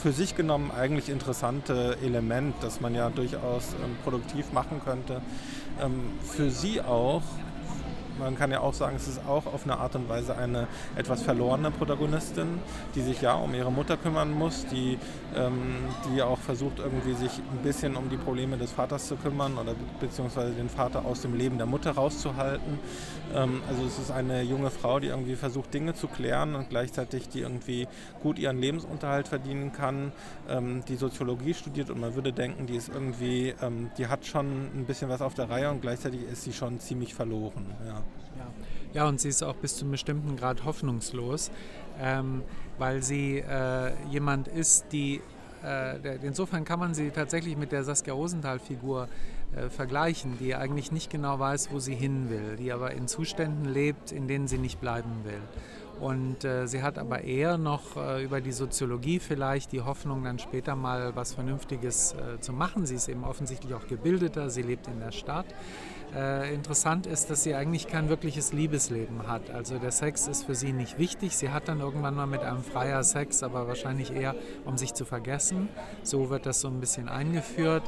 für 0.00 0.12
sich 0.12 0.36
genommen 0.36 0.70
eigentlich 0.70 1.08
interessante 1.08 1.96
Element, 2.02 2.54
das 2.60 2.80
man 2.80 2.94
ja 2.94 3.08
durchaus 3.10 3.74
ähm, 3.82 3.96
produktiv 4.04 4.52
machen 4.52 4.80
könnte, 4.84 5.20
ähm, 5.80 6.00
für 6.22 6.50
sie 6.50 6.80
auch 6.80 7.22
man 8.20 8.36
kann 8.36 8.50
ja 8.50 8.60
auch 8.60 8.74
sagen, 8.74 8.96
es 8.96 9.08
ist 9.08 9.20
auch 9.26 9.46
auf 9.46 9.64
eine 9.64 9.78
Art 9.78 9.96
und 9.96 10.08
Weise 10.08 10.36
eine 10.36 10.68
etwas 10.96 11.22
verlorene 11.22 11.70
Protagonistin, 11.70 12.60
die 12.94 13.02
sich 13.02 13.20
ja 13.20 13.34
um 13.34 13.54
ihre 13.54 13.72
Mutter 13.72 13.96
kümmern 13.96 14.30
muss, 14.30 14.66
die, 14.66 14.98
ähm, 15.34 15.88
die 16.08 16.22
auch 16.22 16.38
versucht 16.38 16.78
irgendwie 16.78 17.14
sich 17.14 17.32
ein 17.38 17.62
bisschen 17.62 17.96
um 17.96 18.08
die 18.08 18.16
Probleme 18.16 18.56
des 18.56 18.70
Vaters 18.70 19.08
zu 19.08 19.16
kümmern 19.16 19.58
oder 19.58 19.74
beziehungsweise 20.00 20.52
den 20.52 20.68
Vater 20.68 21.04
aus 21.04 21.22
dem 21.22 21.34
Leben 21.34 21.58
der 21.58 21.66
Mutter 21.66 21.92
rauszuhalten. 21.92 22.78
Ähm, 23.34 23.62
also 23.68 23.84
es 23.84 23.98
ist 23.98 24.10
eine 24.10 24.42
junge 24.42 24.70
Frau, 24.70 25.00
die 25.00 25.08
irgendwie 25.08 25.36
versucht 25.36 25.72
Dinge 25.72 25.94
zu 25.94 26.08
klären 26.08 26.54
und 26.54 26.68
gleichzeitig 26.68 27.28
die 27.28 27.40
irgendwie 27.40 27.88
gut 28.22 28.38
ihren 28.38 28.58
Lebensunterhalt 28.58 29.28
verdienen 29.28 29.72
kann, 29.72 30.12
ähm, 30.48 30.82
die 30.88 30.96
Soziologie 30.96 31.54
studiert 31.54 31.90
und 31.90 32.00
man 32.00 32.14
würde 32.14 32.32
denken, 32.32 32.66
die 32.66 32.76
ist 32.76 32.88
irgendwie, 32.88 33.54
ähm, 33.62 33.90
die 33.98 34.06
hat 34.08 34.26
schon 34.26 34.46
ein 34.74 34.84
bisschen 34.86 35.08
was 35.08 35.22
auf 35.22 35.34
der 35.34 35.48
Reihe 35.50 35.70
und 35.70 35.80
gleichzeitig 35.80 36.22
ist 36.22 36.42
sie 36.42 36.52
schon 36.52 36.80
ziemlich 36.80 37.14
verloren. 37.14 37.66
Ja. 37.86 38.02
Ja. 38.94 39.06
und 39.06 39.20
sie 39.20 39.28
ist 39.28 39.42
auch 39.42 39.54
bis 39.54 39.76
zu 39.76 39.84
einem 39.84 39.92
bestimmten 39.92 40.36
Grad 40.36 40.64
hoffnungslos, 40.64 41.50
ähm, 42.00 42.42
weil 42.78 43.02
sie 43.02 43.38
äh, 43.38 43.92
jemand 44.10 44.48
ist, 44.48 44.86
die 44.92 45.20
äh, 45.64 46.16
insofern 46.22 46.64
kann 46.64 46.78
man 46.78 46.94
sie 46.94 47.10
tatsächlich 47.10 47.56
mit 47.56 47.72
der 47.72 47.84
Saskia 47.84 48.14
Rosenthal-Figur 48.14 49.08
äh, 49.54 49.68
vergleichen, 49.68 50.38
die 50.38 50.54
eigentlich 50.54 50.90
nicht 50.90 51.10
genau 51.10 51.38
weiß, 51.38 51.70
wo 51.70 51.78
sie 51.78 51.94
hin 51.94 52.30
will, 52.30 52.56
die 52.56 52.72
aber 52.72 52.92
in 52.92 53.08
Zuständen 53.08 53.66
lebt, 53.66 54.12
in 54.12 54.26
denen 54.26 54.48
sie 54.48 54.58
nicht 54.58 54.80
bleiben 54.80 55.24
will. 55.24 55.40
Und 56.00 56.44
äh, 56.44 56.66
sie 56.66 56.82
hat 56.82 56.98
aber 56.98 57.24
eher 57.24 57.58
noch 57.58 57.96
äh, 57.96 58.24
über 58.24 58.40
die 58.40 58.52
Soziologie 58.52 59.18
vielleicht 59.18 59.72
die 59.72 59.82
Hoffnung, 59.82 60.24
dann 60.24 60.38
später 60.38 60.74
mal 60.74 61.14
was 61.14 61.34
Vernünftiges 61.34 62.14
äh, 62.14 62.40
zu 62.40 62.54
machen. 62.54 62.86
Sie 62.86 62.94
ist 62.94 63.08
eben 63.08 63.22
offensichtlich 63.22 63.74
auch 63.74 63.86
gebildeter, 63.86 64.48
sie 64.48 64.62
lebt 64.62 64.86
in 64.86 64.98
der 64.98 65.12
Stadt. 65.12 65.44
Äh, 66.14 66.52
interessant 66.52 67.06
ist, 67.06 67.30
dass 67.30 67.44
sie 67.44 67.54
eigentlich 67.54 67.86
kein 67.86 68.08
wirkliches 68.08 68.52
Liebesleben 68.52 69.28
hat. 69.28 69.50
Also 69.50 69.78
der 69.78 69.92
Sex 69.92 70.26
ist 70.26 70.44
für 70.44 70.54
sie 70.54 70.72
nicht 70.72 70.98
wichtig. 70.98 71.36
Sie 71.36 71.50
hat 71.50 71.68
dann 71.68 71.80
irgendwann 71.80 72.16
mal 72.16 72.26
mit 72.26 72.40
einem 72.40 72.64
Freier 72.64 73.04
Sex, 73.04 73.42
aber 73.42 73.68
wahrscheinlich 73.68 74.12
eher, 74.12 74.34
um 74.64 74.76
sich 74.76 74.92
zu 74.94 75.04
vergessen. 75.04 75.68
So 76.02 76.30
wird 76.30 76.46
das 76.46 76.60
so 76.60 76.68
ein 76.68 76.80
bisschen 76.80 77.08
eingeführt. 77.08 77.84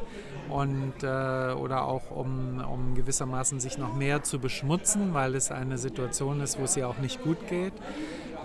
Und, 0.48 1.02
äh, 1.02 1.06
oder 1.06 1.84
auch 1.84 2.10
um, 2.10 2.64
um 2.64 2.94
gewissermaßen 2.94 3.58
sich 3.58 3.78
noch 3.78 3.94
mehr 3.94 4.22
zu 4.22 4.38
beschmutzen, 4.38 5.14
weil 5.14 5.34
es 5.34 5.50
eine 5.50 5.78
Situation 5.78 6.40
ist, 6.40 6.60
wo 6.60 6.64
es 6.64 6.76
ihr 6.76 6.88
auch 6.88 6.98
nicht 6.98 7.22
gut 7.22 7.48
geht. 7.48 7.72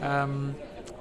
Ähm, 0.01 0.55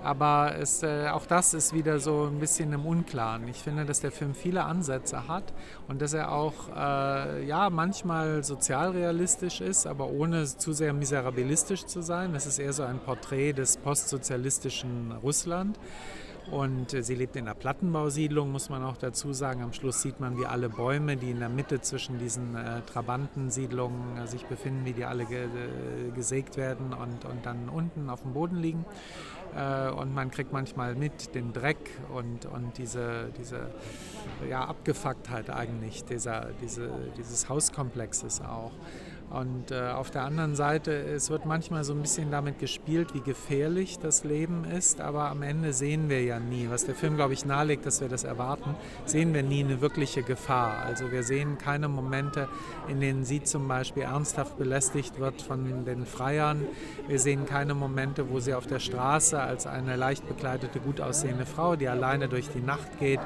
aber 0.07 0.55
es, 0.61 0.85
äh, 0.85 1.09
auch 1.09 1.27
das 1.27 1.53
ist 1.53 1.75
wieder 1.75 1.99
so 1.99 2.29
ein 2.31 2.39
bisschen 2.39 2.73
im 2.73 2.87
Unklaren. 2.87 3.49
Ich 3.49 3.57
finde, 3.57 3.85
dass 3.85 4.01
der 4.01 4.13
Film 4.13 4.35
viele 4.35 4.63
Ansätze 4.63 5.27
hat 5.27 5.53
und 5.89 6.01
dass 6.01 6.13
er 6.13 6.31
auch 6.31 6.69
äh, 6.69 7.45
ja, 7.45 7.71
manchmal 7.71 8.45
sozialrealistisch 8.45 9.61
ist, 9.61 9.85
aber 9.85 10.09
ohne 10.09 10.45
zu 10.45 10.73
sehr 10.73 10.93
miserabilistisch 10.93 11.87
zu 11.87 12.03
sein. 12.03 12.37
Es 12.37 12.47
ist 12.47 12.61
eher 12.61 12.73
so 12.73 12.85
ein 12.85 13.01
Porträt 13.01 13.55
des 13.55 13.79
postsozialistischen 13.79 15.11
Russland. 15.11 15.77
Und 16.51 16.95
äh, 16.95 17.03
sie 17.03 17.15
lebt 17.15 17.35
in 17.37 17.47
einer 17.47 17.55
Plattenbausiedlung, 17.55 18.53
muss 18.53 18.69
man 18.69 18.85
auch 18.85 18.97
dazu 18.97 19.33
sagen. 19.33 19.63
Am 19.63 19.73
Schluss 19.73 20.03
sieht 20.03 20.21
man, 20.21 20.39
wie 20.39 20.47
alle 20.47 20.69
Bäume, 20.69 21.17
die 21.17 21.31
in 21.31 21.41
der 21.41 21.49
Mitte 21.49 21.81
zwischen 21.81 22.19
diesen 22.19 22.55
äh, 22.55 22.83
Trabantensiedlungen 22.83 24.19
äh, 24.19 24.27
sich 24.29 24.47
befinden, 24.47 24.85
wie 24.85 24.93
die 24.93 25.05
alle 25.05 25.25
ge 25.25 25.47
äh, 25.47 26.11
gesägt 26.15 26.57
werden 26.57 26.93
und, 26.93 27.25
und 27.25 27.45
dann 27.45 27.69
unten 27.69 28.09
auf 28.09 28.23
dem 28.23 28.33
Boden 28.33 28.57
liegen. 28.57 28.85
Äh, 29.57 29.91
und 29.91 30.15
man 30.15 30.31
kriegt 30.31 30.53
manchmal 30.53 30.95
mit 30.95 31.35
den 31.35 31.53
Dreck 31.53 31.91
und, 32.15 32.47
und 32.47 32.77
diese, 32.77 33.31
diese 33.39 33.71
ja, 34.49 34.65
Abgefucktheit 34.65 35.51
eigentlich 35.51 36.05
dieser, 36.05 36.51
diese, 36.61 36.91
dieses 37.17 37.49
Hauskomplexes 37.49 38.43
auch. 38.43 38.73
Und 39.37 39.71
äh, 39.71 39.91
auf 39.91 40.11
der 40.11 40.23
anderen 40.23 40.55
Seite, 40.55 40.93
es 40.93 41.29
wird 41.29 41.45
manchmal 41.45 41.85
so 41.85 41.93
ein 41.93 42.01
bisschen 42.01 42.31
damit 42.31 42.59
gespielt, 42.59 43.13
wie 43.13 43.21
gefährlich 43.21 43.99
das 43.99 44.25
Leben 44.25 44.65
ist, 44.65 45.03
aber 45.03 45.29
am 45.29 45.43
Ende 45.43 45.75
sehen 45.75 46.09
wir 46.09 46.23
ja 46.23 46.39
nie, 46.39 46.69
was 46.71 46.87
der 46.87 46.95
Film, 46.95 47.17
glaube 47.17 47.35
ich, 47.35 47.45
nahelegt, 47.45 47.85
dass 47.85 48.01
wir 48.01 48.09
das 48.09 48.25
erwarten, 48.25 48.75
sehen 49.05 49.35
wir 49.35 49.43
nie 49.43 49.63
eine 49.63 49.83
wirkliche 49.83 50.23
Gefahr. 50.23 50.87
Also 50.87 51.13
wir 51.13 51.23
sehen 51.23 51.59
keine 51.59 51.89
Momente, 51.89 52.49
in 52.89 53.01
denen 53.01 53.27
sie 53.27 53.43
zum 53.43 53.69
Beispiel 53.69 54.05
ernsthaft 54.05 54.57
belästigt 54.57 55.21
wird 55.21 55.43
von 55.43 55.85
den 55.85 56.07
Freiern. 56.07 56.63
Wir 57.07 57.19
sehen 57.19 57.45
keine 57.45 57.75
Momente, 57.75 58.31
wo 58.31 58.41
sie 58.41 58.55
auf 58.55 58.67
der 58.67 58.79
Straße 58.79 59.39
als 59.39 59.67
eine 59.67 59.97
leicht 59.97 60.27
bekleidete, 60.27 60.81
gut 60.81 61.03
aussehende 61.03 61.45
Frau, 61.45 61.77
die 61.77 61.89
alleine 61.89 62.31
durch 62.31 62.49
die 62.49 62.63
Nacht 62.63 62.99
geht, 63.01 63.21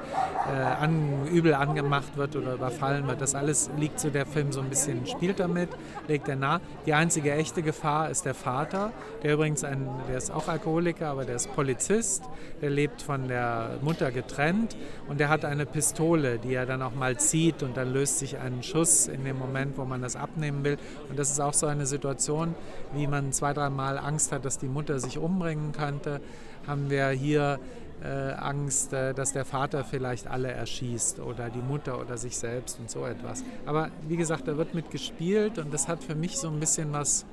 äh, 0.53 0.61
an, 0.61 1.29
übel 1.29 1.55
angemacht 1.55 2.17
wird 2.17 2.35
oder 2.35 2.55
überfallen 2.55 3.07
wird. 3.07 3.21
Das 3.21 3.37
alles 3.37 3.71
liegt 3.79 4.01
so 4.01 4.11
der 4.11 4.27
Film 4.27 4.51
so 4.51 4.61
ein 4.61 4.69
bisschen, 4.69 5.07
spielt 5.07 5.39
damit 5.39 5.69
legt 6.09 6.29
er 6.29 6.37
nahe. 6.37 6.61
Die 6.87 6.95
einzige 6.95 7.33
echte 7.33 7.63
Gefahr 7.63 8.11
ist 8.11 8.25
der 8.25 8.35
Vater, 8.35 8.93
der 9.23 9.35
übrigens 9.35 9.65
ein, 9.65 9.89
der 10.09 10.19
ist 10.19 10.31
auch 10.31 10.49
Alkoholiker, 10.49 11.09
aber 11.09 11.25
der 11.25 11.37
ist 11.37 11.55
Polizist, 11.55 12.25
der 12.61 12.71
lebt 12.71 13.03
von 13.03 13.29
der 13.29 13.79
Mutter 13.83 14.11
getrennt 14.11 14.77
und 15.09 15.21
der 15.21 15.29
hat 15.29 15.45
eine 15.45 15.67
Pistole, 15.67 16.39
die 16.39 16.55
er 16.55 16.67
dann 16.67 16.83
auch 16.83 16.95
mal 16.95 17.17
zieht 17.19 17.63
und 17.63 17.77
dann 17.77 17.93
löst 17.93 18.19
sich 18.19 18.39
ein 18.39 18.63
Schuss 18.63 19.09
in 19.09 19.25
dem 19.25 19.39
Moment, 19.39 19.79
wo 19.79 19.85
man 19.85 20.03
das 20.03 20.17
abnehmen 20.17 20.65
will. 20.65 20.79
Und 21.09 21.19
das 21.19 21.31
ist 21.31 21.41
auch 21.41 21.55
so 21.55 21.67
eine 21.67 21.87
Situation, 21.87 22.55
wie 22.95 23.07
man 23.07 23.33
zwei, 23.33 23.53
dreimal 23.53 23.99
Angst 23.99 24.33
hat, 24.33 24.45
dass 24.45 24.59
die 24.59 24.69
Mutter 24.69 24.99
sich 24.99 25.19
umbringen 25.19 25.73
könnte, 25.73 26.21
haben 26.67 26.91
wir 26.91 27.09
hier 27.09 27.59
äh, 28.03 28.33
Angst, 28.33 28.93
äh, 28.93 29.15
dass 29.15 29.33
der 29.33 29.45
Vater 29.45 29.85
vielleicht 29.85 30.27
alle 30.27 30.51
erschießt 30.51 31.21
oder 31.21 31.51
die 31.51 31.63
Mutter 31.63 32.01
oder 32.01 32.17
sich 32.17 32.37
selbst 32.37 32.79
und 32.81 32.91
so 32.91 33.05
etwas. 33.05 33.45
Aber 33.67 33.91
wie 34.09 34.17
gesagt, 34.17 34.49
da 34.49 34.57
wird 34.57 34.75
mit 34.75 34.91
gespielt 34.91 35.59
und 35.59 35.73
das 35.73 35.89
hat 35.89 36.03
für 36.03 36.15
mich 36.15 36.37
so 36.37 36.49
ein 36.49 36.61
bisschen 36.61 36.93
was 36.93 37.27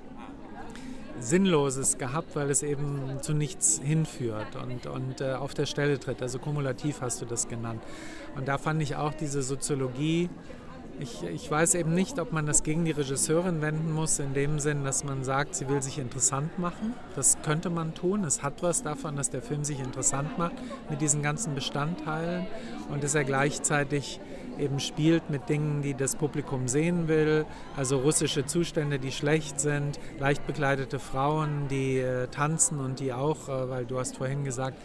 Sinnloses 1.20 1.98
gehabt, 1.98 2.36
weil 2.36 2.50
es 2.50 2.62
eben 2.62 3.18
zu 3.22 3.34
nichts 3.34 3.82
hinführt 3.84 4.56
und, 4.56 4.86
und 4.86 5.22
äh, 5.22 5.34
auf 5.34 5.54
der 5.54 5.66
Stelle 5.66 6.00
tritt. 6.00 6.22
Also 6.22 6.38
kumulativ 6.40 7.02
hast 7.02 7.22
du 7.22 7.26
das 7.26 7.48
genannt. 7.48 7.82
Und 8.36 8.48
da 8.48 8.58
fand 8.58 8.82
ich 8.82 8.96
auch 8.96 9.14
diese 9.14 9.42
Soziologie 9.42 10.30
ich, 11.00 11.24
ich, 11.24 11.50
weiß 11.50 11.76
eben 11.76 11.94
nicht, 11.94 12.20
ob 12.20 12.32
man 12.32 12.46
das 12.46 12.64
gegen 12.64 12.86
die 12.86 12.92
Regisseurin 12.92 13.62
wenden 13.62 13.92
muss, 13.92 14.20
in 14.20 14.34
dem 14.34 14.60
Sinn, 14.60 14.84
dass 14.84 15.04
man 15.04 15.24
sagt, 15.24 15.56
sie 15.56 15.70
will 15.70 15.82
sich 15.82 16.00
interessant 16.00 16.58
machen. 16.60 16.94
Das 17.16 17.38
könnte 17.44 17.70
man 17.70 17.94
tun. 17.94 18.24
Es 18.24 18.44
hat 18.44 18.64
was 18.64 18.84
davon, 18.84 19.16
dass 19.16 19.30
der 19.30 19.42
Film 19.42 19.64
sich 19.64 19.80
interessant 19.80 20.38
macht 20.38 20.56
mit 20.90 21.02
diesen 21.02 21.22
ganzen 21.22 21.56
Bestandteilen 21.56 22.48
und 22.90 23.04
dass 23.04 23.16
er 23.16 23.24
gleichzeitig 23.24 24.20
eben 24.60 24.80
spielt 24.80 25.30
mit 25.30 25.50
Dingen, 25.50 25.82
die 25.82 25.94
das 25.94 26.16
Publikum 26.16 26.68
sehen 26.68 27.08
will. 27.08 27.46
Also 27.76 28.00
russische 28.00 28.46
Zustände, 28.46 29.00
die 29.00 29.12
schlecht 29.12 29.60
sind, 29.60 30.00
leicht 30.20 30.46
bekleidete 30.48 31.00
Frauen, 31.00 31.68
die 31.70 32.00
äh, 32.00 32.28
tanzen 32.28 32.80
und 32.80 33.00
die 33.00 33.14
auch, 33.14 33.50
äh, 33.50 33.70
weil 33.70 33.86
du 33.86 34.00
hast 34.00 34.18
vorhin 34.18 34.44
gesagt, 34.44 34.78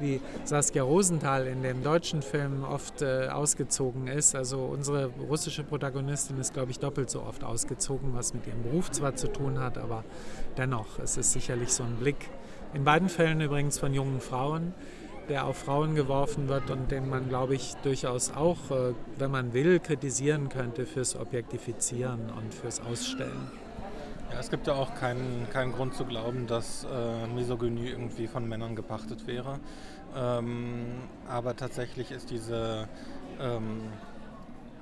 wie 0.00 0.20
Saskia 0.44 0.82
Rosenthal 0.82 1.46
in 1.46 1.62
dem 1.62 1.82
deutschen 1.82 2.22
Film 2.22 2.64
oft 2.64 3.02
äh, 3.02 3.28
ausgezogen 3.28 4.06
ist. 4.06 4.34
Also 4.34 4.60
unsere 4.60 5.06
russische 5.28 5.64
Protagonistin 5.64 6.38
ist, 6.38 6.54
glaube 6.54 6.70
ich, 6.70 6.78
doppelt 6.78 7.10
so 7.10 7.22
oft 7.22 7.44
ausgezogen, 7.44 8.14
was 8.14 8.34
mit 8.34 8.46
ihrem 8.46 8.62
Beruf 8.62 8.90
zwar 8.90 9.16
zu 9.16 9.28
tun 9.28 9.58
hat, 9.58 9.78
aber 9.78 10.04
dennoch, 10.56 10.98
es 10.98 11.16
ist 11.16 11.32
sicherlich 11.32 11.72
so 11.72 11.82
ein 11.82 11.96
Blick. 11.96 12.30
In 12.72 12.84
beiden 12.84 13.08
Fällen 13.08 13.40
übrigens 13.40 13.78
von 13.78 13.92
jungen 13.92 14.20
Frauen, 14.20 14.74
der 15.28 15.46
auf 15.46 15.58
Frauen 15.58 15.94
geworfen 15.94 16.48
wird 16.48 16.70
und 16.70 16.90
den 16.90 17.08
man, 17.08 17.28
glaube 17.28 17.54
ich, 17.54 17.74
durchaus 17.82 18.32
auch, 18.32 18.70
äh, 18.70 18.94
wenn 19.18 19.30
man 19.30 19.52
will, 19.52 19.78
kritisieren 19.78 20.48
könnte 20.48 20.86
fürs 20.86 21.16
Objektifizieren 21.16 22.30
und 22.36 22.52
fürs 22.52 22.80
Ausstellen. 22.80 23.50
Ja, 24.32 24.38
es 24.38 24.50
gibt 24.50 24.68
ja 24.68 24.74
auch 24.74 24.94
keinen, 24.94 25.48
keinen 25.52 25.72
Grund 25.72 25.94
zu 25.94 26.04
glauben, 26.04 26.46
dass 26.46 26.84
äh, 26.84 27.26
Misogynie 27.34 27.88
irgendwie 27.88 28.28
von 28.28 28.48
Männern 28.48 28.76
gepachtet 28.76 29.26
wäre. 29.26 29.58
Ähm, 30.16 30.86
aber 31.28 31.56
tatsächlich 31.56 32.10
ist 32.10 32.30
diese, 32.30 32.88
ähm, 33.40 33.82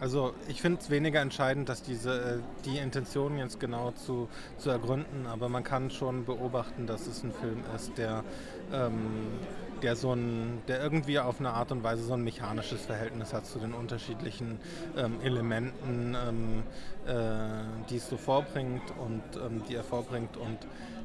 also 0.01 0.33
ich 0.49 0.63
finde 0.63 0.81
es 0.81 0.91
weniger 0.91 1.21
entscheidend, 1.21 1.69
dass 1.69 1.83
diese, 1.83 2.21
äh, 2.21 2.39
die 2.65 2.79
Intention 2.79 3.37
jetzt 3.37 3.61
genau 3.61 3.91
zu, 3.93 4.29
zu 4.57 4.71
ergründen, 4.71 5.27
aber 5.27 5.49
man 5.49 5.65
kann 5.65 5.91
schon 5.91 6.25
beobachten, 6.25 6.87
dass 6.87 7.07
es 7.07 7.23
ein 7.23 7.33
Film 7.33 7.63
ist, 7.75 7.99
der 7.99 8.25
ähm, 8.73 9.39
der 9.83 9.97
so 9.97 10.13
ein, 10.13 10.63
der 10.69 10.83
irgendwie 10.83 11.19
auf 11.19 11.41
eine 11.41 11.51
Art 11.51 11.73
und 11.73 11.83
Weise 11.83 12.05
so 12.05 12.15
ein 12.15 12.23
mechanisches 12.23 12.87
Verhältnis 12.87 13.33
hat 13.33 13.47
zu 13.47 13.59
den 13.59 13.73
unterschiedlichen 13.73 14.59
ähm, 14.97 15.21
Elementen, 15.23 16.17
ähm, 16.17 16.63
äh, 17.07 17.87
die 17.91 17.97
es 17.97 18.09
so 18.09 18.17
vorbringt 18.17 18.83
und 18.99 19.23
ähm, 19.37 19.63
die 19.69 19.75
er 19.75 19.85
vorbringt 19.85 20.37
und 20.37 20.59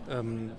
ähm, 0.09 0.51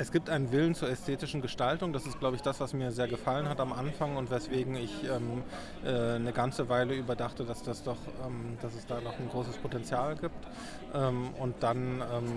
es 0.00 0.12
gibt 0.12 0.30
einen 0.30 0.50
Willen 0.50 0.74
zur 0.74 0.88
ästhetischen 0.88 1.42
Gestaltung. 1.42 1.92
Das 1.92 2.06
ist, 2.06 2.18
glaube 2.18 2.34
ich, 2.34 2.40
das, 2.40 2.58
was 2.58 2.72
mir 2.72 2.90
sehr 2.90 3.06
gefallen 3.06 3.50
hat 3.50 3.60
am 3.60 3.70
Anfang 3.70 4.16
und 4.16 4.30
weswegen 4.30 4.74
ich 4.74 5.04
ähm, 5.04 5.42
äh, 5.84 6.14
eine 6.14 6.32
ganze 6.32 6.70
Weile 6.70 6.94
überdachte, 6.94 7.44
dass, 7.44 7.62
das 7.62 7.82
doch, 7.82 7.98
ähm, 8.26 8.56
dass 8.62 8.74
es 8.74 8.86
da 8.86 8.98
noch 9.02 9.18
ein 9.18 9.28
großes 9.28 9.58
Potenzial 9.58 10.16
gibt. 10.16 10.46
Ähm, 10.94 11.34
und 11.38 11.62
dann 11.62 12.00
ähm, 12.00 12.32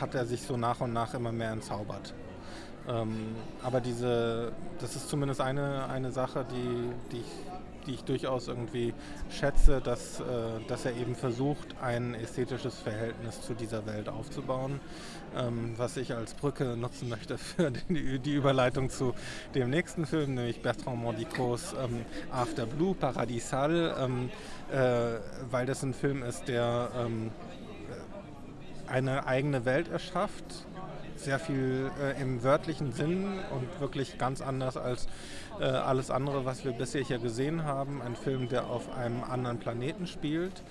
hat 0.00 0.16
er 0.16 0.26
sich 0.26 0.42
so 0.42 0.56
nach 0.56 0.80
und 0.80 0.92
nach 0.92 1.14
immer 1.14 1.30
mehr 1.30 1.52
entzaubert. 1.52 2.14
Ähm, 2.88 3.34
aber 3.62 3.80
diese, 3.80 4.52
das 4.78 4.96
ist 4.96 5.08
zumindest 5.08 5.40
eine, 5.40 5.88
eine 5.88 6.12
Sache, 6.12 6.44
die, 6.50 7.12
die, 7.12 7.20
ich, 7.20 7.86
die 7.86 7.94
ich 7.94 8.04
durchaus 8.04 8.48
irgendwie 8.48 8.92
schätze, 9.30 9.80
dass, 9.80 10.20
äh, 10.20 10.24
dass 10.68 10.84
er 10.84 10.94
eben 10.96 11.14
versucht, 11.14 11.76
ein 11.80 12.14
ästhetisches 12.14 12.78
Verhältnis 12.78 13.40
zu 13.40 13.54
dieser 13.54 13.86
Welt 13.86 14.08
aufzubauen, 14.08 14.80
ähm, 15.34 15.74
was 15.78 15.96
ich 15.96 16.14
als 16.14 16.34
Brücke 16.34 16.76
nutzen 16.76 17.08
möchte 17.08 17.38
für 17.38 17.70
die, 17.88 18.18
die, 18.18 18.34
Überleitung 18.34 18.90
zu 18.90 19.14
dem 19.54 19.70
nächsten 19.70 20.04
Film, 20.04 20.34
nämlich 20.34 20.60
Bertrand 20.60 21.00
Mondicots 21.00 21.74
ähm, 21.82 22.04
After 22.30 22.66
Blue, 22.66 22.94
Paradisal, 22.94 23.96
ähm, 23.98 24.30
äh, 24.70 25.18
weil 25.50 25.64
das 25.64 25.82
ein 25.82 25.94
Film 25.94 26.22
ist, 26.22 26.48
der 26.48 26.90
ähm, 26.98 27.30
eine 28.86 29.26
eigene 29.26 29.64
Welt 29.64 29.88
erschafft, 29.88 30.66
sehr 31.24 31.38
viel 31.38 31.90
äh, 32.00 32.20
im 32.20 32.42
wörtlichen 32.42 32.92
Sinn 32.92 33.26
und 33.50 33.80
wirklich 33.80 34.18
ganz 34.18 34.40
anders 34.40 34.76
als 34.76 35.06
äh, 35.58 35.64
alles 35.64 36.10
andere, 36.10 36.44
was 36.44 36.64
wir 36.64 36.72
bisher 36.72 37.02
hier 37.02 37.18
gesehen 37.18 37.64
haben. 37.64 38.02
Ein 38.02 38.16
Film, 38.16 38.48
der 38.48 38.66
auf 38.68 38.94
einem 38.96 39.24
anderen 39.24 39.58
Planeten 39.58 40.06
spielt, 40.06 40.62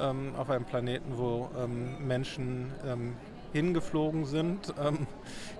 ähm, 0.00 0.34
auf 0.36 0.50
einem 0.50 0.64
Planeten, 0.64 1.16
wo 1.16 1.50
ähm, 1.58 2.06
Menschen 2.06 2.72
ähm, 2.86 3.14
hingeflogen 3.52 4.24
sind, 4.24 4.74
ähm, 4.82 5.06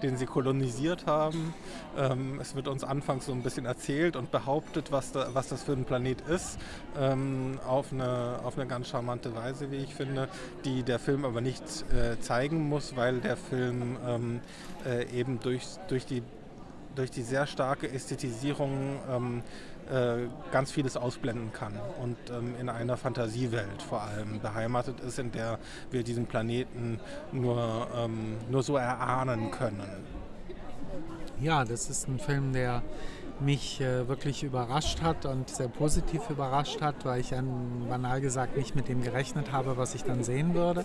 den 0.02 0.16
sie 0.16 0.26
kolonisiert 0.26 1.06
haben. 1.06 1.54
Ähm, 1.96 2.38
es 2.40 2.54
wird 2.54 2.68
uns 2.68 2.84
anfangs 2.84 3.26
so 3.26 3.32
ein 3.32 3.42
bisschen 3.42 3.66
erzählt 3.66 4.16
und 4.16 4.30
behauptet, 4.30 4.92
was, 4.92 5.12
da, 5.12 5.28
was 5.32 5.48
das 5.48 5.62
für 5.62 5.72
ein 5.72 5.84
Planet 5.84 6.20
ist, 6.22 6.58
ähm, 6.98 7.58
auf, 7.66 7.92
eine, 7.92 8.40
auf 8.44 8.56
eine 8.58 8.66
ganz 8.66 8.88
charmante 8.88 9.34
Weise, 9.34 9.70
wie 9.70 9.76
ich 9.76 9.94
finde, 9.94 10.28
die 10.64 10.82
der 10.82 10.98
Film 10.98 11.24
aber 11.24 11.40
nicht 11.40 11.62
äh, 11.92 12.20
zeigen 12.20 12.68
muss, 12.68 12.96
weil 12.96 13.20
der 13.20 13.36
Film 13.36 13.96
ähm, 14.06 14.40
äh, 14.86 15.06
eben 15.12 15.40
durch, 15.40 15.64
durch 15.88 16.06
die 16.06 16.22
durch 16.94 17.10
die 17.12 17.22
sehr 17.22 17.46
starke 17.46 17.88
Ästhetisierung 17.88 18.98
ähm, 19.08 19.42
äh, 19.42 19.42
ganz 20.50 20.70
vieles 20.70 20.96
ausblenden 20.96 21.52
kann 21.52 21.74
und 22.02 22.16
ähm, 22.30 22.54
in 22.60 22.68
einer 22.68 22.96
Fantasiewelt 22.96 23.82
vor 23.82 24.02
allem 24.02 24.40
beheimatet 24.40 25.00
ist, 25.00 25.18
in 25.18 25.32
der 25.32 25.58
wir 25.90 26.02
diesen 26.02 26.26
Planeten 26.26 27.00
nur, 27.32 27.88
ähm, 27.96 28.36
nur 28.50 28.62
so 28.62 28.76
erahnen 28.76 29.50
können. 29.50 30.04
Ja, 31.40 31.64
das 31.64 31.88
ist 31.88 32.08
ein 32.08 32.18
Film, 32.18 32.52
der 32.52 32.82
mich 33.40 33.80
äh, 33.80 34.08
wirklich 34.08 34.42
überrascht 34.42 35.02
hat 35.02 35.24
und 35.24 35.48
sehr 35.48 35.68
positiv 35.68 36.28
überrascht 36.30 36.80
hat, 36.80 37.04
weil 37.04 37.20
ich 37.20 37.34
an, 37.34 37.86
banal 37.88 38.20
gesagt 38.20 38.56
nicht 38.56 38.74
mit 38.74 38.88
dem 38.88 39.02
gerechnet 39.02 39.52
habe, 39.52 39.76
was 39.76 39.94
ich 39.94 40.02
dann 40.02 40.24
sehen 40.24 40.54
würde. 40.54 40.84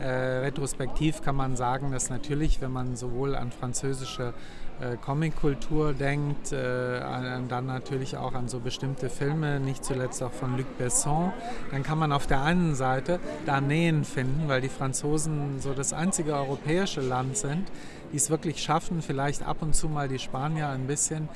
Äh, 0.00 0.08
retrospektiv 0.08 1.22
kann 1.22 1.36
man 1.36 1.56
sagen, 1.56 1.92
dass 1.92 2.10
natürlich, 2.10 2.60
wenn 2.60 2.72
man 2.72 2.96
sowohl 2.96 3.36
an 3.36 3.52
französische 3.52 4.34
äh, 4.80 4.96
Comic-Kultur 4.96 5.92
denkt, 5.92 6.52
äh, 6.52 7.00
dann 7.48 7.66
natürlich 7.66 8.16
auch 8.16 8.34
an 8.34 8.48
so 8.48 8.60
bestimmte 8.60 9.08
Filme, 9.08 9.60
nicht 9.60 9.84
zuletzt 9.84 10.22
auch 10.22 10.32
von 10.32 10.56
Luc 10.56 10.78
Besson, 10.78 11.32
dann 11.70 11.82
kann 11.82 11.98
man 11.98 12.12
auf 12.12 12.26
der 12.26 12.42
einen 12.42 12.74
Seite 12.74 13.20
da 13.46 13.60
Nähen 13.60 14.04
finden, 14.04 14.48
weil 14.48 14.60
die 14.60 14.68
Franzosen 14.68 15.60
so 15.60 15.74
das 15.74 15.92
einzige 15.92 16.34
europäische 16.34 17.00
Land 17.00 17.36
sind, 17.36 17.70
die 18.12 18.16
es 18.16 18.30
wirklich 18.30 18.62
schaffen, 18.62 19.02
vielleicht 19.02 19.46
ab 19.46 19.58
und 19.60 19.74
zu 19.74 19.88
mal 19.88 20.08
die 20.08 20.18
Spanier 20.18 20.68
ein 20.68 20.86
bisschen 20.86 21.28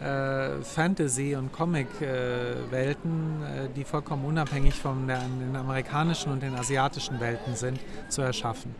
äh, 0.00 0.62
Fantasy- 0.62 1.36
und 1.36 1.52
Comic-Welten, 1.52 3.42
äh, 3.42 3.68
die 3.74 3.84
vollkommen 3.84 4.24
unabhängig 4.24 4.74
von 4.74 5.06
den 5.06 5.54
amerikanischen 5.54 6.32
und 6.32 6.42
den 6.42 6.54
asiatischen 6.54 7.20
Welten 7.20 7.54
sind, 7.54 7.78
zu 8.08 8.22
erschaffen. 8.22 8.74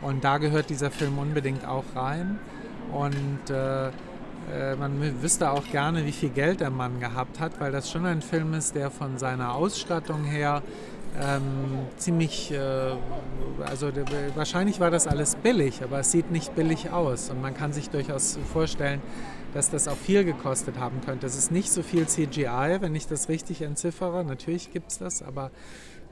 Und 0.00 0.24
da 0.24 0.38
gehört 0.38 0.70
dieser 0.70 0.90
Film 0.90 1.18
unbedingt 1.18 1.66
auch 1.66 1.84
rein. 1.94 2.38
Und 2.92 3.50
äh, 3.50 3.88
äh, 3.88 4.76
man 4.76 5.22
wüsste 5.22 5.50
auch 5.50 5.64
gerne, 5.70 6.06
wie 6.06 6.12
viel 6.12 6.30
Geld 6.30 6.60
der 6.60 6.70
Mann 6.70 7.00
gehabt 7.00 7.40
hat, 7.40 7.60
weil 7.60 7.72
das 7.72 7.90
schon 7.90 8.06
ein 8.06 8.22
Film 8.22 8.54
ist, 8.54 8.74
der 8.74 8.90
von 8.90 9.18
seiner 9.18 9.54
Ausstattung 9.54 10.24
her 10.24 10.62
ähm, 11.20 11.86
ziemlich, 11.96 12.52
äh, 12.52 12.58
also 13.64 13.90
der, 13.90 14.04
wahrscheinlich 14.34 14.80
war 14.80 14.90
das 14.90 15.06
alles 15.06 15.36
billig, 15.36 15.82
aber 15.82 16.00
es 16.00 16.10
sieht 16.10 16.30
nicht 16.30 16.54
billig 16.54 16.90
aus. 16.90 17.30
Und 17.30 17.40
man 17.40 17.54
kann 17.54 17.72
sich 17.72 17.90
durchaus 17.90 18.38
vorstellen, 18.52 19.00
dass 19.54 19.70
das 19.70 19.88
auch 19.88 19.96
viel 19.96 20.24
gekostet 20.24 20.78
haben 20.78 21.00
könnte. 21.04 21.26
Es 21.26 21.36
ist 21.36 21.50
nicht 21.50 21.72
so 21.72 21.82
viel 21.82 22.06
CGI, 22.06 22.78
wenn 22.80 22.94
ich 22.94 23.06
das 23.06 23.28
richtig 23.28 23.62
entziffere. 23.62 24.24
Natürlich 24.24 24.72
gibt 24.72 24.92
es 24.92 24.98
das, 24.98 25.22
aber 25.22 25.50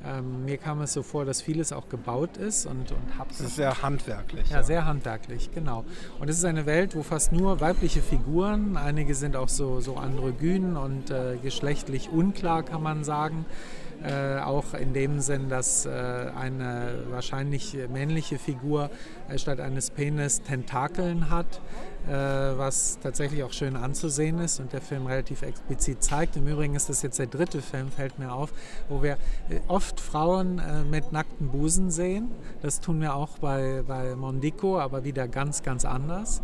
ähm, 0.06 0.44
mir 0.44 0.58
kam 0.58 0.80
es 0.80 0.92
so 0.92 1.02
vor, 1.02 1.24
dass 1.24 1.42
vieles 1.42 1.72
auch 1.72 1.88
gebaut 1.88 2.36
ist 2.36 2.66
und, 2.66 2.92
und 2.92 3.18
haptisch. 3.18 3.40
Es 3.40 3.46
ist 3.46 3.56
sehr 3.56 3.82
handwerklich. 3.82 4.48
Ja, 4.50 4.58
ja, 4.58 4.62
sehr 4.62 4.86
handwerklich, 4.86 5.50
genau. 5.52 5.84
Und 6.20 6.30
es 6.30 6.38
ist 6.38 6.44
eine 6.44 6.66
Welt, 6.66 6.94
wo 6.94 7.02
fast 7.02 7.32
nur 7.32 7.60
weibliche 7.60 8.00
Figuren, 8.00 8.76
einige 8.76 9.14
sind 9.14 9.34
auch 9.34 9.48
so, 9.48 9.80
so 9.80 9.96
androgyn 9.96 10.76
und 10.76 11.10
äh, 11.10 11.36
geschlechtlich 11.42 12.10
unklar, 12.10 12.62
kann 12.62 12.82
man 12.82 13.02
sagen. 13.02 13.44
Äh, 14.02 14.38
auch 14.38 14.74
in 14.74 14.92
dem 14.92 15.18
Sinn, 15.18 15.48
dass 15.48 15.84
äh, 15.84 15.90
eine 15.90 17.02
wahrscheinlich 17.10 17.76
männliche 17.92 18.38
Figur 18.38 18.90
äh, 19.28 19.38
statt 19.38 19.58
eines 19.58 19.90
Penis 19.90 20.42
Tentakeln 20.42 21.30
hat, 21.30 21.60
was 22.06 22.98
tatsächlich 23.02 23.42
auch 23.42 23.52
schön 23.52 23.76
anzusehen 23.76 24.38
ist 24.38 24.60
und 24.60 24.72
der 24.72 24.80
Film 24.80 25.06
relativ 25.06 25.42
explizit 25.42 26.02
zeigt. 26.02 26.36
Im 26.36 26.46
Übrigen 26.46 26.74
ist 26.74 26.88
das 26.88 27.02
jetzt 27.02 27.18
der 27.18 27.26
dritte 27.26 27.60
Film, 27.60 27.90
fällt 27.90 28.18
mir 28.18 28.32
auf, 28.32 28.52
wo 28.88 29.02
wir 29.02 29.18
äh, 29.48 29.60
oft 29.68 30.00
Frauen 30.00 30.58
äh, 30.58 30.84
mit 30.84 31.12
nackten 31.12 31.48
Busen 31.48 31.90
sehen. 31.90 32.30
Das 32.62 32.80
tun 32.80 33.00
wir 33.00 33.14
auch 33.14 33.38
bei, 33.38 33.82
bei 33.86 34.16
Mondico, 34.16 34.78
aber 34.78 35.04
wieder 35.04 35.28
ganz, 35.28 35.62
ganz 35.62 35.84
anders. 35.84 36.42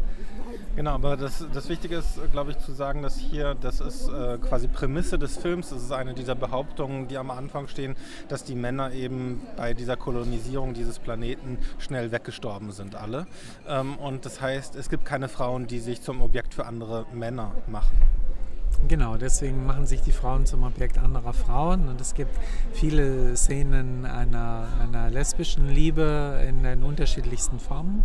Genau, 0.77 0.91
aber 0.91 1.17
das, 1.17 1.47
das 1.55 1.69
Wichtige 1.69 1.97
ist, 1.97 2.19
glaube 2.33 2.51
ich, 2.51 2.59
zu 2.59 2.73
sagen, 2.73 3.03
dass 3.03 3.17
hier, 3.17 3.55
das 3.55 3.81
ist 3.81 4.09
äh, 4.09 4.39
quasi 4.39 4.67
Prämisse 4.67 5.21
des 5.21 5.37
Films, 5.37 5.71
das 5.71 5.83
ist 5.83 5.93
eine 5.93 6.15
dieser 6.15 6.35
Behauptungen, 6.35 7.07
die 7.07 7.17
am 7.17 7.31
Anfang 7.31 7.69
stehen, 7.69 7.95
dass 8.29 8.43
die 8.43 8.57
Männer 8.57 8.93
eben 8.93 9.41
bei 9.57 9.73
dieser 9.73 9.97
Kolonisierung 9.97 10.75
dieses 10.75 10.99
Planeten 10.99 11.59
schnell 11.79 12.11
weggestorben 12.11 12.73
sind, 12.73 12.97
alle. 12.97 13.27
Ähm, 13.69 13.97
und 13.99 14.27
das 14.27 14.41
heißt, 14.41 14.75
es 14.75 14.89
gibt 14.89 15.05
keine 15.05 15.29
Frauen, 15.45 15.67
die 15.67 15.79
sich 15.79 16.01
zum 16.01 16.23
Objekt 16.23 16.55
für 16.55 16.65
andere 16.65 17.05
Männer 17.13 17.53
machen. 17.67 17.99
Genau, 18.89 19.19
deswegen 19.19 19.67
machen 19.67 19.87
sich 19.87 20.01
die 20.01 20.11
Frauen 20.11 20.47
zum 20.47 20.63
Objekt 20.63 20.97
anderer 20.97 21.35
Frauen 21.35 21.87
und 21.89 22.01
es 22.01 22.15
gibt 22.15 22.31
viele 22.73 23.37
Szenen 23.37 24.07
einer, 24.07 24.69
einer 24.81 25.11
lesbischen 25.11 25.69
Liebe 25.69 26.43
in 26.49 26.63
den 26.63 26.83
unterschiedlichsten 26.83 27.59
Formen. 27.59 28.05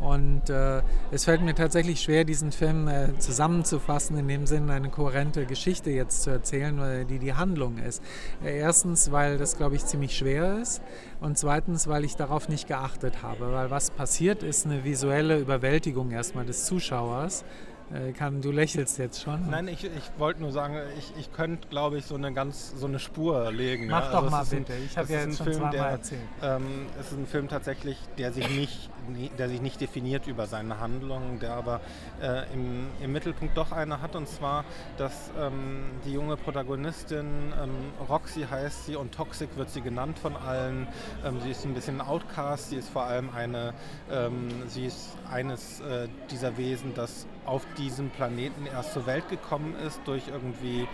Und 0.00 0.48
äh, 0.48 0.82
es 1.10 1.26
fällt 1.26 1.42
mir 1.42 1.54
tatsächlich 1.54 2.00
schwer, 2.00 2.24
diesen 2.24 2.52
Film 2.52 2.88
äh, 2.88 3.18
zusammenzufassen, 3.18 4.16
in 4.16 4.28
dem 4.28 4.46
Sinne 4.46 4.72
eine 4.72 4.88
kohärente 4.88 5.44
Geschichte 5.44 5.90
jetzt 5.90 6.22
zu 6.22 6.30
erzählen, 6.30 7.06
die 7.06 7.18
die 7.18 7.34
Handlung 7.34 7.76
ist. 7.78 8.02
Äh, 8.42 8.58
erstens, 8.58 9.12
weil 9.12 9.36
das, 9.36 9.58
glaube 9.58 9.76
ich, 9.76 9.84
ziemlich 9.84 10.16
schwer 10.16 10.58
ist. 10.62 10.80
Und 11.20 11.36
zweitens, 11.36 11.86
weil 11.86 12.04
ich 12.04 12.16
darauf 12.16 12.48
nicht 12.48 12.66
geachtet 12.66 13.22
habe. 13.22 13.52
Weil 13.52 13.70
was 13.70 13.90
passiert, 13.90 14.42
ist 14.42 14.64
eine 14.64 14.84
visuelle 14.84 15.38
Überwältigung 15.38 16.10
erstmal 16.10 16.46
des 16.46 16.64
Zuschauers. 16.64 17.44
Äh, 17.92 18.12
du 18.40 18.52
lächelst 18.52 18.98
jetzt 18.98 19.22
schon. 19.22 19.50
Nein, 19.50 19.66
ich, 19.66 19.84
ich 19.84 20.10
wollte 20.18 20.40
nur 20.40 20.52
sagen, 20.52 20.76
ich, 20.96 21.12
ich 21.18 21.32
könnte, 21.32 21.66
glaube 21.68 21.98
ich, 21.98 22.06
so 22.06 22.14
eine 22.14 22.32
ganz 22.32 22.72
so 22.76 22.86
eine 22.86 23.00
Spur 23.00 23.50
legen. 23.50 23.88
Mach 23.88 24.04
ja? 24.04 24.12
doch 24.12 24.22
also 24.24 24.30
mal 24.30 24.44
bitte. 24.44 24.72
Ein, 24.74 24.84
ich 24.84 24.96
habe 24.96 25.12
ja 25.12 25.20
jetzt 25.20 25.38
schon 25.38 25.46
Film, 25.46 25.70
der, 25.70 25.84
erzählt. 25.86 26.20
Ähm, 26.42 26.86
es 27.00 27.10
ist 27.10 27.18
ein 27.18 27.26
Film 27.26 27.48
tatsächlich, 27.48 27.98
der 28.18 28.32
sich 28.32 28.48
nicht, 28.50 28.90
der 29.38 29.48
sich 29.48 29.60
nicht 29.60 29.80
definiert 29.80 30.28
über 30.28 30.46
seine 30.46 30.78
Handlungen, 30.78 31.40
der 31.40 31.54
aber 31.54 31.80
äh, 32.22 32.52
im, 32.54 32.86
im 33.02 33.12
Mittelpunkt 33.12 33.56
doch 33.56 33.72
eine 33.72 34.00
hat, 34.00 34.14
und 34.14 34.28
zwar, 34.28 34.64
dass 34.96 35.32
ähm, 35.38 35.82
die 36.04 36.12
junge 36.12 36.36
Protagonistin 36.36 37.52
ähm, 37.60 37.70
Roxy 38.08 38.46
heißt 38.48 38.86
sie 38.86 38.94
und 38.94 39.12
Toxic 39.12 39.56
wird 39.56 39.70
sie 39.70 39.80
genannt 39.80 40.18
von 40.18 40.36
allen. 40.36 40.86
Ähm, 41.24 41.40
sie 41.40 41.50
ist 41.50 41.64
ein 41.64 41.74
bisschen 41.74 42.00
ein 42.00 42.06
Outcast. 42.06 42.70
Sie 42.70 42.76
ist 42.76 42.88
vor 42.88 43.04
allem 43.04 43.30
eine, 43.30 43.74
ähm, 44.10 44.48
sie 44.68 44.86
ist 44.86 45.16
eines 45.28 45.80
äh, 45.80 46.08
dieser 46.30 46.56
Wesen, 46.56 46.94
das 46.94 47.26
auf 47.46 47.66
diesem 47.78 48.10
Planeten 48.10 48.66
erst 48.66 48.92
zur 48.92 49.06
Welt 49.06 49.28
gekommen 49.28 49.74
ist 49.86 50.00
durch 50.04 50.28
irgendwie 50.28 50.86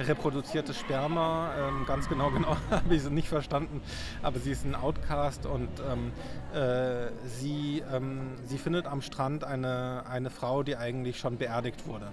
reproduziertes 0.00 0.78
Sperma. 0.78 1.54
Ähm, 1.56 1.84
ganz 1.86 2.08
genau, 2.08 2.30
genau 2.34 2.56
habe 2.70 2.94
ich 2.94 3.02
sie 3.02 3.10
nicht 3.10 3.28
verstanden. 3.28 3.80
Aber 4.22 4.38
sie 4.38 4.50
ist 4.50 4.64
ein 4.64 4.74
Outcast 4.74 5.46
und 5.46 5.68
ähm, 5.80 6.12
äh, 6.52 7.10
sie, 7.26 7.82
ähm, 7.92 8.36
sie 8.44 8.58
findet 8.58 8.86
am 8.86 9.02
Strand 9.02 9.44
eine, 9.44 10.04
eine 10.06 10.30
Frau, 10.30 10.62
die 10.62 10.76
eigentlich 10.76 11.18
schon 11.18 11.38
beerdigt 11.38 11.86
wurde. 11.86 12.12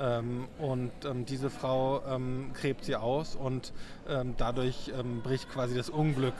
Ähm, 0.00 0.46
und 0.58 0.92
ähm, 1.04 1.24
diese 1.24 1.50
Frau 1.50 2.02
ähm, 2.06 2.50
gräbt 2.54 2.84
sie 2.84 2.96
aus 2.96 3.36
und 3.36 3.72
dadurch 4.38 4.90
bricht 5.22 5.50
quasi 5.50 5.76
das 5.76 5.90
Unglück 5.90 6.32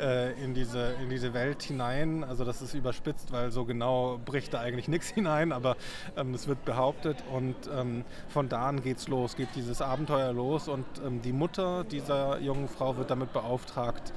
äh, 0.00 0.32
in, 0.42 0.52
diese, 0.52 0.96
in 1.00 1.10
diese 1.10 1.32
Welt 1.32 1.62
hinein. 1.62 2.24
Also 2.24 2.44
das 2.44 2.60
ist 2.60 2.74
überspitzt, 2.74 3.30
weil 3.30 3.52
so 3.52 3.64
genau 3.64 4.18
bricht 4.24 4.52
da 4.52 4.58
eigentlich 4.58 4.88
nichts 4.88 5.08
hinein, 5.14 5.52
aber 5.52 5.76
es 6.34 6.48
wird 6.48 6.64
behauptet 6.64 7.18
und 7.32 7.54
von 8.28 8.48
da 8.48 8.68
an 8.68 8.82
geht's 8.82 9.06
los, 9.06 9.36
geht 9.36 9.50
dieses 9.54 9.80
Abenteuer 9.80 10.32
los 10.32 10.66
und 10.66 10.84
die 11.24 11.32
Mutter 11.32 11.84
dieser 11.84 12.40
jungen 12.40 12.66
Frau 12.66 12.96
wird 12.96 13.12
damit 13.12 13.32
beauftragt, 13.32 14.12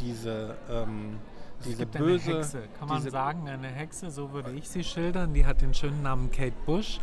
diese, 0.00 0.56
ähm, 0.70 1.18
diese 1.64 1.72
es 1.72 1.78
gibt 1.78 1.92
böse. 1.92 2.30
Eine 2.30 2.38
Hexe, 2.38 2.62
kann 2.78 2.88
man 2.88 3.02
sagen, 3.02 3.48
eine 3.48 3.68
Hexe, 3.68 4.10
so 4.10 4.32
würde 4.32 4.52
ich 4.52 4.68
sie 4.68 4.84
schildern. 4.84 5.34
Die 5.34 5.46
hat 5.46 5.62
den 5.62 5.74
schönen 5.74 6.02
Namen 6.02 6.30
Kate 6.30 6.56
Bush 6.66 7.00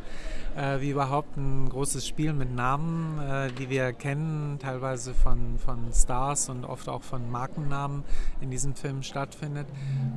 äh, 0.55 0.81
wie 0.81 0.91
überhaupt 0.91 1.37
ein 1.37 1.69
großes 1.69 2.05
Spiel 2.07 2.33
mit 2.33 2.53
Namen, 2.53 3.19
äh, 3.19 3.51
die 3.51 3.69
wir 3.69 3.93
kennen, 3.93 4.59
teilweise 4.59 5.13
von, 5.13 5.57
von 5.57 5.91
Stars 5.93 6.49
und 6.49 6.65
oft 6.65 6.89
auch 6.89 7.03
von 7.03 7.29
Markennamen 7.31 8.03
in 8.41 8.51
diesem 8.51 8.75
Film 8.75 9.03
stattfindet. 9.03 9.67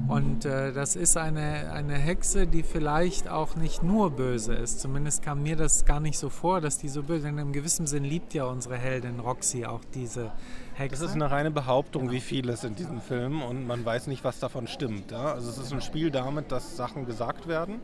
Und 0.09 0.45
äh, 0.45 0.73
das 0.73 0.97
ist 0.97 1.17
eine, 1.17 1.73
eine 1.73 1.95
Hexe, 1.95 2.47
die 2.47 2.63
vielleicht 2.63 3.29
auch 3.29 3.57
nicht 3.57 3.83
nur 3.83 4.11
böse 4.11 4.55
ist. 4.55 4.81
Zumindest 4.81 5.23
kam 5.23 5.43
mir 5.43 5.57
das 5.57 5.85
gar 5.85 6.01
nicht 6.01 6.19
so 6.19 6.29
vor, 6.29 6.61
dass 6.61 6.79
die 6.79 6.89
so 6.89 7.03
böse 7.03 7.15
ist. 7.15 7.25
Denn 7.25 7.39
im 7.39 7.53
gewissen 7.53 7.87
Sinn 7.87 8.05
liebt 8.05 8.35
ja 8.35 8.45
unsere 8.45 8.77
Heldin 8.77 9.21
Roxy 9.21 9.65
auch 9.65 9.81
diese 9.95 10.33
Hexe. 10.75 11.03
Das 11.03 11.11
ist 11.11 11.15
eine 11.15 11.31
reine 11.31 11.51
Behauptung, 11.51 12.03
genau. 12.03 12.15
wie 12.15 12.21
vieles 12.21 12.65
in 12.65 12.75
diesem 12.75 13.01
Film 13.01 13.43
und 13.43 13.67
man 13.67 13.85
weiß 13.85 14.07
nicht, 14.09 14.25
was 14.25 14.39
davon 14.41 14.67
stimmt. 14.67 15.11
Ja? 15.11 15.33
Also 15.33 15.51
es 15.51 15.59
ist 15.59 15.73
ein 15.73 15.81
Spiel 15.81 16.11
damit, 16.11 16.53
dass 16.53 16.77
Sachen 16.77 17.07
gesagt 17.07 17.49
werden 17.49 17.81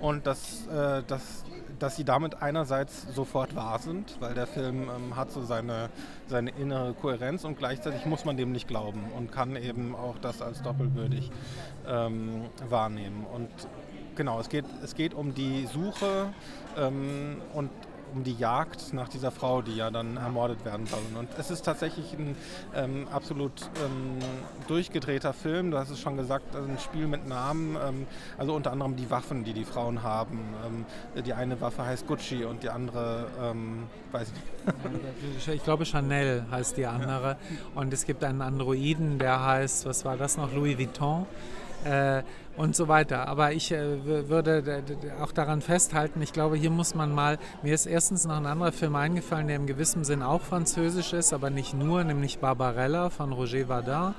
und 0.00 0.26
dass, 0.26 0.66
äh, 0.66 1.02
dass 1.06 1.44
dass 1.82 1.96
sie 1.96 2.04
damit 2.04 2.40
einerseits 2.40 3.12
sofort 3.12 3.56
wahr 3.56 3.80
sind, 3.80 4.16
weil 4.20 4.34
der 4.34 4.46
Film 4.46 4.82
ähm, 4.82 5.16
hat 5.16 5.32
so 5.32 5.42
seine, 5.42 5.90
seine 6.28 6.50
innere 6.50 6.94
Kohärenz 6.94 7.44
und 7.44 7.58
gleichzeitig 7.58 8.06
muss 8.06 8.24
man 8.24 8.36
dem 8.36 8.52
nicht 8.52 8.68
glauben 8.68 9.10
und 9.16 9.32
kann 9.32 9.56
eben 9.56 9.96
auch 9.96 10.16
das 10.18 10.42
als 10.42 10.62
doppelbürdig 10.62 11.32
ähm, 11.88 12.44
wahrnehmen. 12.68 13.26
Und 13.34 13.48
genau, 14.14 14.38
es 14.38 14.48
geht, 14.48 14.64
es 14.84 14.94
geht 14.94 15.12
um 15.12 15.34
die 15.34 15.66
Suche 15.66 16.32
ähm, 16.78 17.38
und 17.52 17.70
um 18.12 18.24
die 18.24 18.34
Jagd 18.34 18.92
nach 18.92 19.08
dieser 19.08 19.30
Frau, 19.30 19.62
die 19.62 19.76
ja 19.76 19.90
dann 19.90 20.16
ermordet 20.16 20.64
werden 20.64 20.86
soll. 20.86 21.00
Und 21.18 21.28
es 21.38 21.50
ist 21.50 21.62
tatsächlich 21.64 22.12
ein 22.14 22.36
ähm, 22.74 23.08
absolut 23.12 23.52
ähm, 23.84 24.18
durchgedrehter 24.68 25.32
Film. 25.32 25.70
Du 25.70 25.78
hast 25.78 25.90
es 25.90 26.00
schon 26.00 26.16
gesagt, 26.16 26.54
ein 26.54 26.78
Spiel 26.78 27.06
mit 27.06 27.26
Namen. 27.26 27.76
Ähm, 27.76 28.06
also 28.38 28.54
unter 28.54 28.72
anderem 28.72 28.96
die 28.96 29.10
Waffen, 29.10 29.44
die 29.44 29.52
die 29.52 29.64
Frauen 29.64 30.02
haben. 30.02 30.40
Ähm, 30.66 31.22
die 31.22 31.32
eine 31.32 31.60
Waffe 31.60 31.84
heißt 31.84 32.06
Gucci 32.06 32.44
und 32.44 32.62
die 32.62 32.70
andere, 32.70 33.26
ähm, 33.40 33.84
weiß 34.12 34.28
ich 34.28 34.34
nicht. 35.34 35.48
Ich 35.48 35.64
glaube 35.64 35.84
Chanel 35.84 36.44
heißt 36.50 36.76
die 36.76 36.86
andere. 36.86 37.28
Ja. 37.28 37.36
Und 37.74 37.92
es 37.92 38.06
gibt 38.06 38.22
einen 38.24 38.42
Androiden, 38.42 39.18
der 39.18 39.44
heißt, 39.44 39.86
was 39.86 40.04
war 40.04 40.16
das 40.16 40.36
noch, 40.36 40.52
Louis 40.52 40.78
Vuitton. 40.78 41.26
Äh, 41.84 42.22
und 42.56 42.76
so 42.76 42.88
weiter. 42.88 43.28
Aber 43.28 43.52
ich 43.52 43.72
äh, 43.72 44.28
würde 44.28 44.82
auch 45.22 45.32
daran 45.32 45.62
festhalten, 45.62 46.20
ich 46.20 46.32
glaube, 46.32 46.56
hier 46.56 46.70
muss 46.70 46.94
man 46.94 47.14
mal, 47.14 47.38
mir 47.62 47.74
ist 47.74 47.86
erstens 47.86 48.26
noch 48.26 48.36
ein 48.36 48.46
anderer 48.46 48.72
Film 48.72 48.94
eingefallen, 48.94 49.46
der 49.46 49.56
im 49.56 49.66
gewissen 49.66 50.04
Sinn 50.04 50.22
auch 50.22 50.42
französisch 50.42 51.12
ist, 51.12 51.32
aber 51.32 51.50
nicht 51.50 51.74
nur, 51.74 52.04
nämlich 52.04 52.38
Barbarella 52.38 53.10
von 53.10 53.32
Roger 53.32 53.68
Vardin. 53.68 54.14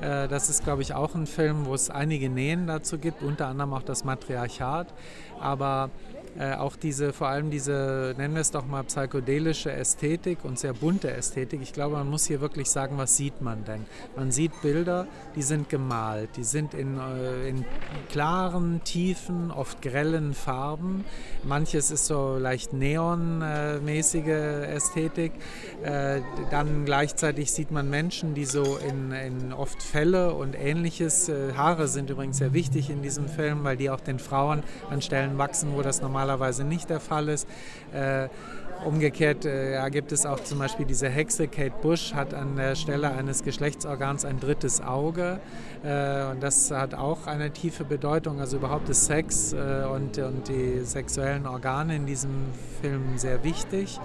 Äh, 0.00 0.28
das 0.28 0.50
ist, 0.50 0.64
glaube 0.64 0.82
ich, 0.82 0.94
auch 0.94 1.14
ein 1.14 1.26
Film, 1.26 1.66
wo 1.66 1.74
es 1.74 1.90
einige 1.90 2.28
Nähen 2.28 2.66
dazu 2.66 2.98
gibt, 2.98 3.22
unter 3.22 3.46
anderem 3.46 3.72
auch 3.72 3.82
das 3.82 4.04
Matriarchat. 4.04 4.92
Aber 5.40 5.90
äh, 6.38 6.54
auch 6.54 6.76
diese, 6.76 7.12
vor 7.12 7.28
allem 7.28 7.50
diese, 7.50 8.14
nennen 8.18 8.34
wir 8.34 8.40
es 8.40 8.50
doch 8.50 8.66
mal, 8.66 8.82
psychedelische 8.84 9.72
Ästhetik 9.72 10.44
und 10.44 10.58
sehr 10.58 10.74
bunte 10.74 11.10
Ästhetik. 11.10 11.62
Ich 11.62 11.72
glaube, 11.72 11.96
man 11.96 12.10
muss 12.10 12.26
hier 12.26 12.40
wirklich 12.40 12.68
sagen, 12.70 12.98
was 12.98 13.16
sieht 13.16 13.40
man 13.40 13.64
denn? 13.64 13.86
Man 14.16 14.30
sieht 14.30 14.60
Bilder, 14.60 15.06
die 15.34 15.42
sind 15.42 15.68
gemalt, 15.68 16.30
die 16.36 16.44
sind 16.44 16.74
in, 16.74 16.98
äh, 16.98 17.48
in 17.48 17.64
klaren, 18.10 18.82
tiefen, 18.84 19.50
oft 19.50 19.80
grellen 19.80 20.34
Farben. 20.34 21.04
Manches 21.42 21.90
ist 21.90 22.06
so 22.06 22.36
leicht 22.36 22.72
neonmäßige 22.72 24.26
Ästhetik. 24.26 25.32
Äh, 25.82 26.20
dann 26.50 26.84
gleichzeitig 26.84 27.52
sieht 27.52 27.70
man 27.70 27.88
Menschen, 27.88 28.34
die 28.34 28.44
so 28.44 28.76
in, 28.76 29.12
in 29.12 29.52
oft 29.52 29.82
Felle 29.82 30.34
und 30.34 30.54
ähnliches. 30.54 31.28
Äh, 31.28 31.54
Haare 31.54 31.88
sind 31.88 32.10
übrigens 32.10 32.38
sehr 32.38 32.52
wichtig 32.52 32.90
in 32.90 33.02
diesem 33.02 33.28
Film, 33.28 33.64
weil 33.64 33.76
die 33.76 33.88
auch 33.88 34.00
den 34.00 34.18
Frauen 34.18 34.62
an 34.90 35.00
Stellen 35.00 35.38
wachsen, 35.38 35.74
wo 35.74 35.82
das 35.82 36.02
normal 36.02 36.25
normalerweise 36.26 36.64
nicht 36.64 36.90
der 36.90 37.00
Fall 37.00 37.28
ist. 37.28 37.48
Äh, 37.92 38.28
Umgekehrt 38.84 39.46
äh, 39.46 39.80
gibt 39.90 40.12
es 40.12 40.26
auch 40.26 40.38
zum 40.40 40.58
Beispiel 40.58 40.84
diese 40.84 41.08
Hexe, 41.08 41.48
Kate 41.48 41.72
Bush, 41.80 42.12
hat 42.12 42.34
an 42.34 42.56
der 42.56 42.74
Stelle 42.74 43.10
eines 43.10 43.42
Geschlechtsorgans 43.42 44.26
ein 44.26 44.38
drittes 44.38 44.82
Auge. 44.82 45.40
Äh, 45.82 46.30
und 46.30 46.42
das 46.42 46.70
hat 46.70 46.92
auch 46.92 47.26
eine 47.26 47.50
tiefe 47.50 47.84
Bedeutung. 47.84 48.38
Also 48.38 48.58
überhaupt 48.58 48.90
ist 48.90 49.06
Sex 49.06 49.54
äh, 49.54 49.86
und, 49.90 50.18
und 50.18 50.48
die 50.48 50.80
sexuellen 50.84 51.46
Organe 51.46 51.96
in 51.96 52.04
diesem 52.04 52.52
Film 52.82 53.16
sehr 53.16 53.42
wichtig. 53.44 53.98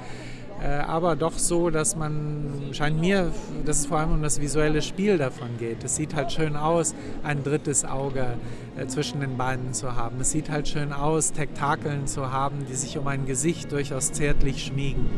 Äh, 0.62 0.68
aber 0.68 1.16
doch 1.16 1.40
so, 1.40 1.72
dass 1.72 1.96
man, 1.96 2.70
scheint 2.72 3.00
mir, 3.00 3.32
dass 3.66 3.80
es 3.80 3.86
vor 3.88 3.98
allem 3.98 4.12
um 4.12 4.22
das 4.22 4.40
visuelle 4.40 4.82
Spiel 4.82 5.18
davon 5.18 5.58
geht. 5.58 5.84
Es 5.84 5.96
sieht 5.96 6.14
halt 6.14 6.32
schön 6.32 6.56
aus, 6.56 6.94
ein 7.24 7.44
drittes 7.44 7.84
Auge 7.84 8.36
äh, 8.78 8.86
zwischen 8.86 9.22
den 9.22 9.38
Beinen 9.38 9.74
zu 9.74 9.96
haben. 9.96 10.20
Es 10.20 10.32
sieht 10.32 10.52
halt 10.52 10.68
schön 10.68 10.94
aus, 10.94 11.32
Tektakeln 11.32 12.06
zu 12.06 12.32
haben, 12.32 12.66
die 12.70 12.76
sich 12.76 12.98
um 13.00 13.08
ein 13.08 13.26
Gesicht 13.26 13.72
durchaus 13.72 14.12
zärtlich 14.12 14.66
schmiegen. 14.66 15.10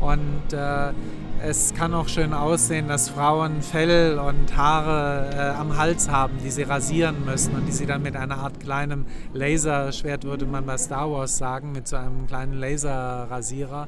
Und 0.00 0.52
äh, 0.52 0.92
es 1.40 1.74
kann 1.74 1.92
auch 1.92 2.08
schön 2.08 2.32
aussehen, 2.32 2.88
dass 2.88 3.10
Frauen 3.10 3.60
Fell 3.60 4.18
und 4.18 4.56
Haare 4.56 5.30
äh, 5.34 5.60
am 5.60 5.76
Hals 5.76 6.08
haben, 6.08 6.38
die 6.42 6.50
sie 6.50 6.62
rasieren 6.62 7.26
müssen 7.26 7.54
und 7.54 7.66
die 7.66 7.72
sie 7.72 7.86
dann 7.86 8.02
mit 8.02 8.16
einer 8.16 8.38
Art 8.38 8.58
kleinem 8.58 9.04
Laserschwert, 9.34 10.24
würde 10.24 10.46
man 10.46 10.64
bei 10.64 10.78
Star 10.78 11.10
Wars 11.10 11.36
sagen, 11.36 11.72
mit 11.72 11.86
so 11.86 11.96
einem 11.96 12.26
kleinen 12.26 12.54
Laserrasierer 12.54 13.86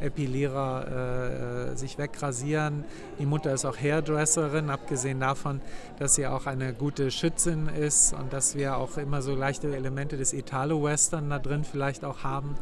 Epilierer 0.00 0.86
äh, 0.88 1.72
äh, 1.72 1.76
sich 1.76 1.98
wegrasieren. 1.98 2.84
Die 3.18 3.26
Mutter 3.26 3.52
ist 3.52 3.64
auch 3.64 3.76
Hairdresserin, 3.76 4.70
abgesehen 4.70 5.20
davon, 5.20 5.60
dass 5.98 6.14
sie 6.14 6.26
auch 6.26 6.46
eine 6.46 6.72
gute 6.72 7.10
Schützin 7.10 7.68
ist 7.68 8.12
und 8.12 8.32
dass 8.32 8.54
wir 8.54 8.76
auch 8.76 8.96
immer 8.96 9.22
so 9.22 9.34
leichte 9.34 9.74
Elemente 9.74 10.16
des 10.16 10.32
Italo-Western 10.32 11.30
da 11.30 11.38
drin 11.38 11.64
vielleicht 11.64 12.04
auch 12.04 12.24
haben. 12.24 12.56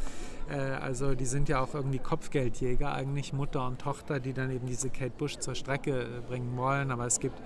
Äh, 0.49 0.57
also 0.57 1.15
die 1.15 1.25
sind 1.25 1.49
ja 1.49 1.61
auch 1.61 1.73
irgendwie 1.73 1.99
Kopfgeldjäger, 1.99 2.93
eigentlich 2.93 3.33
Mutter 3.33 3.65
und 3.65 3.79
Tochter, 3.79 4.19
die 4.19 4.33
dann 4.33 4.51
eben 4.51 4.67
diese 4.67 4.89
Kate 4.89 5.13
Bush 5.17 5.37
zur 5.37 5.55
Strecke 5.55 6.01
äh, 6.01 6.05
bringen 6.27 6.57
wollen. 6.57 6.91
Aber 6.91 7.05
es 7.05 7.19
gibt 7.19 7.39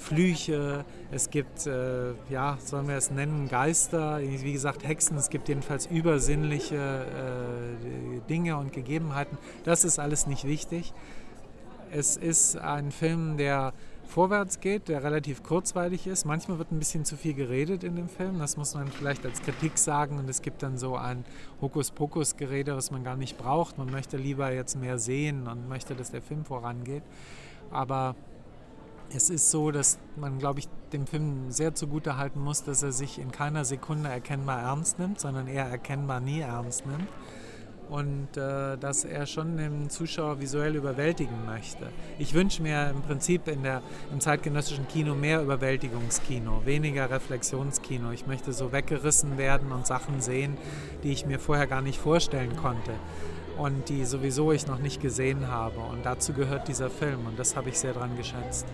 Flüche, 0.00 0.86
es 1.12 1.28
gibt, 1.28 1.66
äh, 1.66 2.14
ja, 2.30 2.56
sollen 2.64 2.88
wir 2.88 2.96
es 2.96 3.10
nennen, 3.10 3.48
Geister, 3.48 4.18
wie 4.20 4.52
gesagt 4.52 4.82
Hexen, 4.82 5.18
es 5.18 5.28
gibt 5.28 5.48
jedenfalls 5.48 5.86
übersinnliche 5.86 6.76
äh, 6.76 8.20
Dinge 8.28 8.56
und 8.56 8.72
Gegebenheiten. 8.72 9.36
Das 9.64 9.84
ist 9.84 9.98
alles 9.98 10.26
nicht 10.26 10.44
wichtig. 10.44 10.94
Es 11.92 12.16
ist 12.16 12.56
ein 12.56 12.92
Film, 12.92 13.36
der 13.36 13.74
vorwärts 14.06 14.60
geht, 14.60 14.88
der 14.88 15.04
relativ 15.04 15.42
kurzweilig 15.42 16.06
ist. 16.06 16.24
Manchmal 16.24 16.58
wird 16.58 16.72
ein 16.72 16.78
bisschen 16.78 17.04
zu 17.04 17.16
viel 17.16 17.34
geredet 17.34 17.84
in 17.84 17.94
dem 17.94 18.08
Film, 18.08 18.38
das 18.38 18.56
muss 18.56 18.74
man 18.74 18.88
vielleicht 18.88 19.26
als 19.26 19.42
Kritik 19.42 19.76
sagen. 19.76 20.18
Und 20.18 20.30
es 20.30 20.40
gibt 20.40 20.62
dann 20.62 20.78
so 20.78 20.96
ein 20.96 21.26
Hokuspokus-Gerede, 21.60 22.74
was 22.74 22.90
man 22.90 23.04
gar 23.04 23.16
nicht 23.16 23.36
braucht. 23.36 23.76
Man 23.76 23.90
möchte 23.90 24.16
lieber 24.16 24.50
jetzt 24.50 24.76
mehr 24.76 24.98
sehen 24.98 25.46
und 25.46 25.68
möchte, 25.68 25.94
dass 25.94 26.10
der 26.10 26.22
Film 26.22 26.46
vorangeht. 26.46 27.02
Aber 27.70 28.16
es 29.14 29.30
ist 29.30 29.50
so, 29.50 29.70
dass 29.70 29.98
man, 30.16 30.38
glaube 30.38 30.60
ich, 30.60 30.68
dem 30.92 31.06
Film 31.06 31.50
sehr 31.50 31.74
zugute 31.74 32.16
halten 32.16 32.40
muss, 32.40 32.62
dass 32.62 32.82
er 32.82 32.92
sich 32.92 33.18
in 33.18 33.32
keiner 33.32 33.64
Sekunde 33.64 34.08
erkennbar 34.08 34.60
ernst 34.60 34.98
nimmt, 34.98 35.20
sondern 35.20 35.46
eher 35.46 35.66
erkennbar 35.66 36.20
nie 36.20 36.40
ernst 36.40 36.86
nimmt 36.86 37.08
und 37.90 38.36
äh, 38.36 38.78
dass 38.78 39.04
er 39.04 39.26
schon 39.26 39.56
den 39.56 39.90
Zuschauer 39.90 40.40
visuell 40.40 40.76
überwältigen 40.76 41.44
möchte. 41.44 41.88
Ich 42.18 42.34
wünsche 42.34 42.62
mir 42.62 42.88
im 42.90 43.02
Prinzip 43.02 43.48
in 43.48 43.64
der, 43.64 43.82
im 44.12 44.20
zeitgenössischen 44.20 44.86
Kino 44.86 45.14
mehr 45.14 45.42
Überwältigungskino, 45.42 46.62
weniger 46.64 47.10
Reflexionskino. 47.10 48.12
Ich 48.12 48.26
möchte 48.28 48.52
so 48.52 48.70
weggerissen 48.70 49.38
werden 49.38 49.72
und 49.72 49.86
Sachen 49.86 50.20
sehen, 50.20 50.56
die 51.02 51.10
ich 51.10 51.26
mir 51.26 51.40
vorher 51.40 51.66
gar 51.66 51.82
nicht 51.82 51.98
vorstellen 51.98 52.56
konnte 52.56 52.92
und 53.58 53.88
die 53.88 54.04
sowieso 54.04 54.52
ich 54.52 54.66
noch 54.66 54.78
nicht 54.78 55.02
gesehen 55.02 55.48
habe. 55.48 55.80
Und 55.80 56.06
dazu 56.06 56.32
gehört 56.32 56.68
dieser 56.68 56.90
Film 56.90 57.26
und 57.26 57.38
das 57.38 57.56
habe 57.56 57.70
ich 57.70 57.78
sehr 57.78 57.92
dran 57.92 58.16
geschätzt. 58.16 58.66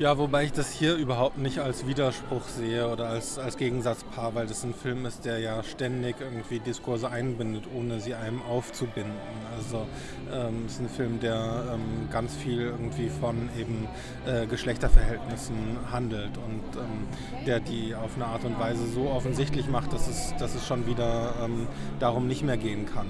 Ja, 0.00 0.18
wobei 0.18 0.42
ich 0.42 0.52
das 0.52 0.72
hier 0.72 0.96
überhaupt 0.96 1.38
nicht 1.38 1.60
als 1.60 1.86
Widerspruch 1.86 2.48
sehe 2.48 2.90
oder 2.90 3.10
als, 3.10 3.38
als 3.38 3.56
Gegensatzpaar, 3.56 4.34
weil 4.34 4.48
das 4.48 4.64
ein 4.64 4.74
Film 4.74 5.06
ist, 5.06 5.24
der 5.24 5.38
ja 5.38 5.62
ständig 5.62 6.16
irgendwie 6.18 6.58
Diskurse 6.58 7.08
einbindet, 7.08 7.66
ohne 7.72 8.00
sie 8.00 8.12
einem 8.14 8.42
aufzubinden. 8.42 9.14
Also 9.54 9.86
ähm, 10.32 10.64
es 10.66 10.72
ist 10.72 10.80
ein 10.80 10.88
Film, 10.88 11.20
der 11.20 11.74
ähm, 11.74 12.08
ganz 12.10 12.34
viel 12.34 12.62
irgendwie 12.62 13.08
von 13.08 13.48
eben 13.56 13.86
äh, 14.26 14.46
Geschlechterverhältnissen 14.46 15.54
handelt 15.92 16.38
und 16.38 16.76
ähm, 16.76 17.46
der 17.46 17.60
die 17.60 17.94
auf 17.94 18.16
eine 18.16 18.26
Art 18.26 18.44
und 18.44 18.58
Weise 18.58 18.88
so 18.88 19.08
offensichtlich 19.08 19.68
macht, 19.68 19.92
dass 19.92 20.08
es, 20.08 20.34
dass 20.40 20.56
es 20.56 20.66
schon 20.66 20.88
wieder 20.88 21.34
ähm, 21.44 21.68
darum 22.00 22.26
nicht 22.26 22.42
mehr 22.42 22.56
gehen 22.56 22.86
kann. 22.92 23.06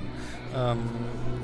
Ähm, 0.55 0.81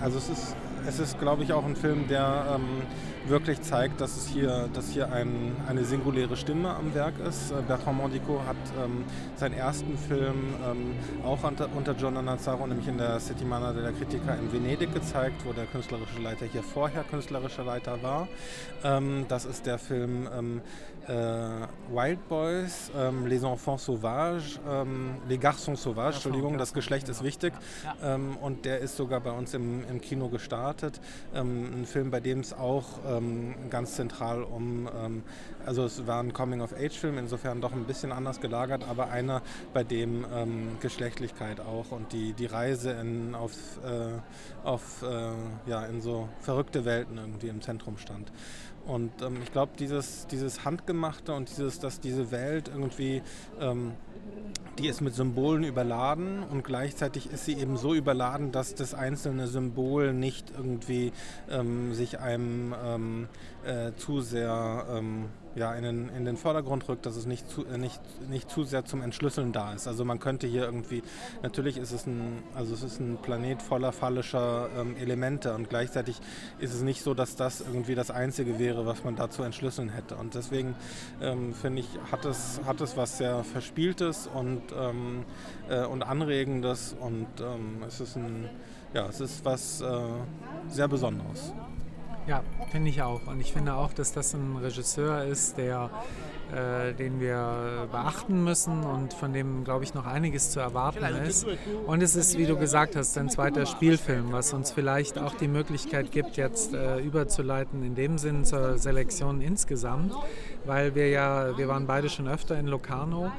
also 0.03 0.18
es 0.18 0.28
ist, 0.28 0.55
es 0.87 0.99
ist, 0.99 1.18
glaube 1.18 1.43
ich, 1.43 1.53
auch 1.53 1.64
ein 1.64 1.76
Film, 1.76 2.09
der 2.09 2.57
ähm, 2.57 2.83
wirklich 3.28 3.61
zeigt, 3.62 4.01
dass 4.01 4.16
es 4.16 4.26
hier, 4.26 4.68
dass 4.72 4.91
hier 4.91 5.12
ein, 5.12 5.57
eine 5.68 5.85
singuläre 5.85 6.37
Stimme 6.37 6.70
am 6.70 6.95
Werk 6.95 7.14
ist. 7.26 7.51
Äh, 7.51 7.62
Bertrand 7.66 7.99
Mondico 7.99 8.41
hat 8.47 8.57
ähm, 8.83 9.05
seinen 9.37 9.55
ersten 9.55 9.97
Film 9.97 10.55
ähm, 10.68 10.95
auch 11.24 11.43
unter, 11.45 11.68
unter 11.74 11.95
Giorno 11.95 12.22
Nazzaro, 12.22 12.66
nämlich 12.66 12.89
in 12.89 12.99
der 12.99 13.20
Settimana 13.20 13.72
della 13.72 13.93
Critica 13.93 14.35
in 14.35 14.53
Venedig 14.53 14.93
gezeigt, 14.93 15.45
wo 15.45 15.53
der 15.53 15.66
künstlerische 15.66 16.20
Leiter 16.20 16.47
hier 16.47 16.62
vorher 16.62 17.05
künstlerischer 17.05 17.64
Leiter 17.64 18.03
war. 18.03 18.28
Ähm, 18.85 19.26
das 19.28 19.45
ist 19.45 19.66
der 19.66 19.78
Film 19.78 20.28
ähm, 20.37 20.61
äh, 21.11 21.67
Wild 21.93 22.29
Boys, 22.29 22.91
ähm, 22.97 23.27
Les 23.27 23.43
Enfants 23.43 23.85
Sauvages, 23.85 24.61
ähm, 24.69 25.17
Les 25.29 25.39
Garçons 25.39 25.77
Sauvages, 25.77 26.17
Entschuldigung, 26.17 26.57
das 26.57 26.73
Geschlecht 26.73 27.09
ist 27.09 27.25
wichtig. 27.25 27.53
und 28.41 28.65
der 28.65 28.79
ist 28.79 28.97
sogar 28.97 29.21
bei 29.21 29.33
uns 29.33 29.55
im, 29.55 29.85
im 29.89 30.01
Kino 30.01 30.29
gestartet. 30.29 31.01
ein 31.35 31.85
Film, 31.87 32.11
bei 32.11 32.21
dem 32.21 32.41
es 32.41 32.53
auch 32.53 32.85
ähm, 33.07 33.55
ganz 33.71 33.95
zentral 33.97 34.43
um, 34.43 34.89
ähm, 34.95 35.23
also 35.67 35.85
es 35.85 36.07
war 36.07 36.23
ein 36.23 36.33
Coming-of-Age-Film, 36.33 37.19
insofern 37.19 37.61
doch 37.61 37.73
ein 37.73 37.85
bisschen 37.85 38.13
anders 38.13 38.41
gelagert, 38.41 38.85
aber 38.89 39.11
einer, 39.11 39.43
bei 39.73 39.85
dem 39.85 40.25
ähm, 40.33 40.79
Geschlechtlichkeit 40.81 41.61
auch 41.61 41.91
und 41.91 42.13
die, 42.13 42.33
die 42.33 42.47
Reise 42.47 42.93
in, 42.93 43.35
auf, 43.35 43.53
äh, 43.85 44.67
auf 44.67 45.03
äh, 45.03 45.33
ja, 45.67 45.85
in 45.87 46.01
so 46.01 46.29
verrückte 46.41 46.85
Welten 46.85 47.19
irgendwie 47.19 47.49
im 47.49 47.61
Zentrum 47.61 47.99
stand. 47.99 48.33
Und 48.91 49.22
ähm, 49.22 49.38
ich 49.43 49.53
glaube, 49.53 49.72
dieses, 49.78 50.26
dieses 50.26 50.64
Handgemachte 50.64 51.32
und 51.32 51.49
dieses, 51.49 51.78
dass 51.78 52.01
diese 52.01 52.32
Welt 52.32 52.68
irgendwie 52.68 53.22
ähm, 53.61 53.93
die 54.78 54.88
ist 54.88 55.01
mit 55.01 55.14
Symbolen 55.14 55.62
überladen 55.62 56.43
und 56.43 56.64
gleichzeitig 56.64 57.30
ist 57.30 57.45
sie 57.45 57.55
eben 57.55 57.76
so 57.76 57.95
überladen, 57.95 58.51
dass 58.51 58.74
das 58.74 58.95
einzelne 58.95 59.47
Symbol 59.47 60.12
nicht 60.12 60.51
irgendwie 60.57 61.12
ähm, 61.51 61.93
sich 61.93 62.18
einem 62.18 62.74
ähm, 62.82 63.28
äh, 63.64 63.93
zu 63.97 64.20
sehr 64.20 64.86
ähm, 64.91 65.26
ja, 65.55 65.74
in, 65.74 65.82
den, 65.82 66.09
in 66.11 66.24
den 66.24 66.36
Vordergrund 66.36 66.88
rückt, 66.88 67.07
dass 67.07 67.16
es 67.16 67.26
nicht 67.26 67.51
zu, 67.51 67.66
äh, 67.66 67.76
nicht, 67.76 68.01
nicht 68.28 68.51
zu 68.51 68.64
sehr 68.64 68.84
zum 68.84 69.03
Entschlüsseln 69.03 69.53
da 69.53 69.72
ist. 69.72 69.88
Also 69.88 70.05
man 70.05 70.20
könnte 70.20 70.46
hier 70.46 70.64
irgendwie, 70.64 71.03
natürlich 71.42 71.76
ist 71.76 71.92
es 71.92 72.07
ein, 72.07 72.42
also 72.55 72.72
es 72.74 72.82
ist 72.82 73.01
ein 73.01 73.18
Planet 73.20 73.61
voller 73.61 73.92
phallischer 73.92 74.68
ähm, 74.78 74.96
Elemente 74.96 75.55
und 75.55 75.68
gleichzeitig 75.68 76.20
ist 76.59 76.74
es 76.74 76.82
nicht 76.82 77.03
so, 77.03 77.14
dass 77.14 77.36
das 77.36 77.61
irgendwie 77.61 77.94
das 77.94 78.11
Einzige 78.11 78.59
wäre, 78.59 78.86
was 78.86 79.03
man 79.03 79.16
da 79.16 79.28
zu 79.28 79.42
entschlüsseln 79.42 79.88
hätte. 79.88 80.16
Und 80.16 80.34
deswegen 80.34 80.74
ähm, 81.20 81.53
finde 81.53 81.80
ich, 81.80 81.88
hat 82.12 82.24
es, 82.24 82.61
hat 82.64 82.80
es 82.80 82.96
was 82.96 83.18
sehr 83.18 83.42
Verspieltes 83.42 84.28
und, 84.32 84.62
ähm, 84.78 85.24
äh, 85.68 85.84
und 85.84 86.03
Anregendes 86.03 86.94
und 87.01 87.26
ähm, 87.40 87.82
es 87.86 88.01
ist 88.01 88.16
ein, 88.16 88.48
ja, 88.94 89.07
es 89.07 89.20
ist 89.20 89.44
was 89.44 89.80
äh, 89.80 90.01
sehr 90.68 90.88
Besonderes. 90.88 91.53
Ja, 92.31 92.45
finde 92.70 92.91
ich 92.91 93.03
auch. 93.03 93.22
Und 93.26 93.41
ich 93.41 93.53
finde 93.53 93.74
auch, 93.74 93.93
dass 93.93 94.12
das 94.12 94.35
ein 94.35 94.57
Regisseur 94.62 95.24
ist, 95.24 95.59
der, 95.59 95.91
äh, 96.55 96.95
den 96.95 97.18
wir 97.18 97.89
beachten 97.91 98.45
müssen 98.45 98.85
und 98.85 99.12
von 99.14 99.33
dem, 99.33 99.64
glaube 99.64 99.83
ich, 99.83 99.95
noch 99.95 100.07
einiges 100.07 100.53
zu 100.53 100.61
erwarten 100.61 101.05
ist. 101.26 101.45
Und 101.89 102.05
es 102.05 102.14
ist, 102.14 102.39
wie 102.39 102.47
du 102.47 102.57
gesagt 102.57 102.95
hast, 102.95 103.18
ein 103.18 103.31
zweiter 103.31 103.66
Spielfilm, 103.66 104.31
was 104.31 104.53
uns 104.53 104.70
vielleicht 104.70 105.18
auch 105.18 105.35
die 105.35 105.49
Möglichkeit 105.49 106.12
gibt, 106.12 106.37
jetzt 106.37 106.72
äh, 106.72 107.01
überzuleiten 107.01 107.83
in 107.83 107.97
dem 107.97 108.16
Sinn 108.16 108.45
zur 108.45 108.78
Selektion 108.78 109.41
insgesamt, 109.41 110.14
weil 110.66 110.95
wir 110.95 111.09
ja, 111.09 111.59
wir 111.59 111.66
waren 111.66 111.89
beide 111.89 112.09
schon 112.09 112.28
öfter 112.28 112.57
in 112.57 112.68
Locarno 112.68 113.33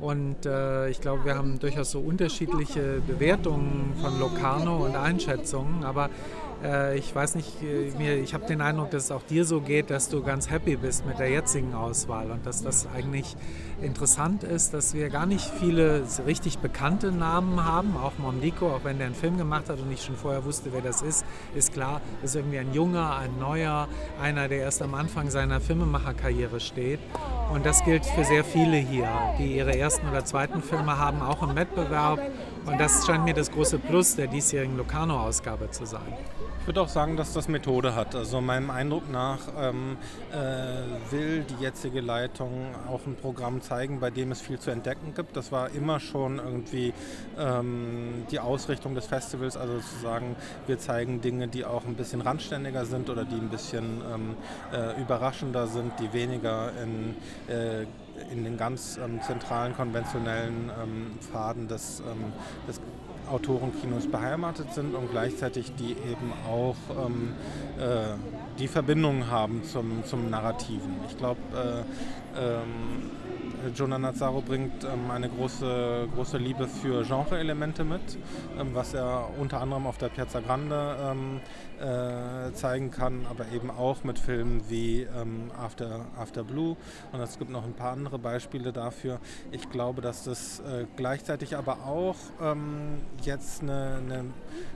und 0.00 0.46
äh, 0.46 0.88
ich 0.88 1.02
glaube, 1.02 1.26
wir 1.26 1.34
haben 1.34 1.58
durchaus 1.58 1.90
so 1.90 2.00
unterschiedliche 2.00 3.02
Bewertungen 3.06 3.92
von 4.00 4.18
Locarno 4.18 4.86
und 4.86 4.96
Einschätzungen, 4.96 5.84
aber 5.84 6.08
ich 6.96 7.14
weiß 7.14 7.36
nicht, 7.36 7.62
äh, 7.62 8.18
ich 8.18 8.34
habe 8.34 8.44
den 8.46 8.60
Eindruck, 8.60 8.90
dass 8.90 9.04
es 9.04 9.10
auch 9.12 9.22
dir 9.22 9.44
so 9.44 9.60
geht, 9.60 9.90
dass 9.90 10.08
du 10.08 10.22
ganz 10.22 10.50
happy 10.50 10.76
bist 10.76 11.06
mit 11.06 11.18
der 11.20 11.30
jetzigen 11.30 11.72
Auswahl 11.72 12.32
und 12.32 12.44
dass 12.46 12.62
das 12.62 12.88
eigentlich 12.92 13.36
interessant 13.80 14.42
ist, 14.42 14.74
dass 14.74 14.92
wir 14.92 15.08
gar 15.08 15.26
nicht 15.26 15.48
viele 15.60 16.02
richtig 16.26 16.58
bekannte 16.58 17.12
Namen 17.12 17.64
haben. 17.64 17.96
Auch 17.96 18.18
Mondico, 18.18 18.70
auch 18.70 18.82
wenn 18.82 18.98
der 18.98 19.06
einen 19.06 19.14
Film 19.14 19.38
gemacht 19.38 19.68
hat 19.68 19.78
und 19.78 19.92
ich 19.92 20.02
schon 20.02 20.16
vorher 20.16 20.44
wusste, 20.44 20.72
wer 20.72 20.80
das 20.80 21.00
ist, 21.00 21.24
ist 21.54 21.72
klar, 21.72 22.00
das 22.22 22.30
ist 22.30 22.36
irgendwie 22.36 22.58
ein 22.58 22.72
junger, 22.72 23.16
ein 23.16 23.38
neuer, 23.38 23.86
einer, 24.20 24.48
der 24.48 24.58
erst 24.58 24.82
am 24.82 24.94
Anfang 24.94 25.30
seiner 25.30 25.60
Filmemacherkarriere 25.60 26.58
steht. 26.58 26.98
Und 27.52 27.64
das 27.64 27.84
gilt 27.84 28.04
für 28.04 28.24
sehr 28.24 28.44
viele 28.44 28.76
hier, 28.76 29.08
die 29.38 29.56
ihre 29.56 29.78
ersten 29.78 30.08
oder 30.08 30.24
zweiten 30.24 30.60
Filme 30.60 30.98
haben, 30.98 31.22
auch 31.22 31.42
im 31.42 31.54
Wettbewerb. 31.54 32.20
Und 32.66 32.80
das 32.80 33.06
scheint 33.06 33.24
mir 33.24 33.34
das 33.34 33.50
große 33.50 33.78
Plus 33.78 34.16
der 34.16 34.26
diesjährigen 34.26 34.76
Locarno-Ausgabe 34.76 35.70
zu 35.70 35.86
sein 35.86 36.12
würde 36.68 36.82
auch 36.82 36.88
sagen, 36.88 37.16
dass 37.16 37.32
das 37.32 37.48
Methode 37.48 37.94
hat. 37.94 38.14
Also 38.14 38.42
meinem 38.42 38.70
Eindruck 38.70 39.10
nach 39.10 39.38
ähm, 39.58 39.96
äh, 40.30 41.10
will 41.10 41.44
die 41.44 41.62
jetzige 41.62 42.02
Leitung 42.02 42.74
auch 42.86 43.06
ein 43.06 43.16
Programm 43.16 43.62
zeigen, 43.62 44.00
bei 44.00 44.10
dem 44.10 44.32
es 44.32 44.42
viel 44.42 44.58
zu 44.58 44.70
entdecken 44.70 45.14
gibt. 45.14 45.34
Das 45.34 45.50
war 45.50 45.70
immer 45.70 45.98
schon 45.98 46.36
irgendwie 46.36 46.92
ähm, 47.38 48.26
die 48.30 48.38
Ausrichtung 48.38 48.94
des 48.94 49.06
Festivals, 49.06 49.56
also 49.56 49.78
zu 49.78 49.98
sagen, 50.02 50.36
wir 50.66 50.78
zeigen 50.78 51.22
Dinge, 51.22 51.48
die 51.48 51.64
auch 51.64 51.86
ein 51.86 51.94
bisschen 51.94 52.20
randständiger 52.20 52.84
sind 52.84 53.08
oder 53.08 53.24
die 53.24 53.36
ein 53.36 53.48
bisschen 53.48 54.02
ähm, 54.14 54.36
äh, 54.70 55.00
überraschender 55.00 55.68
sind, 55.68 55.92
die 55.98 56.12
weniger 56.12 56.72
in 56.82 57.16
äh, 57.52 57.86
in 58.32 58.44
den 58.44 58.56
ganz 58.56 58.98
ähm, 59.02 59.20
zentralen 59.22 59.74
konventionellen 59.76 60.70
ähm, 60.82 61.18
Pfaden 61.20 61.68
des, 61.68 62.00
ähm, 62.00 62.32
des 62.66 62.80
Autorenkinos 63.30 64.06
beheimatet 64.06 64.72
sind 64.72 64.94
und 64.94 65.10
gleichzeitig 65.10 65.72
die 65.76 65.92
eben 65.92 66.32
auch 66.48 66.76
ähm, 66.90 67.34
äh, 67.78 68.14
die 68.58 68.68
Verbindung 68.68 69.30
haben 69.30 69.62
zum, 69.64 70.04
zum 70.04 70.30
Narrativen. 70.30 70.96
Ich 71.08 71.16
glaube, 71.16 71.40
äh, 71.54 72.40
ähm, 72.40 73.10
Jonah 73.74 73.98
Nazzaro 73.98 74.40
bringt 74.40 74.84
ähm, 74.84 75.10
eine 75.10 75.28
große, 75.28 76.08
große 76.14 76.38
Liebe 76.38 76.68
für 76.68 77.04
Genre-Elemente 77.04 77.84
mit, 77.84 78.00
ähm, 78.58 78.68
was 78.72 78.94
er 78.94 79.28
unter 79.38 79.60
anderem 79.60 79.86
auf 79.86 79.98
der 79.98 80.08
Piazza 80.08 80.40
Grande 80.40 80.96
ähm, 81.02 81.40
äh, 81.80 82.52
zeigen 82.54 82.90
kann, 82.90 83.26
aber 83.30 83.46
eben 83.52 83.70
auch 83.70 84.04
mit 84.04 84.18
Filmen 84.18 84.62
wie 84.68 85.02
ähm, 85.02 85.50
After, 85.56 86.06
After 86.18 86.44
Blue. 86.44 86.76
Und 87.12 87.20
es 87.20 87.38
gibt 87.38 87.50
noch 87.50 87.64
ein 87.64 87.74
paar 87.74 87.92
andere 87.92 88.18
Beispiele 88.18 88.72
dafür. 88.72 89.20
Ich 89.52 89.70
glaube, 89.70 90.02
dass 90.02 90.24
das 90.24 90.60
äh, 90.60 90.86
gleichzeitig 90.96 91.56
aber 91.56 91.84
auch 91.86 92.16
ähm, 92.42 92.98
jetzt 93.22 93.62
eine, 93.62 94.00
eine, 94.04 94.24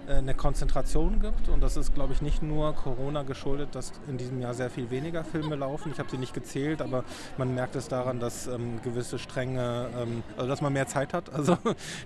äh, 0.07 0.19
eine, 0.19 0.35
Konzentration 0.35 1.21
gibt. 1.21 1.49
Und 1.49 1.61
das 1.61 1.77
ist, 1.77 1.95
glaube 1.95 2.13
ich, 2.13 2.23
nicht 2.23 2.43
nur 2.43 2.73
Corona 2.75 3.23
geschuldet, 3.23 3.75
dass 3.75 3.93
in 4.09 4.17
diesem 4.17 4.41
Jahr 4.41 4.55
sehr 4.55 4.71
viel 4.71 4.91
weniger 4.91 5.25
Filme 5.25 5.57
laufen. 5.57 5.93
Ich 5.93 5.99
habe 5.99 6.11
sie 6.11 6.19
nicht 6.19 6.35
gezählt, 6.35 6.81
aber 6.81 7.05
man 7.37 7.55
merkt 7.55 7.77
es 7.77 7.89
daran, 7.89 8.21
dass 8.21 8.47
ähm, 8.47 8.81
gewisse 8.83 9.19
strenge, 9.19 9.89
ähm, 9.99 10.23
also 10.37 10.49
dass 10.49 10.61
man 10.61 10.73
mehr 10.73 10.87
Zeit 10.87 11.15
hat, 11.15 11.31
also 11.35 11.59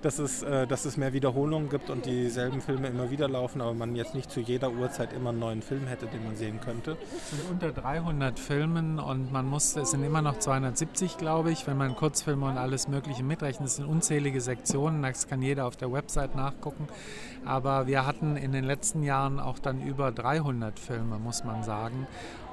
dass 0.03 0.19
es, 0.19 0.43
äh, 0.43 0.67
dass 0.67 0.85
es 0.85 0.97
mehr 0.97 1.13
Wiederholungen 1.13 1.69
gibt 1.69 1.91
und 1.91 2.07
dieselben 2.07 2.61
Filme 2.61 2.89
immer 2.89 3.11
wieder 3.11 3.29
laufen, 3.29 3.61
aber 3.61 3.75
man 3.75 3.95
jetzt 3.95 4.15
nicht 4.15 4.31
zu 4.31 4.41
jeder 4.41 4.71
Uhrzeit 4.71 4.86
immer 5.13 5.31
einen 5.31 5.39
neuen 5.39 5.63
Film 5.63 5.87
hätte, 5.87 6.07
den 6.07 6.25
man 6.25 6.37
sehen 6.37 6.61
könnte. 6.61 6.97
Es 7.17 7.31
sind 7.31 7.51
unter 7.51 7.73
300 7.73 8.39
Filmen 8.39 8.99
und 8.99 9.33
man 9.33 9.47
muss, 9.47 9.77
es 9.77 9.91
sind 9.91 10.05
immer 10.05 10.23
noch 10.23 10.39
270, 10.39 11.19
glaube 11.19 11.51
ich, 11.51 11.67
wenn 11.67 11.77
man 11.77 11.95
Kurzfilme 11.95 12.47
und 12.47 12.59
alles 12.59 12.89
Mögliche 12.89 13.23
mitrechnet. 13.23 13.69
Es 13.69 13.77
sind 13.77 13.87
unzählige 13.87 14.41
Sektionen, 14.41 15.03
das 15.03 15.29
kann 15.29 15.43
jeder 15.43 15.67
auf 15.67 15.77
der 15.77 15.93
Website 15.93 16.35
nachgucken. 16.35 16.89
Aber 17.45 17.87
wir 17.87 18.07
hatten 18.07 18.37
in 18.37 18.53
den 18.53 18.65
letzten 18.65 19.03
Jahren 19.03 19.39
auch 19.41 19.59
dann 19.59 19.81
über 19.83 20.13
300 20.13 20.79
Filme, 20.79 21.19
muss 21.19 21.45
man 21.45 21.63
sagen. 21.63 22.07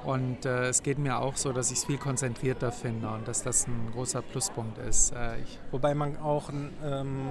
Und 0.04 0.44
äh, 0.44 0.68
es 0.68 0.82
geht 0.82 0.98
mir 0.98 1.18
auch 1.18 1.36
so, 1.36 1.52
dass 1.52 1.70
ich 1.70 1.78
es 1.78 1.84
viel 1.86 1.96
konzentrierter 1.96 2.72
finde 2.72 3.08
und 3.08 3.26
dass 3.26 3.42
das 3.42 3.66
ein 3.66 3.90
großer 3.92 4.22
Pluspunkt 4.22 4.78
ist. 4.78 5.12
Äh, 5.12 5.36
Wobei 5.70 5.94
man 5.94 6.18
auch 6.18 6.50
ähm, 6.84 7.22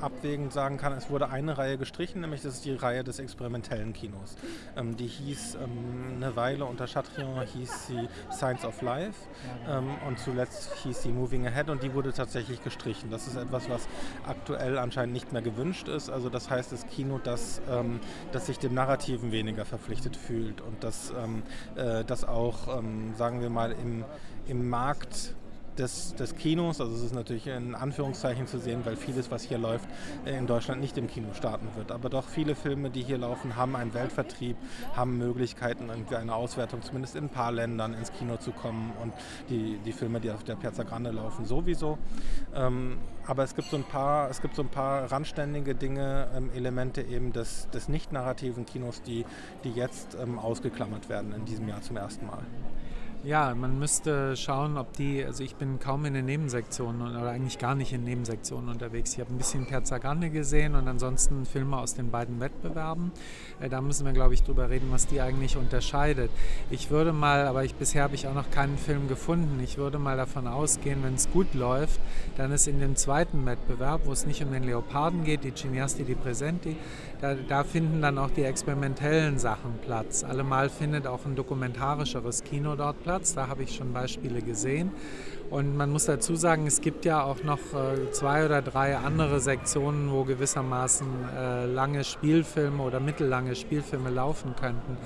abwägend 0.00 0.52
sagen 0.52 0.76
kann, 0.76 0.92
es 0.92 1.10
wurde 1.10 1.30
eine 1.30 1.56
Reihe 1.58 1.78
gestrichen, 1.78 2.20
nämlich 2.20 2.42
das 2.42 2.54
ist 2.54 2.64
die 2.64 2.74
Reihe 2.74 3.04
des 3.04 3.18
experimentellen 3.18 3.92
Kinos. 3.92 4.36
Ähm, 4.76 4.96
die 4.96 5.06
hieß 5.06 5.56
ähm, 5.56 6.16
eine 6.16 6.36
Weile 6.36 6.64
unter 6.64 6.86
Chatrion 6.86 7.40
hieß 7.42 7.86
sie 7.88 8.08
Science 8.32 8.64
of 8.64 8.82
Life 8.82 9.28
ähm, 9.68 9.90
und 10.06 10.18
zuletzt 10.18 10.72
hieß 10.82 11.02
sie 11.02 11.12
Moving 11.12 11.46
Ahead 11.46 11.70
und 11.70 11.82
die 11.82 11.94
wurde 11.94 12.12
tatsächlich 12.12 12.62
gestrichen. 12.62 13.10
Das 13.10 13.26
ist 13.26 13.36
etwas, 13.36 13.68
was 13.68 13.88
aktuell 14.26 14.78
anscheinend 14.78 15.14
nicht 15.14 15.32
mehr 15.32 15.42
gewünscht 15.42 15.88
ist. 15.88 16.10
Also 16.10 16.28
das 16.28 16.50
heißt, 16.50 16.72
das 16.72 16.86
Kino, 16.86 17.20
das, 17.22 17.60
ähm, 17.70 18.00
das 18.32 18.46
sich 18.46 18.58
dem 18.58 18.74
Narrativen 18.74 19.32
weniger 19.32 19.64
verpflichtet 19.64 20.16
fühlt 20.16 20.60
und 20.60 20.82
das, 20.82 21.12
ähm, 21.22 21.42
äh, 21.76 22.04
das 22.04 22.24
auch, 22.24 22.78
ähm, 22.78 23.14
sagen 23.14 23.40
wir 23.40 23.50
mal, 23.50 23.72
im, 23.72 24.04
im 24.46 24.68
Markt 24.68 25.35
des, 25.78 26.14
des 26.14 26.36
Kinos. 26.36 26.80
Also 26.80 26.94
es 26.94 27.02
ist 27.02 27.14
natürlich 27.14 27.46
in 27.46 27.74
Anführungszeichen 27.74 28.46
zu 28.46 28.58
sehen, 28.58 28.80
weil 28.84 28.96
vieles, 28.96 29.30
was 29.30 29.42
hier 29.42 29.58
läuft, 29.58 29.88
in 30.24 30.46
Deutschland 30.46 30.80
nicht 30.80 30.96
im 30.98 31.06
Kino 31.06 31.32
starten 31.34 31.68
wird. 31.76 31.92
Aber 31.92 32.08
doch 32.08 32.28
viele 32.28 32.54
Filme, 32.54 32.90
die 32.90 33.02
hier 33.02 33.18
laufen, 33.18 33.56
haben 33.56 33.76
einen 33.76 33.94
Weltvertrieb, 33.94 34.56
haben 34.94 35.18
Möglichkeiten, 35.18 35.88
irgendwie 35.88 36.16
eine 36.16 36.34
Auswertung 36.34 36.82
zumindest 36.82 37.16
in 37.16 37.24
ein 37.24 37.30
paar 37.30 37.52
Ländern 37.52 37.94
ins 37.94 38.12
Kino 38.12 38.36
zu 38.36 38.52
kommen. 38.52 38.92
Und 39.02 39.12
die, 39.48 39.78
die 39.84 39.92
Filme, 39.92 40.20
die 40.20 40.30
auf 40.30 40.44
der 40.44 40.56
Piazza 40.56 40.82
Grande 40.82 41.10
laufen, 41.10 41.44
sowieso. 41.44 41.98
Ähm, 42.54 42.98
aber 43.26 43.42
es 43.42 43.54
gibt 43.54 43.68
so 43.68 43.76
ein 43.76 43.84
paar, 43.84 44.30
es 44.30 44.40
gibt 44.40 44.54
so 44.54 44.62
ein 44.62 44.68
paar 44.68 45.10
randständige 45.10 45.74
Dinge, 45.74 46.28
ähm, 46.34 46.50
Elemente 46.54 47.02
eben 47.02 47.32
des, 47.32 47.68
des 47.70 47.88
nicht 47.88 48.12
narrativen 48.12 48.66
Kinos, 48.66 49.02
die, 49.02 49.24
die 49.64 49.70
jetzt 49.70 50.16
ähm, 50.20 50.38
ausgeklammert 50.38 51.08
werden 51.08 51.32
in 51.32 51.44
diesem 51.44 51.68
Jahr 51.68 51.82
zum 51.82 51.96
ersten 51.96 52.26
Mal. 52.26 52.44
Ja, 53.26 53.56
man 53.56 53.76
müsste 53.80 54.36
schauen, 54.36 54.78
ob 54.78 54.92
die, 54.92 55.24
also 55.24 55.42
ich 55.42 55.56
bin 55.56 55.80
kaum 55.80 56.04
in 56.04 56.14
den 56.14 56.26
Nebensektionen 56.26 57.02
oder 57.02 57.28
eigentlich 57.28 57.58
gar 57.58 57.74
nicht 57.74 57.92
in 57.92 58.04
Nebensektionen 58.04 58.68
unterwegs. 58.68 59.14
Ich 59.14 59.18
habe 59.18 59.34
ein 59.34 59.36
bisschen 59.36 59.66
Piazza 59.66 59.98
Grande 59.98 60.30
gesehen 60.30 60.76
und 60.76 60.86
ansonsten 60.86 61.44
Filme 61.44 61.76
aus 61.76 61.94
den 61.94 62.12
beiden 62.12 62.38
Wettbewerben. 62.38 63.10
Äh, 63.58 63.68
da 63.68 63.80
müssen 63.80 64.06
wir, 64.06 64.12
glaube 64.12 64.34
ich, 64.34 64.44
drüber 64.44 64.70
reden, 64.70 64.92
was 64.92 65.08
die 65.08 65.20
eigentlich 65.20 65.56
unterscheidet. 65.56 66.30
Ich 66.70 66.92
würde 66.92 67.12
mal, 67.12 67.48
aber 67.48 67.64
ich, 67.64 67.74
bisher 67.74 68.04
habe 68.04 68.14
ich 68.14 68.28
auch 68.28 68.34
noch 68.34 68.48
keinen 68.52 68.78
Film 68.78 69.08
gefunden, 69.08 69.58
ich 69.58 69.76
würde 69.76 69.98
mal 69.98 70.16
davon 70.16 70.46
ausgehen, 70.46 71.02
wenn 71.02 71.14
es 71.14 71.28
gut 71.28 71.52
läuft, 71.52 71.98
dann 72.36 72.52
ist 72.52 72.68
in 72.68 72.78
dem 72.78 72.94
zweiten 72.94 73.44
Wettbewerb, 73.44 74.02
wo 74.04 74.12
es 74.12 74.24
nicht 74.24 74.40
um 74.44 74.52
den 74.52 74.62
Leoparden 74.62 75.24
geht, 75.24 75.42
die 75.42 75.52
Cineasti 75.52 76.04
di 76.04 76.14
Presenti, 76.14 76.76
da, 77.20 77.34
da 77.34 77.64
finden 77.64 78.02
dann 78.02 78.18
auch 78.18 78.30
die 78.30 78.42
experimentellen 78.42 79.38
Sachen 79.38 79.78
Platz. 79.84 80.24
Allemal 80.24 80.68
findet 80.68 81.06
auch 81.06 81.24
ein 81.24 81.34
dokumentarischeres 81.34 82.44
Kino 82.44 82.76
dort 82.76 83.02
Platz. 83.02 83.34
Da 83.34 83.48
habe 83.48 83.62
ich 83.62 83.74
schon 83.74 83.92
Beispiele 83.92 84.42
gesehen. 84.42 84.90
Und 85.50 85.76
man 85.76 85.90
muss 85.90 86.06
dazu 86.06 86.34
sagen, 86.34 86.66
es 86.66 86.80
gibt 86.80 87.04
ja 87.04 87.22
auch 87.22 87.42
noch 87.44 87.58
äh, 87.58 88.10
zwei 88.10 88.44
oder 88.44 88.62
drei 88.62 88.96
andere 88.96 89.40
Sektionen, 89.40 90.10
wo 90.10 90.24
gewissermaßen 90.24 91.06
äh, 91.36 91.66
lange 91.66 92.02
Spielfilme 92.04 92.82
oder 92.82 92.98
mittellange 92.98 93.54
Spielfilme 93.54 94.10
laufen 94.10 94.54
könnten. 94.56 94.96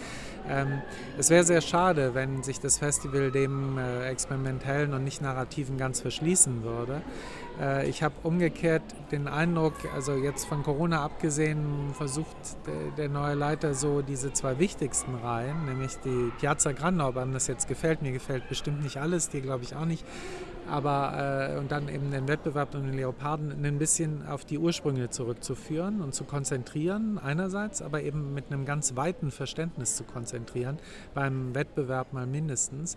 Ähm, 0.49 0.81
es 1.19 1.31
wäre 1.31 1.45
sehr 1.45 1.61
schade, 1.61 2.15
wenn 2.15 2.43
sich 2.43 2.59
das 2.59 2.79
Festival 2.79 3.31
dem 3.31 3.77
äh, 3.79 4.09
experimentellen 4.09 4.95
und 4.95 5.05
nicht 5.05 5.21
narrativen 5.21 5.77
ganz 5.77 6.01
verschließen 6.01 6.65
würde. 6.65 7.03
Äh, 7.61 7.89
ich 7.89 8.03
habe 8.03 8.15
umgekehrt 8.23 8.83
den 9.13 9.29
Eindruck, 9.29 9.75
also 9.95 10.15
jetzt 10.15 10.47
von 10.47 10.63
Corona 10.63 11.05
abgesehen, 11.05 11.93
versucht 11.93 12.37
der, 12.97 13.09
neue 13.09 13.35
Leiter 13.35 13.75
so 13.75 14.03
diese 14.03 14.33
zwei 14.33 14.59
wichtigsten 14.59 15.15
Reihen, 15.17 15.67
nämlich 15.67 15.97
die 16.05 16.33
Piazza 16.39 16.73
Grande, 16.73 17.05
ob 17.05 17.17
einem 17.17 17.33
das 17.33 17.47
jetzt 17.47 17.69
gefällt, 17.69 18.03
mir 18.03 18.13
gefällt 18.13 18.49
bestimmt 18.49 18.83
nicht 18.83 18.99
alles, 18.99 19.29
dir 19.29 19.41
glaube 19.41 19.65
ich 19.65 19.75
auch 19.75 19.85
nicht, 19.85 20.05
aber 20.71 21.51
äh, 21.55 21.59
und 21.59 21.71
dann 21.73 21.89
eben 21.89 22.11
den 22.11 22.29
Wettbewerb 22.29 22.75
um 22.75 22.87
den 22.87 22.95
Leoparden 22.95 23.65
ein 23.65 23.79
bisschen 23.79 24.27
auf 24.27 24.45
die 24.45 24.59
Ursprünge 24.59 25.11
zurückzuführen 25.11 26.01
und 26.01 26.15
zu 26.15 26.25
konzentrieren 26.25 27.19
einerseits, 27.19 27.83
aber 27.83 28.03
eben 28.03 28.35
mit 28.35 28.47
einem 28.47 28.65
ganz 28.65 28.97
weiten 28.97 29.31
Verständnis 29.31 29.97
zu 29.97 30.05
konzentrieren, 30.05 30.79
beim 31.15 31.55
Wettbewerb 31.55 32.13
mal 32.13 32.27
mindestens. 32.27 32.97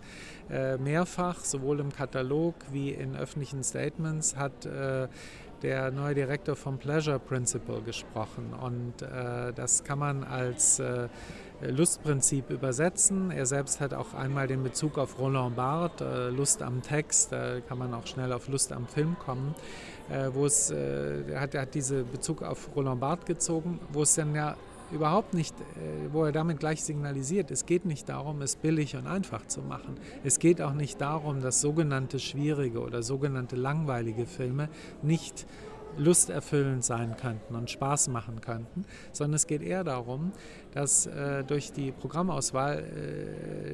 Äh, 0.50 0.78
mehrfach, 0.78 1.40
sowohl 1.40 1.80
im 1.80 1.92
Katalog 1.92 2.54
wie 2.70 2.90
in 2.90 3.16
öffentlichen 3.16 3.62
Statements, 3.62 4.36
hat 4.36 4.66
äh, 4.66 5.08
der 5.62 5.90
neue 5.90 6.14
Direktor 6.14 6.56
vom 6.56 6.78
Pleasure 6.78 7.18
Principle 7.18 7.80
gesprochen 7.80 8.52
und 8.52 9.00
äh, 9.02 9.52
das 9.54 9.82
kann 9.82 9.98
man 9.98 10.22
als 10.22 10.78
äh, 10.78 11.08
Lustprinzip 11.70 12.50
übersetzen. 12.50 13.30
Er 13.30 13.46
selbst 13.46 13.80
hat 13.80 13.94
auch 13.94 14.14
einmal 14.14 14.46
den 14.46 14.62
Bezug 14.62 14.98
auf 14.98 15.18
Roland 15.18 15.56
Barthes, 15.56 16.06
äh, 16.06 16.28
Lust 16.30 16.62
am 16.62 16.82
Text, 16.82 17.32
da 17.32 17.60
kann 17.60 17.78
man 17.78 17.94
auch 17.94 18.06
schnell 18.06 18.32
auf 18.32 18.48
Lust 18.48 18.72
am 18.72 18.86
Film 18.86 19.16
kommen, 19.18 19.54
äh, 20.10 20.30
wo 20.32 20.46
es, 20.46 20.70
äh, 20.70 21.22
er 21.30 21.40
hat, 21.40 21.54
er 21.54 21.62
hat 21.62 21.74
diesen 21.74 22.10
Bezug 22.10 22.42
auf 22.42 22.70
Roland 22.76 23.00
Barthes 23.00 23.26
gezogen, 23.26 23.80
wo 23.92 24.02
es 24.02 24.14
dann 24.14 24.34
ja 24.34 24.56
überhaupt 24.92 25.32
nicht, 25.34 25.54
wo 26.12 26.24
er 26.24 26.30
damit 26.30 26.60
gleich 26.60 26.84
signalisiert, 26.84 27.50
es 27.50 27.64
geht 27.64 27.86
nicht 27.86 28.08
darum, 28.08 28.42
es 28.42 28.54
billig 28.54 28.94
und 28.94 29.06
einfach 29.06 29.44
zu 29.46 29.62
machen. 29.62 29.96
Es 30.22 30.38
geht 30.38 30.60
auch 30.60 30.74
nicht 30.74 31.00
darum, 31.00 31.40
dass 31.40 31.62
sogenannte 31.62 32.20
schwierige 32.20 32.80
oder 32.80 33.02
sogenannte 33.02 33.56
langweilige 33.56 34.26
Filme 34.26 34.68
nicht 35.02 35.46
lusterfüllend 35.98 36.84
sein 36.84 37.16
könnten 37.16 37.54
und 37.54 37.70
Spaß 37.70 38.08
machen 38.08 38.40
könnten, 38.40 38.84
sondern 39.12 39.34
es 39.34 39.46
geht 39.46 39.62
eher 39.62 39.84
darum, 39.84 40.32
dass 40.72 41.06
äh, 41.06 41.44
durch 41.44 41.72
die 41.72 41.92
Programmauswahl 41.92 42.82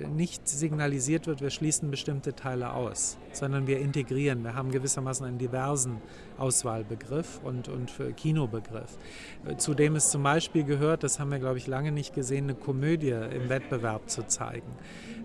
äh, 0.05 0.07
nicht 0.09 0.47
signalisiert 0.47 1.27
wird, 1.27 1.41
wir 1.41 1.51
schließen 1.51 1.91
bestimmte 1.91 2.35
Teile 2.35 2.73
aus, 2.73 3.17
sondern 3.33 3.67
wir 3.67 3.81
integrieren. 3.81 4.45
Wir 4.45 4.55
haben 4.55 4.71
gewissermaßen 4.71 5.25
einen 5.27 5.39
diversen 5.39 5.97
Auswahlbegriff 6.39 7.41
und, 7.43 7.69
und 7.69 7.91
Kinobegriff. 8.17 8.99
Äh, 9.47 9.57
zu 9.57 9.75
dem 9.75 9.97
es 9.97 10.11
zum 10.11 10.23
Beispiel 10.23 10.65
gehört, 10.65 11.03
das 11.03 11.19
haben 11.19 11.31
wir, 11.31 11.39
glaube 11.39 11.59
ich, 11.59 11.67
lange 11.67 11.93
nicht 11.93 12.15
gesehen, 12.15 12.45
eine 12.45 12.55
Komödie 12.55 13.11
im 13.11 13.49
Wettbewerb 13.49 14.11
zu 14.11 14.27
zeigen, 14.27 14.71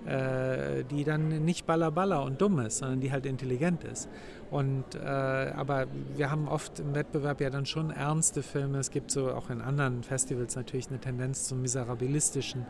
äh, 0.05 0.83
die 0.85 1.03
dann 1.03 1.43
nicht 1.43 1.65
ballerballer 1.65 2.23
und 2.23 2.41
dumm 2.41 2.59
ist, 2.59 2.77
sondern 2.77 3.01
die 3.01 3.11
halt 3.11 3.25
intelligent 3.25 3.83
ist. 3.83 4.09
Und, 4.56 4.95
äh, 4.95 5.06
aber 5.06 5.86
wir 6.16 6.32
haben 6.32 6.47
oft 6.47 6.80
im 6.80 6.95
Wettbewerb 6.95 7.41
ja 7.41 7.49
dann 7.49 7.66
schon 7.66 7.91
ernste 7.91 8.41
Filme. 8.41 8.78
Es 8.78 8.89
gibt 8.89 9.12
so 9.12 9.34
auch 9.34 9.49
in 9.49 9.60
anderen 9.60 10.01
Festivals 10.01 10.56
natürlich 10.56 10.88
eine 10.88 10.97
Tendenz 10.97 11.43
zum 11.43 11.62
Miserabilistischen 11.62 12.66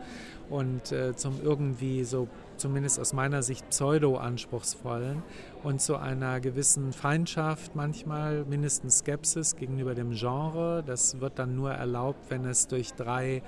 und 0.50 0.92
äh, 0.92 1.16
zum 1.16 1.40
irgendwie 1.44 2.04
so, 2.04 2.28
zumindest 2.58 3.00
aus 3.00 3.14
meiner 3.14 3.44
Sicht, 3.44 3.70
pseudo-anspruchsvollen 3.70 5.22
und 5.62 5.80
zu 5.80 5.98
einer 5.98 6.40
gewissen 6.40 6.92
Feindschaft 6.92 7.76
manchmal, 7.76 8.46
mindestens 8.46 9.00
Skepsis 9.00 9.56
gegenüber 9.56 9.94
dem 9.94 10.10
Genre. 10.10 10.84
Das 10.84 11.22
wird 11.22 11.38
dann 11.38 11.56
nur 11.56 11.72
erlaubt, 11.72 12.32
wenn 12.32 12.46
es 12.46 12.68
durch 12.68 12.96
drei 12.96 13.44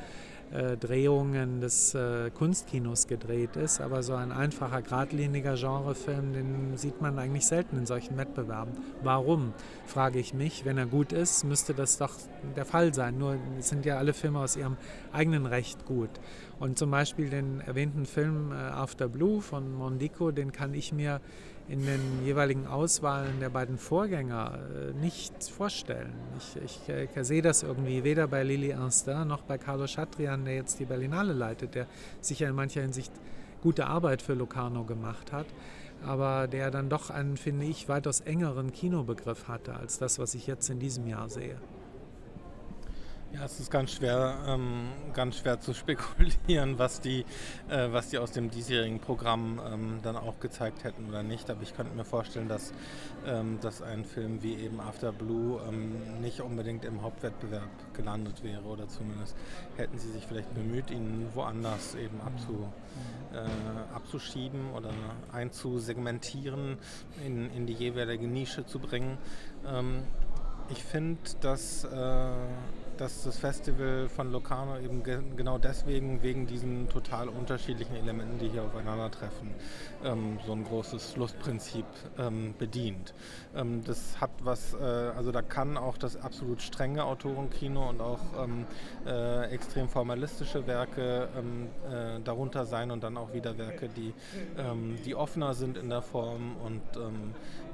äh, 0.52 0.78
Drehungen 0.78 1.60
des 1.60 1.94
äh, 1.94 2.30
Kunstkinos 2.30 3.08
gedreht 3.08 3.56
ist. 3.56 3.82
Aber 3.82 4.04
so 4.04 4.14
ein 4.14 4.32
einfacher, 4.32 4.82
geradliniger 4.82 5.56
Genrefilm, 5.56 6.34
den 6.34 6.78
sieht 6.78 7.02
man 7.02 7.20
eigentlich 7.20 7.46
selten 7.46 7.78
in 7.78 7.86
solchen 7.86 8.18
Wettbewerben. 8.18 8.74
Warum, 9.04 9.54
frage 9.86 10.20
ich 10.20 10.34
mich. 10.34 10.64
Wenn 10.66 10.78
er 10.78 10.86
gut 10.86 11.12
ist, 11.12 11.44
müsste 11.44 11.74
das 11.74 11.98
doch 11.98 12.14
der 12.56 12.66
Fall 12.66 12.94
sein. 12.94 13.18
Nur 13.18 13.38
sind 13.60 13.86
ja 13.86 13.98
alle 13.98 14.14
Filme 14.14 14.40
aus 14.40 14.56
ihrem 14.56 14.78
eigenen 15.12 15.46
Recht 15.46 15.86
gut. 15.86 16.12
Und 16.60 16.78
zum 16.78 16.92
Beispiel 16.92 17.30
den 17.30 17.60
erwähnten 17.62 18.06
Film 18.06 18.52
äh, 18.52 18.56
After 18.56 19.08
Blue 19.10 19.42
von 19.42 19.74
Mondico, 19.74 20.32
den 20.32 20.52
kann 20.52 20.74
ich 20.74 20.94
mir 20.94 21.20
in 21.70 21.86
den 21.86 22.02
jeweiligen 22.24 22.66
Auswahlen 22.66 23.40
der 23.40 23.50
beiden 23.50 23.78
Vorgänger 23.78 24.58
äh, 24.58 24.94
nicht 24.94 25.44
vorstellen. 25.44 26.14
Ich, 26.38 26.56
ich, 26.64 26.90
ich, 26.90 27.18
äh, 27.18 27.24
sehe 27.24 27.42
das 27.42 27.64
irgendwie 27.64 28.04
weder 28.04 28.28
bei 28.28 28.44
Lili 28.44 28.72
Instin 28.72 29.28
noch 29.28 29.42
bei 29.42 29.58
Carlo 29.58 29.86
Chatrian, 29.86 30.46
der 30.46 30.56
jetzt 30.56 30.80
die 30.80 30.86
Berlinale 30.86 31.34
leitet, 31.34 31.76
der 31.76 31.88
sicher 32.22 32.48
in 32.48 32.56
mancher 32.56 32.82
Hinsicht 32.82 33.12
gute 33.62 33.88
Arbeit 33.88 34.22
für 34.22 34.34
Locarno 34.34 34.86
gemacht 34.86 35.34
hat, 35.34 35.48
aber 36.06 36.48
der 36.48 36.72
dann 36.72 36.90
doch 36.90 37.10
einen, 37.10 37.38
finde 37.38 37.66
ich, 37.66 37.90
weitaus 37.90 38.22
engeren 38.22 38.72
Kinobegriff 38.72 39.48
hatte 39.48 39.76
als 39.76 39.98
das, 39.98 40.20
was 40.20 40.36
ich 40.36 40.48
jetzt 40.48 40.70
in 40.70 40.80
diesem 40.80 41.08
Jahr 41.08 41.28
sehe. 41.28 41.58
Ja, 43.34 43.44
es 43.44 43.60
ist 43.60 43.70
ganz 43.70 43.92
schwer, 43.92 44.38
ähm, 44.48 44.88
ganz 45.14 45.40
schwer 45.40 45.60
zu 45.60 45.74
spekulieren, 45.74 46.80
was 46.80 47.02
die, 47.02 47.26
äh, 47.70 47.92
was 47.92 48.10
die 48.10 48.20
aus 48.20 48.32
dem 48.32 48.50
diesjährigen 48.50 49.02
Programm 49.02 49.60
ähm, 49.66 50.00
dann 50.02 50.16
auch 50.16 50.40
gezeigt 50.40 50.86
hätten 50.86 51.10
oder 51.10 51.24
nicht. 51.24 51.50
Aber 51.50 51.62
ich 51.62 51.76
könnte 51.76 51.94
mir 51.94 52.06
vorstellen, 52.06 52.48
dass, 52.48 52.74
ähm, 53.26 53.60
dass 53.60 53.82
ein 53.82 54.06
Film 54.06 54.42
wie 54.44 54.56
eben 54.56 54.80
After 54.80 55.12
Blue 55.12 55.62
ähm, 55.68 56.22
nicht 56.22 56.40
unbedingt 56.40 56.86
im 56.86 57.02
Hauptwettbewerb 57.02 57.70
gelandet 57.94 58.44
wäre 58.44 58.64
oder 58.64 58.88
zumindest 58.88 59.36
hätten 59.76 60.00
sie 60.00 60.10
sich 60.10 60.26
vielleicht 60.26 60.54
bemüht, 60.54 60.90
ihn 60.90 61.28
woanders 61.34 61.96
eben 61.96 62.22
abzu, 62.22 62.72
äh, 63.34 63.94
abzuschieben 63.94 64.72
oder 64.72 64.92
einzusegmentieren, 65.34 66.78
in, 67.26 67.52
in 67.52 67.68
die 67.68 67.74
jeweilige 67.74 68.26
Nische 68.26 68.66
zu 68.66 68.80
bringen. 68.80 69.18
Ähm, 69.68 70.04
ich 70.70 70.84
finde, 70.84 71.20
dass 71.42 71.84
äh, 71.86 72.30
dass 72.98 73.24
das 73.24 73.38
Festival 73.38 74.10
von 74.10 74.32
Locarno 74.32 74.78
eben 74.80 75.04
ge 75.04 75.20
genau 75.36 75.58
deswegen, 75.58 76.22
wegen 76.24 76.48
diesen 76.48 76.90
total 76.90 77.30
unterschiedlichen 77.30 77.96
Elementen, 77.96 78.40
die 78.40 78.50
hier 78.50 78.64
aufeinandertreffen, 78.64 79.54
ähm, 80.04 80.40
so 80.46 80.54
ein 80.54 80.64
großes 80.64 81.16
Lustprinzip 81.16 81.86
ähm, 82.18 82.54
bedient. 82.58 83.14
Ähm, 83.56 83.84
das 83.86 84.20
hat 84.20 84.32
was, 84.42 84.74
äh, 84.74 84.78
also 84.78 85.32
da 85.32 85.42
kann 85.42 85.78
auch 85.78 85.98
das 85.98 86.18
absolut 86.18 86.62
strenge 86.62 87.04
Autorenkino 87.06 87.90
und 87.90 88.02
auch 88.02 88.20
ähm, 88.44 88.66
äh, 89.06 89.46
extrem 89.50 89.90
formalistische 89.90 90.68
Werke 90.68 91.30
ähm, 91.38 91.68
äh, 91.92 92.20
darunter 92.24 92.66
sein 92.66 92.92
und 92.92 93.04
dann 93.04 93.18
auch 93.18 93.34
wieder 93.34 93.58
Werke, 93.58 93.90
die, 93.90 94.14
ähm, 94.58 94.98
die 95.06 95.16
offener 95.16 95.54
sind 95.54 95.78
in 95.78 95.90
der 95.90 96.02
Form 96.02 96.56
und 96.64 96.82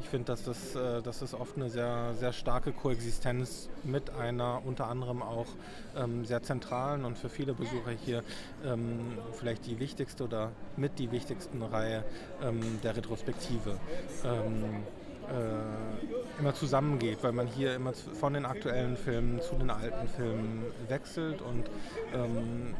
ich 0.03 0.09
finde, 0.09 0.25
dass 0.25 0.43
das, 0.43 0.75
äh, 0.75 1.01
dass 1.01 1.19
das 1.19 1.33
oft 1.33 1.55
eine 1.55 1.69
sehr, 1.69 2.13
sehr 2.19 2.33
starke 2.33 2.71
Koexistenz 2.71 3.69
mit 3.83 4.09
einer 4.11 4.61
unter 4.65 4.87
anderem 4.87 5.21
auch 5.23 5.47
ähm, 5.95 6.25
sehr 6.25 6.43
zentralen 6.43 7.05
und 7.05 7.17
für 7.17 7.29
viele 7.29 7.53
Besucher 7.53 7.91
hier 7.91 8.23
ähm, 8.65 9.17
vielleicht 9.31 9.65
die 9.65 9.79
wichtigste 9.79 10.25
oder 10.25 10.51
mit 10.75 10.99
die 10.99 11.11
wichtigsten 11.11 11.61
Reihe 11.61 12.03
ähm, 12.41 12.79
der 12.83 12.97
Retrospektive. 12.97 13.77
Ähm, 14.25 14.83
äh, 15.29 16.39
immer 16.39 16.53
zusammengeht, 16.53 17.19
weil 17.21 17.31
man 17.31 17.47
hier 17.47 17.75
immer 17.75 17.93
von 17.93 18.33
den 18.33 18.45
aktuellen 18.45 18.97
Filmen 18.97 19.41
zu 19.41 19.55
den 19.55 19.69
alten 19.69 20.07
Filmen 20.07 20.63
wechselt 20.87 21.41
und 21.41 21.69
ähm, 22.13 22.75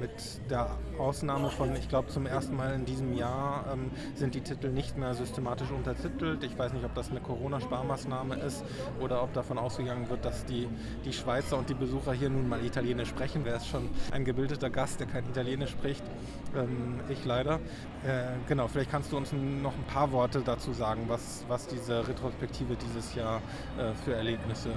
mit 0.00 0.10
der 0.50 0.70
Ausnahme 0.98 1.50
von, 1.50 1.74
ich 1.76 1.88
glaube, 1.88 2.08
zum 2.08 2.26
ersten 2.26 2.56
Mal 2.56 2.74
in 2.74 2.84
diesem 2.84 3.14
Jahr 3.14 3.64
ähm, 3.72 3.90
sind 4.14 4.34
die 4.34 4.40
Titel 4.40 4.68
nicht 4.68 4.96
mehr 4.96 5.14
systematisch 5.14 5.70
untertitelt. 5.70 6.42
Ich 6.44 6.58
weiß 6.58 6.72
nicht, 6.72 6.84
ob 6.84 6.94
das 6.94 7.10
eine 7.10 7.20
Corona-Sparmaßnahme 7.20 8.36
ist 8.36 8.64
oder 9.00 9.22
ob 9.22 9.32
davon 9.32 9.58
ausgegangen 9.58 10.08
wird, 10.08 10.24
dass 10.24 10.44
die, 10.44 10.68
die 11.04 11.12
Schweizer 11.12 11.58
und 11.58 11.68
die 11.68 11.74
Besucher 11.74 12.12
hier 12.12 12.30
nun 12.30 12.48
mal 12.48 12.64
Italienisch 12.64 13.08
sprechen. 13.08 13.42
Wer 13.44 13.56
ist 13.56 13.68
schon 13.68 13.88
ein 14.10 14.24
gebildeter 14.24 14.70
Gast, 14.70 15.00
der 15.00 15.06
kein 15.06 15.28
Italienisch 15.28 15.70
spricht? 15.70 16.02
Ähm, 16.56 17.00
ich 17.08 17.24
leider. 17.24 17.56
Äh, 18.04 18.32
genau, 18.48 18.68
vielleicht 18.68 18.90
kannst 18.90 19.12
du 19.12 19.16
uns 19.16 19.32
noch 19.32 19.74
ein 19.74 19.84
paar 19.84 20.12
Worte 20.12 20.42
dazu 20.44 20.72
sagen, 20.72 21.04
was, 21.06 21.44
was 21.48 21.66
diese 21.72 22.06
Retrospektive 22.06 22.76
dieses 22.76 23.14
Jahr 23.14 23.40
äh, 23.78 23.92
für 24.04 24.14
Erlebnisse 24.14 24.70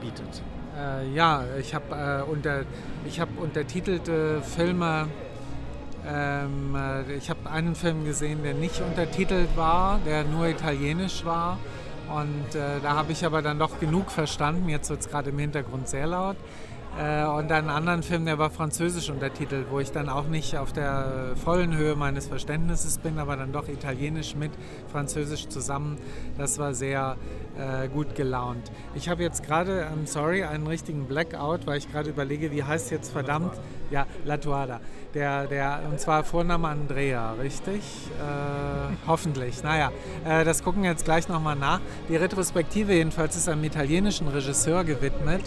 bietet. 0.00 0.42
Äh, 0.76 1.12
ja, 1.14 1.44
ich 1.58 1.74
habe 1.74 2.24
äh, 2.26 2.30
unter, 2.30 2.64
hab 3.18 3.28
untertitelte 3.38 4.42
Filme. 4.42 5.08
Ähm, 6.06 6.74
äh, 6.74 7.14
ich 7.14 7.30
habe 7.30 7.48
einen 7.50 7.74
Film 7.74 8.04
gesehen, 8.04 8.42
der 8.42 8.54
nicht 8.54 8.80
untertitelt 8.80 9.56
war, 9.56 10.00
der 10.04 10.24
nur 10.24 10.46
italienisch 10.48 11.24
war. 11.24 11.58
Und 12.08 12.54
äh, 12.54 12.80
da 12.82 12.94
habe 12.94 13.12
ich 13.12 13.24
aber 13.24 13.42
dann 13.42 13.58
doch 13.58 13.78
genug 13.78 14.10
verstanden. 14.10 14.68
Jetzt 14.68 14.90
wird 14.90 15.00
es 15.00 15.08
gerade 15.08 15.30
im 15.30 15.38
Hintergrund 15.38 15.88
sehr 15.88 16.06
laut. 16.06 16.36
Äh, 16.98 17.24
und 17.24 17.50
einen 17.50 17.70
anderen 17.70 18.02
Film, 18.02 18.26
der 18.26 18.38
war 18.38 18.50
französisch 18.50 19.08
untertitelt, 19.08 19.66
wo 19.70 19.80
ich 19.80 19.92
dann 19.92 20.08
auch 20.08 20.26
nicht 20.26 20.58
auf 20.58 20.72
der 20.72 21.32
vollen 21.42 21.76
Höhe 21.76 21.96
meines 21.96 22.26
Verständnisses 22.26 22.98
bin, 22.98 23.18
aber 23.18 23.36
dann 23.36 23.52
doch 23.52 23.68
italienisch 23.68 24.36
mit 24.36 24.52
französisch 24.90 25.48
zusammen. 25.48 25.96
Das 26.36 26.58
war 26.58 26.74
sehr 26.74 27.16
äh, 27.58 27.88
gut 27.88 28.14
gelaunt. 28.14 28.70
Ich 28.94 29.08
habe 29.08 29.22
jetzt 29.22 29.42
gerade, 29.42 29.86
I'm 29.86 30.06
sorry, 30.06 30.44
einen 30.44 30.66
richtigen 30.66 31.06
Blackout, 31.06 31.66
weil 31.66 31.78
ich 31.78 31.90
gerade 31.90 32.10
überlege, 32.10 32.50
wie 32.52 32.62
heißt 32.62 32.90
jetzt 32.90 33.10
verdammt, 33.10 33.54
ja, 33.90 34.06
La 34.24 34.36
Tuada. 34.36 34.80
Der, 35.14 35.46
der, 35.46 35.80
und 35.90 36.00
zwar 36.00 36.24
Vorname 36.24 36.68
Andrea, 36.68 37.32
richtig? 37.34 37.80
Äh, 38.18 38.94
hoffentlich. 39.06 39.62
Naja, 39.62 39.92
äh, 40.24 40.44
das 40.44 40.62
gucken 40.62 40.82
wir 40.82 40.90
jetzt 40.90 41.04
gleich 41.04 41.28
nochmal 41.28 41.56
nach. 41.56 41.80
Die 42.08 42.16
Retrospektive 42.16 42.94
jedenfalls 42.94 43.36
ist 43.36 43.48
einem 43.48 43.64
italienischen 43.64 44.28
Regisseur 44.28 44.84
gewidmet, 44.84 45.42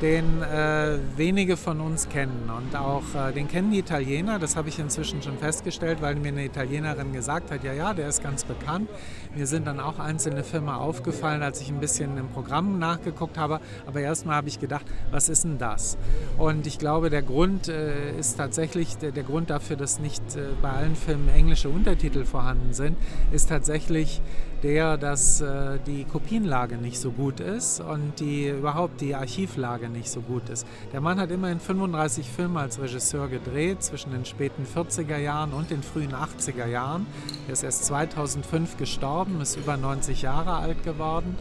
den 0.00 0.42
äh, 0.42 0.98
wenige 1.16 1.56
von 1.56 1.80
uns 1.80 2.08
kennen. 2.08 2.50
Und 2.56 2.76
auch 2.76 3.02
äh, 3.14 3.32
den 3.32 3.48
kennen 3.48 3.70
die 3.70 3.78
Italiener, 3.78 4.38
das 4.38 4.56
habe 4.56 4.68
ich 4.68 4.78
inzwischen 4.78 5.22
schon 5.22 5.38
festgestellt, 5.38 6.02
weil 6.02 6.16
mir 6.16 6.28
eine 6.28 6.44
Italienerin 6.44 7.12
gesagt 7.12 7.50
hat, 7.50 7.64
ja, 7.64 7.72
ja, 7.72 7.94
der 7.94 8.08
ist 8.08 8.22
ganz 8.22 8.44
bekannt. 8.44 8.88
Mir 9.34 9.46
sind 9.46 9.66
dann 9.66 9.80
auch 9.80 9.98
einzelne 9.98 10.44
Filme 10.44 10.76
aufgefallen, 10.76 11.42
als 11.42 11.60
ich 11.60 11.70
ein 11.70 11.80
bisschen 11.80 12.18
im 12.18 12.28
Programm 12.28 12.78
nachgeguckt 12.78 13.38
habe. 13.38 13.60
Aber 13.86 14.00
erstmal 14.00 14.36
habe 14.36 14.48
ich 14.48 14.60
gedacht, 14.60 14.86
was 15.10 15.28
ist 15.28 15.44
denn 15.44 15.58
das? 15.58 15.96
Und 16.38 16.66
ich 16.66 16.78
glaube, 16.78 17.10
der 17.10 17.22
Grund 17.22 17.68
äh, 17.68 18.16
ist 18.18 18.36
tatsächlich, 18.36 18.96
der, 18.98 19.12
der, 19.12 19.24
Grund 19.24 19.50
dafür, 19.50 19.76
dass 19.76 20.00
nicht 20.00 20.22
äh, 20.36 20.48
bei 20.60 20.70
allen 20.70 20.96
Filmen 20.96 21.28
englische 21.28 21.68
Untertitel 21.68 22.24
vorhanden 22.24 22.72
sind, 22.72 22.96
ist 23.32 23.48
tatsächlich 23.48 24.20
der, 24.64 24.96
dass 24.96 25.42
äh, 25.42 25.78
die 25.86 26.04
Kopienlage 26.04 26.78
nicht 26.78 26.98
so 26.98 27.10
gut 27.10 27.38
ist 27.38 27.80
und 27.80 28.18
die 28.18 28.48
überhaupt 28.48 29.02
die 29.02 29.14
Archivlage 29.14 29.90
nicht 29.90 30.08
so 30.08 30.22
gut 30.22 30.48
ist. 30.48 30.66
Der 30.92 31.02
Mann 31.02 31.20
hat 31.20 31.30
immerhin 31.30 31.60
35 31.60 32.26
Filme 32.28 32.60
als 32.60 32.80
Regisseur 32.80 33.28
gedreht 33.28 33.82
zwischen 33.82 34.10
den 34.10 34.24
späten 34.24 34.66
40er 34.66 35.18
Jahren 35.18 35.52
und 35.52 35.70
den 35.70 35.82
frühen 35.82 36.14
80er 36.14 36.66
Jahren. 36.66 37.06
Er 37.46 37.52
ist 37.52 37.62
erst 37.62 37.84
2005 37.84 38.78
gestorben, 38.78 39.40
ist 39.42 39.56
über 39.56 39.76
90 39.76 40.22
Jahre 40.22 40.54
alt 40.54 40.82
geworden 40.82 41.36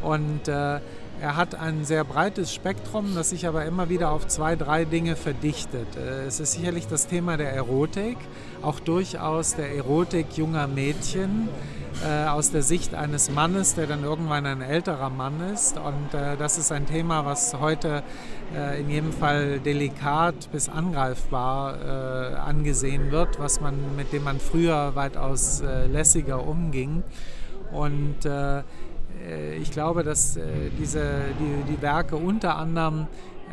und 0.00 0.46
äh, 0.46 0.78
er 1.22 1.36
hat 1.36 1.54
ein 1.54 1.84
sehr 1.84 2.02
breites 2.02 2.52
Spektrum, 2.52 3.14
das 3.14 3.30
sich 3.30 3.46
aber 3.46 3.64
immer 3.64 3.88
wieder 3.88 4.10
auf 4.10 4.26
zwei, 4.26 4.56
drei 4.56 4.84
Dinge 4.84 5.14
verdichtet. 5.14 5.86
Äh, 5.96 6.24
es 6.24 6.40
ist 6.40 6.54
sicherlich 6.54 6.88
das 6.88 7.06
Thema 7.06 7.36
der 7.36 7.52
Erotik, 7.52 8.16
auch 8.60 8.80
durchaus 8.80 9.54
der 9.54 9.72
Erotik 9.72 10.36
junger 10.36 10.66
Mädchen 10.66 11.48
äh, 12.04 12.26
aus 12.26 12.50
der 12.50 12.62
Sicht 12.62 12.96
eines 12.96 13.30
Mannes, 13.30 13.76
der 13.76 13.86
dann 13.86 14.02
irgendwann 14.02 14.46
ein 14.46 14.62
älterer 14.62 15.10
Mann 15.10 15.34
ist. 15.54 15.78
Und 15.78 16.12
äh, 16.12 16.36
das 16.36 16.58
ist 16.58 16.72
ein 16.72 16.86
Thema, 16.86 17.24
was 17.24 17.54
heute 17.58 18.02
in 18.78 18.90
jedem 18.90 19.14
Fall 19.14 19.60
delikat 19.60 20.52
bis 20.52 20.68
angreifbar 20.68 22.36
angesehen 22.44 23.10
wird, 23.10 23.38
was 23.38 23.62
man, 23.62 23.96
mit 23.96 24.12
dem 24.12 24.24
man 24.24 24.40
früher 24.40 24.94
weitaus 24.94 25.62
lässiger 25.90 26.46
umging. 26.46 27.02
Und 27.72 28.26
ich 29.60 29.70
glaube, 29.70 30.02
dass 30.02 30.38
diese, 30.78 31.02
die, 31.38 31.72
die 31.72 31.82
Werke 31.82 32.16
unter 32.16 32.56
anderem 32.56 33.06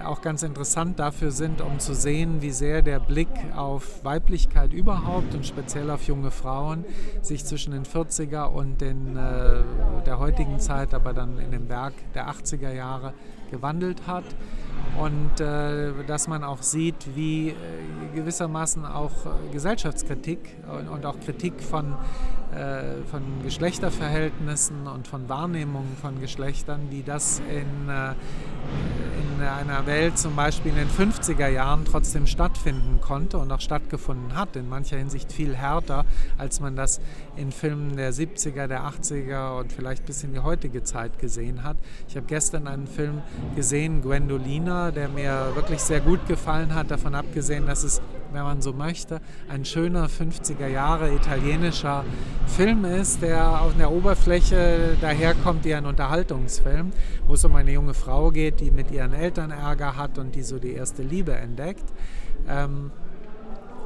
auch 0.03 0.21
ganz 0.21 0.43
interessant 0.43 0.99
dafür 0.99 1.31
sind, 1.31 1.61
um 1.61 1.79
zu 1.79 1.93
sehen, 1.93 2.41
wie 2.41 2.51
sehr 2.51 2.81
der 2.81 2.99
Blick 2.99 3.29
auf 3.55 4.03
Weiblichkeit 4.03 4.73
überhaupt 4.73 5.33
und 5.33 5.45
speziell 5.45 5.89
auf 5.89 6.03
junge 6.07 6.31
Frauen 6.31 6.85
sich 7.21 7.45
zwischen 7.45 7.71
den 7.71 7.83
40er 7.83 8.45
und 8.45 8.81
den, 8.81 9.17
äh, 9.17 9.61
der 10.05 10.19
heutigen 10.19 10.59
Zeit, 10.59 10.93
aber 10.93 11.13
dann 11.13 11.37
in 11.39 11.51
dem 11.51 11.69
Werk 11.69 11.93
der 12.13 12.29
80er 12.29 12.71
Jahre 12.71 13.13
gewandelt 13.49 14.07
hat 14.07 14.25
und 14.97 15.39
äh, 15.39 15.91
dass 16.07 16.27
man 16.27 16.43
auch 16.43 16.61
sieht, 16.61 17.15
wie 17.15 17.49
äh, 17.49 17.53
gewissermaßen 18.15 18.85
auch 18.85 19.25
äh, 19.25 19.53
Gesellschaftskritik 19.53 20.39
und, 20.67 20.89
und, 20.89 21.05
auch 21.05 21.19
Kritik 21.19 21.61
von, 21.61 21.95
äh, 22.53 23.03
von 23.09 23.21
Geschlechterverhältnissen 23.43 24.87
und 24.87 25.07
von 25.07 25.29
Wahrnehmungen 25.29 25.95
von 26.01 26.19
Geschlechtern, 26.19 26.87
wie 26.89 27.03
das 27.03 27.39
in, 27.49 27.89
äh, 27.89 28.13
in 29.39 29.41
einer 29.41 29.85
Welt 29.85 30.17
zum 30.17 30.35
Beispiel 30.35 30.71
in 30.71 30.77
den 30.77 30.89
50er 30.89 31.47
Jahren 31.47 31.85
trotzdem 31.85 32.27
stattfinden 32.27 32.99
konnte 32.99 33.37
und 33.37 33.51
auch 33.51 33.61
stattgefunden 33.61 34.35
hat, 34.35 34.55
in 34.55 34.67
mancher 34.67 34.97
Hinsicht 34.97 35.31
viel 35.31 35.55
härter, 35.55 36.05
als 36.37 36.59
man 36.59 36.75
das 36.75 36.99
in 37.39 37.51
Filmen 37.51 37.95
der 37.95 38.13
70er, 38.13 38.67
der 38.67 38.81
80er 38.83 39.59
und 39.59 39.71
vielleicht 39.71 40.05
bis 40.05 40.23
in 40.23 40.33
die 40.33 40.39
heutige 40.39 40.83
Zeit 40.83 41.19
gesehen 41.19 41.63
hat. 41.63 41.77
Ich 42.07 42.15
habe 42.17 42.25
gestern 42.25 42.67
einen 42.67 42.85
Film 42.85 43.21
gesehen, 43.55 44.01
Gwendolina, 44.01 44.91
der 44.91 45.07
mir 45.07 45.51
wirklich 45.55 45.79
sehr 45.79 46.01
gut 46.01 46.27
gefallen 46.27 46.75
hat, 46.75 46.91
davon 46.91 47.15
abgesehen, 47.15 47.65
dass 47.65 47.83
es, 47.83 48.01
wenn 48.33 48.43
man 48.43 48.61
so 48.61 48.73
möchte, 48.73 49.21
ein 49.47 49.63
schöner 49.63 50.07
50er 50.07 50.67
Jahre 50.67 51.13
italienischer 51.13 52.03
Film 52.45 52.83
ist, 52.83 53.21
der 53.21 53.61
auf 53.61 53.75
der 53.77 53.91
Oberfläche 53.91 54.97
daherkommt 54.99 55.63
wie 55.63 55.73
ein 55.73 55.85
Unterhaltungsfilm, 55.85 56.91
wo 57.25 57.35
es 57.35 57.45
um 57.45 57.55
eine 57.55 57.71
junge 57.71 57.93
Frau 57.93 58.31
geht, 58.31 58.59
die 58.59 58.71
mit 58.71 58.91
ihren 58.91 59.13
Eltern 59.13 59.51
Ärger 59.51 59.95
hat 59.95 60.17
und 60.17 60.35
die 60.35 60.43
so 60.43 60.59
die 60.59 60.73
erste 60.73 61.03
Liebe 61.03 61.33
entdeckt. 61.33 61.85
Ähm, 62.47 62.91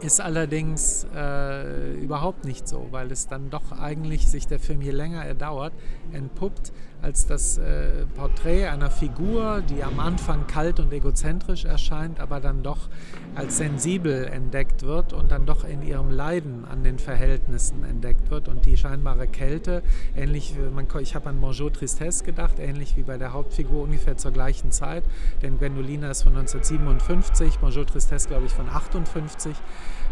Ist 0.04 0.20
allerdings 0.20 1.08
äh, 1.16 1.94
überhaupt 1.94 2.44
nicht 2.44 2.68
so, 2.68 2.88
weil 2.92 3.10
es 3.10 3.28
dann 3.28 3.50
doch 3.50 3.72
eigentlich 3.72 4.28
sich 4.28 4.48
der 4.48 4.60
Film, 4.60 4.82
je 4.82 4.92
länger 4.92 5.24
er 5.24 5.34
dauert, 5.34 5.72
entpuppt 6.12 6.74
als 7.04 7.28
das 7.28 7.58
äh, 7.58 8.06
Porträt 8.16 8.68
einer 8.68 8.90
Figur, 8.90 9.62
die 9.70 9.84
am 9.84 10.00
Anfang 10.00 10.48
kalt 10.48 10.80
und 10.80 10.94
egozentrisch 10.94 11.66
erscheint, 11.66 12.22
aber 12.22 12.40
dann 12.40 12.64
doch 12.64 12.90
als 13.36 13.58
sensibel 13.58 14.26
entdeckt 14.26 14.84
wird 14.84 15.12
und 15.12 15.32
dann 15.32 15.46
doch 15.46 15.66
in 15.66 15.84
ihrem 15.84 16.10
Leiden 16.10 16.64
an 16.66 16.84
den 16.84 17.00
Verhältnissen 17.00 17.84
entdeckt 17.84 18.32
wird 18.32 18.48
und 18.48 18.66
die 18.66 18.78
scheinbare 18.78 19.28
Kälte, 19.28 19.84
ähnlich, 20.16 20.56
man, 20.74 20.88
ich 21.02 21.14
habe 21.14 21.30
an 21.30 21.42
Bonjour 21.42 21.74
Tristesse 21.74 22.24
gedacht, 22.24 22.58
ähnlich 22.60 22.96
wie 22.96 23.04
bei 23.04 23.18
der 23.18 23.34
Hauptfigur 23.34 23.84
ungefähr 23.84 24.16
zur 24.16 24.32
gleichen 24.32 24.72
Zeit, 24.72 25.04
denn 25.42 25.58
Gwendolina 25.58 26.10
ist 26.10 26.24
von 26.24 26.36
1957, 26.38 27.60
Bonjour 27.60 27.86
Tristesse 27.86 28.30
glaube 28.30 28.46
ich 28.46 28.54
von 28.54 28.70
58 28.70 29.56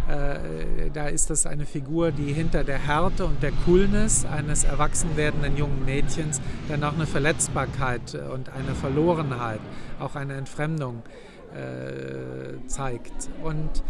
äh, 0.09 0.89
da 0.93 1.07
ist 1.07 1.29
das 1.29 1.45
eine 1.45 1.65
Figur, 1.65 2.11
die 2.11 2.33
hinter 2.33 2.63
der 2.63 2.79
Härte 2.79 3.25
und 3.25 3.41
der 3.43 3.51
Coolness 3.65 4.25
eines 4.25 4.63
erwachsen 4.63 5.15
werdenden 5.15 5.57
jungen 5.57 5.85
Mädchens 5.85 6.41
dann 6.67 6.83
auch 6.83 6.93
eine 6.93 7.05
Verletzbarkeit 7.05 8.15
und 8.33 8.49
eine 8.49 8.75
Verlorenheit, 8.75 9.61
auch 9.99 10.15
eine 10.15 10.33
Entfremdung 10.33 11.03
äh, 11.53 12.65
zeigt. 12.67 13.29
Und 13.43 13.83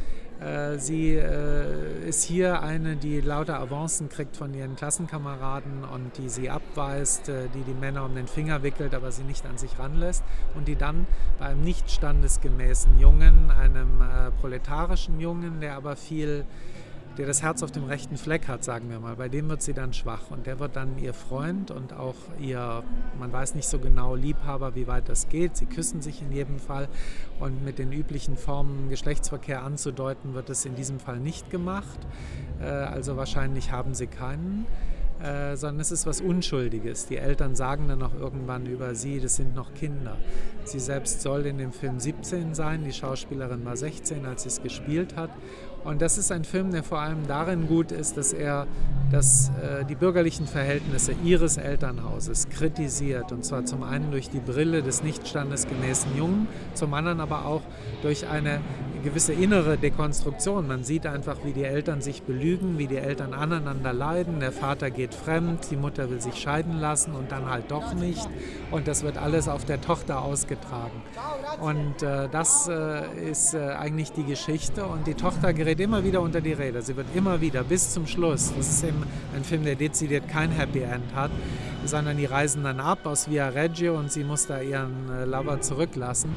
sie 0.80 1.16
äh, 1.16 2.08
ist 2.08 2.24
hier 2.24 2.64
eine, 2.64 2.96
die 2.96 3.22
lauter 3.22 3.60
Avancen 3.60 4.10
kriegt 4.10 4.36
von 4.36 4.54
ihren 4.56 4.76
Klassenkameraden 4.76 5.84
und 5.84 6.18
die 6.18 6.30
sie 6.30 6.50
abweist, 6.50 7.30
äh, 7.30 7.48
die 7.54 7.62
die 7.62 7.74
Männer 7.74 8.06
um 8.06 8.16
den 8.16 8.28
Finger 8.28 8.64
wickelt, 8.64 8.96
aber 8.96 9.12
sie 9.12 9.24
nicht 9.24 9.46
an 9.46 9.60
sich 9.60 9.78
ranlässt 9.78 10.24
und 10.56 10.68
die 10.68 10.76
dann 10.76 11.06
bei 11.38 11.46
einem 11.46 11.64
nicht 11.64 11.92
standesgemäßen 11.92 13.00
Jungen, 13.00 13.52
einem 13.52 14.04
proletarischen 14.40 15.20
Jungen, 15.20 15.62
der 15.62 15.76
aber 15.76 15.96
viel 15.96 16.46
der 17.18 17.28
das 17.28 17.42
Herz 17.42 17.64
auf 17.64 17.72
dem 17.72 17.84
rechten 17.84 18.18
Fleck 18.18 18.48
hat, 18.48 18.64
sagen 18.64 18.90
wir 18.90 19.00
mal. 19.00 19.16
Bei 19.16 19.30
dem 19.30 19.50
wird 19.50 19.62
sie 19.62 19.74
dann 19.74 19.94
schwach 19.94 20.32
und 20.32 20.46
der 20.46 20.60
wird 20.60 20.76
dann 20.76 20.98
ihr 20.98 21.14
Freund 21.14 21.72
und 21.72 21.94
auch 21.94 22.16
ihr, 22.40 22.84
man 23.20 23.32
weiß 23.32 23.56
nicht 23.56 23.68
so 23.68 23.80
genau, 23.80 24.16
Liebhaber, 24.16 24.76
wie 24.76 24.88
weit 24.88 25.10
das 25.10 25.30
geht. 25.30 25.58
Sie 25.58 25.66
küssen 25.66 26.02
sich 26.02 26.22
in 26.22 26.32
jedem 26.32 26.60
Fall 26.60 26.88
und 27.40 27.64
mit 27.64 27.80
den 27.80 27.92
üblichen 27.92 28.38
Formen 28.38 28.90
Geschlechtsverkehr 28.90 29.64
anzudeuten, 29.64 30.34
wird 30.34 30.50
es 30.50 30.66
in 30.66 30.76
diesem 30.76 31.00
Fall 31.00 31.20
nicht 31.20 31.50
gemacht. 31.50 32.00
Äh, 32.60 32.66
also 32.66 33.18
wahrscheinlich 33.18 33.72
haben 33.72 33.94
sie 33.94 34.08
keinen. 34.08 34.66
Äh, 35.22 35.56
sondern 35.56 35.82
es 35.82 35.92
ist 35.92 36.08
was 36.08 36.20
Unschuldiges. 36.20 37.06
Die 37.06 37.18
Eltern 37.18 37.56
sagen 37.56 37.88
dann 37.88 38.02
auch 38.02 38.16
irgendwann 38.16 38.66
über 38.66 38.96
sie, 38.96 39.20
das 39.20 39.36
sind 39.36 39.54
noch 39.54 39.76
Kinder. 39.76 40.18
Sie 40.64 40.80
selbst 40.80 41.22
soll 41.22 41.46
in 41.46 41.60
dem 41.60 41.72
Film 41.72 42.00
17 42.00 42.56
sein, 42.56 42.84
die 42.84 42.92
Schauspielerin 42.92 43.64
war 43.64 43.78
16, 43.78 44.26
als 44.26 44.44
sie 44.44 44.50
es 44.50 44.64
gespielt 44.64 45.16
hat. 45.16 45.30
Und 45.84 46.02
das 46.02 46.18
ist 46.18 46.32
ein 46.32 46.44
Film, 46.44 46.72
der 46.72 46.84
vor 46.84 47.00
allem 47.00 47.28
darin 47.28 47.68
gut 47.68 47.92
ist, 47.92 48.18
dass 48.18 48.34
er 48.34 48.68
das, 49.12 49.50
äh, 49.62 49.84
die 49.86 49.96
bürgerlichen 49.96 50.48
Verhältnisse 50.48 51.14
ihres 51.24 51.58
Elternhauses 51.58 52.50
kritisiert. 52.50 53.32
Und 53.32 53.44
zwar 53.44 53.66
zum 53.66 53.84
einen 53.84 54.12
durch 54.12 54.30
die 54.30 54.40
Brille 54.40 54.84
des 54.84 55.04
nicht 55.04 55.28
standesgemäßen 55.28 56.16
Jungen, 56.16 56.48
zum 56.74 56.94
anderen 56.94 57.20
aber 57.20 57.46
auch 57.46 57.62
durch 58.02 58.28
eine 58.28 58.62
gewisse 59.04 59.34
innere 59.34 59.78
Dekonstruktion. 59.78 60.68
Man 60.68 60.84
sieht 60.84 61.06
einfach, 61.06 61.38
wie 61.44 61.54
die 61.54 61.64
Eltern 61.64 62.02
sich 62.02 62.24
belügen, 62.24 62.78
wie 62.78 62.88
die 62.88 62.98
Eltern 62.98 63.34
aneinander 63.34 63.94
leiden. 63.94 64.40
Der 64.40 64.52
Vater 64.52 64.92
geht 64.92 65.14
fremd, 65.14 65.68
die 65.72 65.76
Mutter 65.76 66.10
will 66.10 66.22
sich 66.22 66.36
scheiden 66.36 66.80
lassen 66.80 67.14
und 67.14 67.32
dann 67.32 67.50
halt 67.50 67.72
doch 67.72 67.94
nicht. 67.94 68.28
Und 68.70 68.88
das 68.88 69.04
wird 69.04 69.18
alles 69.18 69.48
auf 69.48 69.66
der 69.66 69.82
Tochter 69.82 70.22
ausgetragen. 70.22 71.02
Und 71.60 72.04
äh, 72.04 72.30
das 72.30 72.68
äh, 72.68 73.30
ist 73.30 73.54
äh, 73.54 73.72
eigentlich 73.72 74.12
die 74.12 74.24
Geschichte. 74.24 74.86
Und 74.86 75.08
die 75.08 75.16
Tochter 75.16 75.54
gerät 75.54 75.71
immer 75.80 76.04
wieder 76.04 76.22
unter 76.22 76.42
die 76.42 76.54
Räder. 76.54 76.82
Sie 76.82 76.96
wird 76.96 77.08
immer 77.16 77.40
wieder 77.42 77.64
bis 77.64 77.92
zum 77.92 78.08
Schluss. 78.08 78.52
Das 78.56 78.70
ist 78.70 78.84
eben 78.84 79.04
ein 79.36 79.44
Film, 79.44 79.64
der 79.64 79.76
dezidiert 79.76 80.28
kein 80.28 80.52
Happy 80.52 80.80
End 80.80 81.16
hat, 81.16 81.32
sondern 81.86 82.18
die 82.18 82.26
reisen 82.26 82.64
dann 82.64 82.80
ab 82.80 83.06
aus 83.06 83.30
Via 83.30 83.50
Reggio 83.50 83.98
und 83.98 84.12
sie 84.12 84.24
muss 84.24 84.48
da 84.48 84.62
ihren 84.62 85.10
äh, 85.10 85.26
Lover 85.26 85.62
zurücklassen 85.62 86.36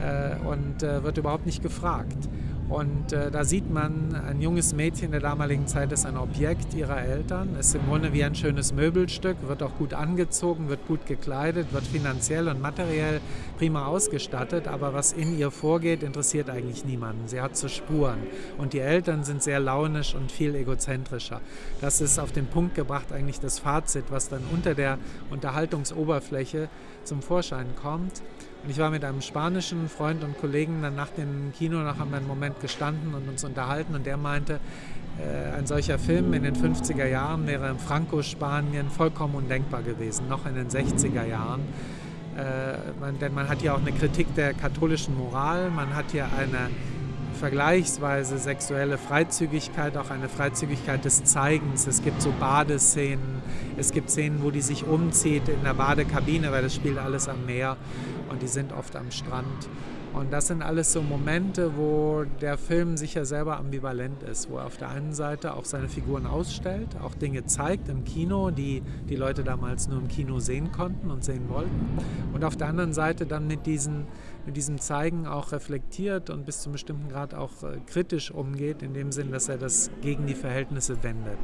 äh, 0.00 0.36
und 0.46 0.82
äh, 0.82 1.02
wird 1.02 1.18
überhaupt 1.18 1.46
nicht 1.46 1.62
gefragt. 1.62 2.28
Und 2.72 3.12
äh, 3.12 3.30
da 3.30 3.44
sieht 3.44 3.70
man, 3.70 4.14
ein 4.14 4.40
junges 4.40 4.72
Mädchen 4.74 5.10
der 5.10 5.20
damaligen 5.20 5.66
Zeit 5.66 5.92
ist 5.92 6.06
ein 6.06 6.16
Objekt 6.16 6.72
ihrer 6.72 7.02
Eltern, 7.02 7.54
ist 7.60 7.74
im 7.74 7.84
Grunde 7.84 8.14
wie 8.14 8.24
ein 8.24 8.34
schönes 8.34 8.72
Möbelstück, 8.72 9.36
wird 9.46 9.62
auch 9.62 9.76
gut 9.76 9.92
angezogen, 9.92 10.70
wird 10.70 10.86
gut 10.86 11.04
gekleidet, 11.04 11.74
wird 11.74 11.86
finanziell 11.86 12.48
und 12.48 12.62
materiell 12.62 13.20
prima 13.58 13.84
ausgestattet, 13.84 14.68
aber 14.68 14.94
was 14.94 15.12
in 15.12 15.38
ihr 15.38 15.50
vorgeht, 15.50 16.02
interessiert 16.02 16.48
eigentlich 16.48 16.86
niemanden. 16.86 17.28
Sie 17.28 17.42
hat 17.42 17.58
zu 17.58 17.68
Spuren 17.68 18.20
und 18.56 18.72
die 18.72 18.80
Eltern 18.80 19.22
sind 19.22 19.42
sehr 19.42 19.60
launisch 19.60 20.14
und 20.14 20.32
viel 20.32 20.54
egozentrischer. 20.54 21.42
Das 21.82 22.00
ist 22.00 22.18
auf 22.18 22.32
den 22.32 22.46
Punkt 22.46 22.74
gebracht 22.74 23.12
eigentlich 23.12 23.38
das 23.38 23.58
Fazit, 23.58 24.04
was 24.08 24.30
dann 24.30 24.44
unter 24.50 24.74
der 24.74 24.96
Unterhaltungsoberfläche 25.28 26.70
zum 27.04 27.20
Vorschein 27.20 27.66
kommt. 27.82 28.22
Und 28.62 28.70
ich 28.70 28.78
war 28.78 28.90
mit 28.90 29.04
einem 29.04 29.22
spanischen 29.22 29.88
Freund 29.88 30.22
und 30.22 30.38
Kollegen 30.38 30.82
dann 30.82 30.94
nach 30.94 31.10
dem 31.10 31.52
Kino 31.52 31.78
noch 31.78 32.00
einmal 32.00 32.20
einen 32.20 32.28
Moment 32.28 32.60
gestanden 32.60 33.12
und 33.14 33.28
uns 33.28 33.42
unterhalten 33.42 33.94
und 33.94 34.06
der 34.06 34.16
meinte, 34.16 34.60
äh, 35.18 35.58
ein 35.58 35.66
solcher 35.66 35.98
Film 35.98 36.32
in 36.32 36.44
den 36.44 36.54
50er 36.54 37.06
Jahren 37.06 37.46
wäre 37.46 37.68
in 37.68 37.78
Franco-Spanien 37.78 38.88
vollkommen 38.88 39.34
undenkbar 39.34 39.82
gewesen, 39.82 40.28
noch 40.28 40.46
in 40.46 40.54
den 40.54 40.68
60er 40.68 41.26
Jahren. 41.26 41.62
Äh, 42.36 43.00
man, 43.00 43.18
denn 43.18 43.34
man 43.34 43.48
hat 43.48 43.60
hier 43.60 43.74
auch 43.74 43.80
eine 43.80 43.92
Kritik 43.92 44.32
der 44.36 44.54
katholischen 44.54 45.16
Moral, 45.18 45.70
man 45.70 45.94
hat 45.94 46.12
hier 46.12 46.26
eine 46.38 46.70
vergleichsweise 47.42 48.38
sexuelle 48.38 48.98
Freizügigkeit, 48.98 49.96
auch 49.96 50.10
eine 50.10 50.28
Freizügigkeit 50.28 51.04
des 51.04 51.24
Zeigens. 51.24 51.88
Es 51.88 52.00
gibt 52.04 52.22
so 52.22 52.32
Badeszenen, 52.38 53.42
es 53.76 53.90
gibt 53.90 54.10
Szenen, 54.10 54.44
wo 54.44 54.52
die 54.52 54.60
sich 54.60 54.86
umzieht 54.86 55.48
in 55.48 55.64
der 55.64 55.74
Badekabine, 55.74 56.52
weil 56.52 56.62
das 56.62 56.72
spielt 56.72 56.98
alles 56.98 57.28
am 57.28 57.44
Meer 57.44 57.76
und 58.30 58.42
die 58.42 58.46
sind 58.46 58.72
oft 58.72 58.94
am 58.94 59.10
Strand. 59.10 59.68
Und 60.14 60.30
das 60.30 60.46
sind 60.46 60.62
alles 60.62 60.92
so 60.92 61.00
Momente, 61.00 61.76
wo 61.76 62.24
der 62.42 62.58
Film 62.58 62.98
sicher 62.98 63.24
selber 63.24 63.56
ambivalent 63.56 64.22
ist, 64.22 64.50
wo 64.50 64.58
er 64.58 64.66
auf 64.66 64.76
der 64.76 64.90
einen 64.90 65.14
Seite 65.14 65.54
auch 65.54 65.64
seine 65.64 65.88
Figuren 65.88 66.26
ausstellt, 66.26 66.88
auch 67.02 67.14
Dinge 67.14 67.46
zeigt 67.46 67.88
im 67.88 68.04
Kino, 68.04 68.50
die 68.50 68.82
die 69.08 69.16
Leute 69.16 69.42
damals 69.42 69.88
nur 69.88 69.98
im 69.98 70.08
Kino 70.08 70.38
sehen 70.38 70.70
konnten 70.70 71.10
und 71.10 71.24
sehen 71.24 71.48
wollten. 71.48 71.98
Und 72.34 72.44
auf 72.44 72.56
der 72.56 72.68
anderen 72.68 72.92
Seite 72.92 73.24
dann 73.24 73.46
mit, 73.46 73.64
diesen, 73.64 74.04
mit 74.46 74.56
diesem 74.56 74.80
Zeigen 74.80 75.26
auch 75.26 75.52
reflektiert 75.52 76.30
und 76.30 76.44
bis 76.44 76.60
zu 76.60 76.68
einem 76.68 76.72
bestimmten 76.72 77.08
Grad 77.08 77.34
auch 77.34 77.62
äh, 77.62 77.78
kritisch 77.86 78.30
umgeht, 78.30 78.82
in 78.82 78.94
dem 78.94 79.12
Sinn, 79.12 79.30
dass 79.30 79.48
er 79.48 79.58
das 79.58 79.90
gegen 80.00 80.26
die 80.26 80.34
Verhältnisse 80.34 81.02
wendet. 81.02 81.38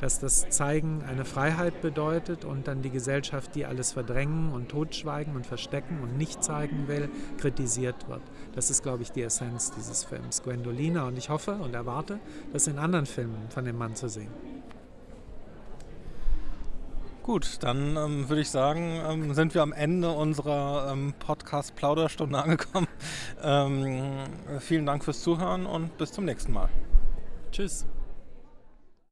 Dass 0.00 0.18
das 0.18 0.48
Zeigen 0.50 1.02
eine 1.02 1.24
Freiheit 1.24 1.80
bedeutet 1.80 2.44
und 2.44 2.68
dann 2.68 2.82
die 2.82 2.90
Gesellschaft, 2.90 3.54
die 3.54 3.66
alles 3.66 3.92
verdrängen 3.92 4.52
und 4.52 4.68
totschweigen 4.68 5.36
und 5.36 5.46
verstecken 5.46 6.00
und 6.02 6.16
nicht 6.16 6.42
zeigen 6.42 6.88
will, 6.88 7.08
kritisiert 7.38 8.08
wird. 8.08 8.22
Das 8.54 8.70
ist, 8.70 8.82
glaube 8.82 9.02
ich, 9.02 9.12
die 9.12 9.22
Essenz 9.22 9.70
dieses 9.72 10.04
Films, 10.04 10.42
Gwendolina. 10.42 11.06
Und 11.06 11.18
ich 11.18 11.30
hoffe 11.30 11.54
und 11.54 11.74
erwarte, 11.74 12.20
das 12.52 12.66
in 12.66 12.78
anderen 12.78 13.06
Filmen 13.06 13.50
von 13.50 13.64
dem 13.64 13.76
Mann 13.76 13.94
zu 13.94 14.08
sehen. 14.08 14.59
Gut, 17.22 17.58
dann 17.60 17.96
ähm, 17.96 18.28
würde 18.28 18.40
ich 18.40 18.50
sagen, 18.50 19.00
ähm, 19.06 19.34
sind 19.34 19.54
wir 19.54 19.62
am 19.62 19.72
Ende 19.72 20.10
unserer 20.10 20.90
ähm, 20.90 21.14
Podcast-Plauderstunde 21.18 22.38
angekommen. 22.38 22.86
Ähm, 23.42 24.18
vielen 24.58 24.84
Dank 24.84 25.02
fürs 25.02 25.22
Zuhören 25.22 25.64
und 25.64 25.96
bis 25.96 26.12
zum 26.12 26.26
nächsten 26.26 26.52
Mal. 26.52 26.68
Tschüss. 27.52 27.86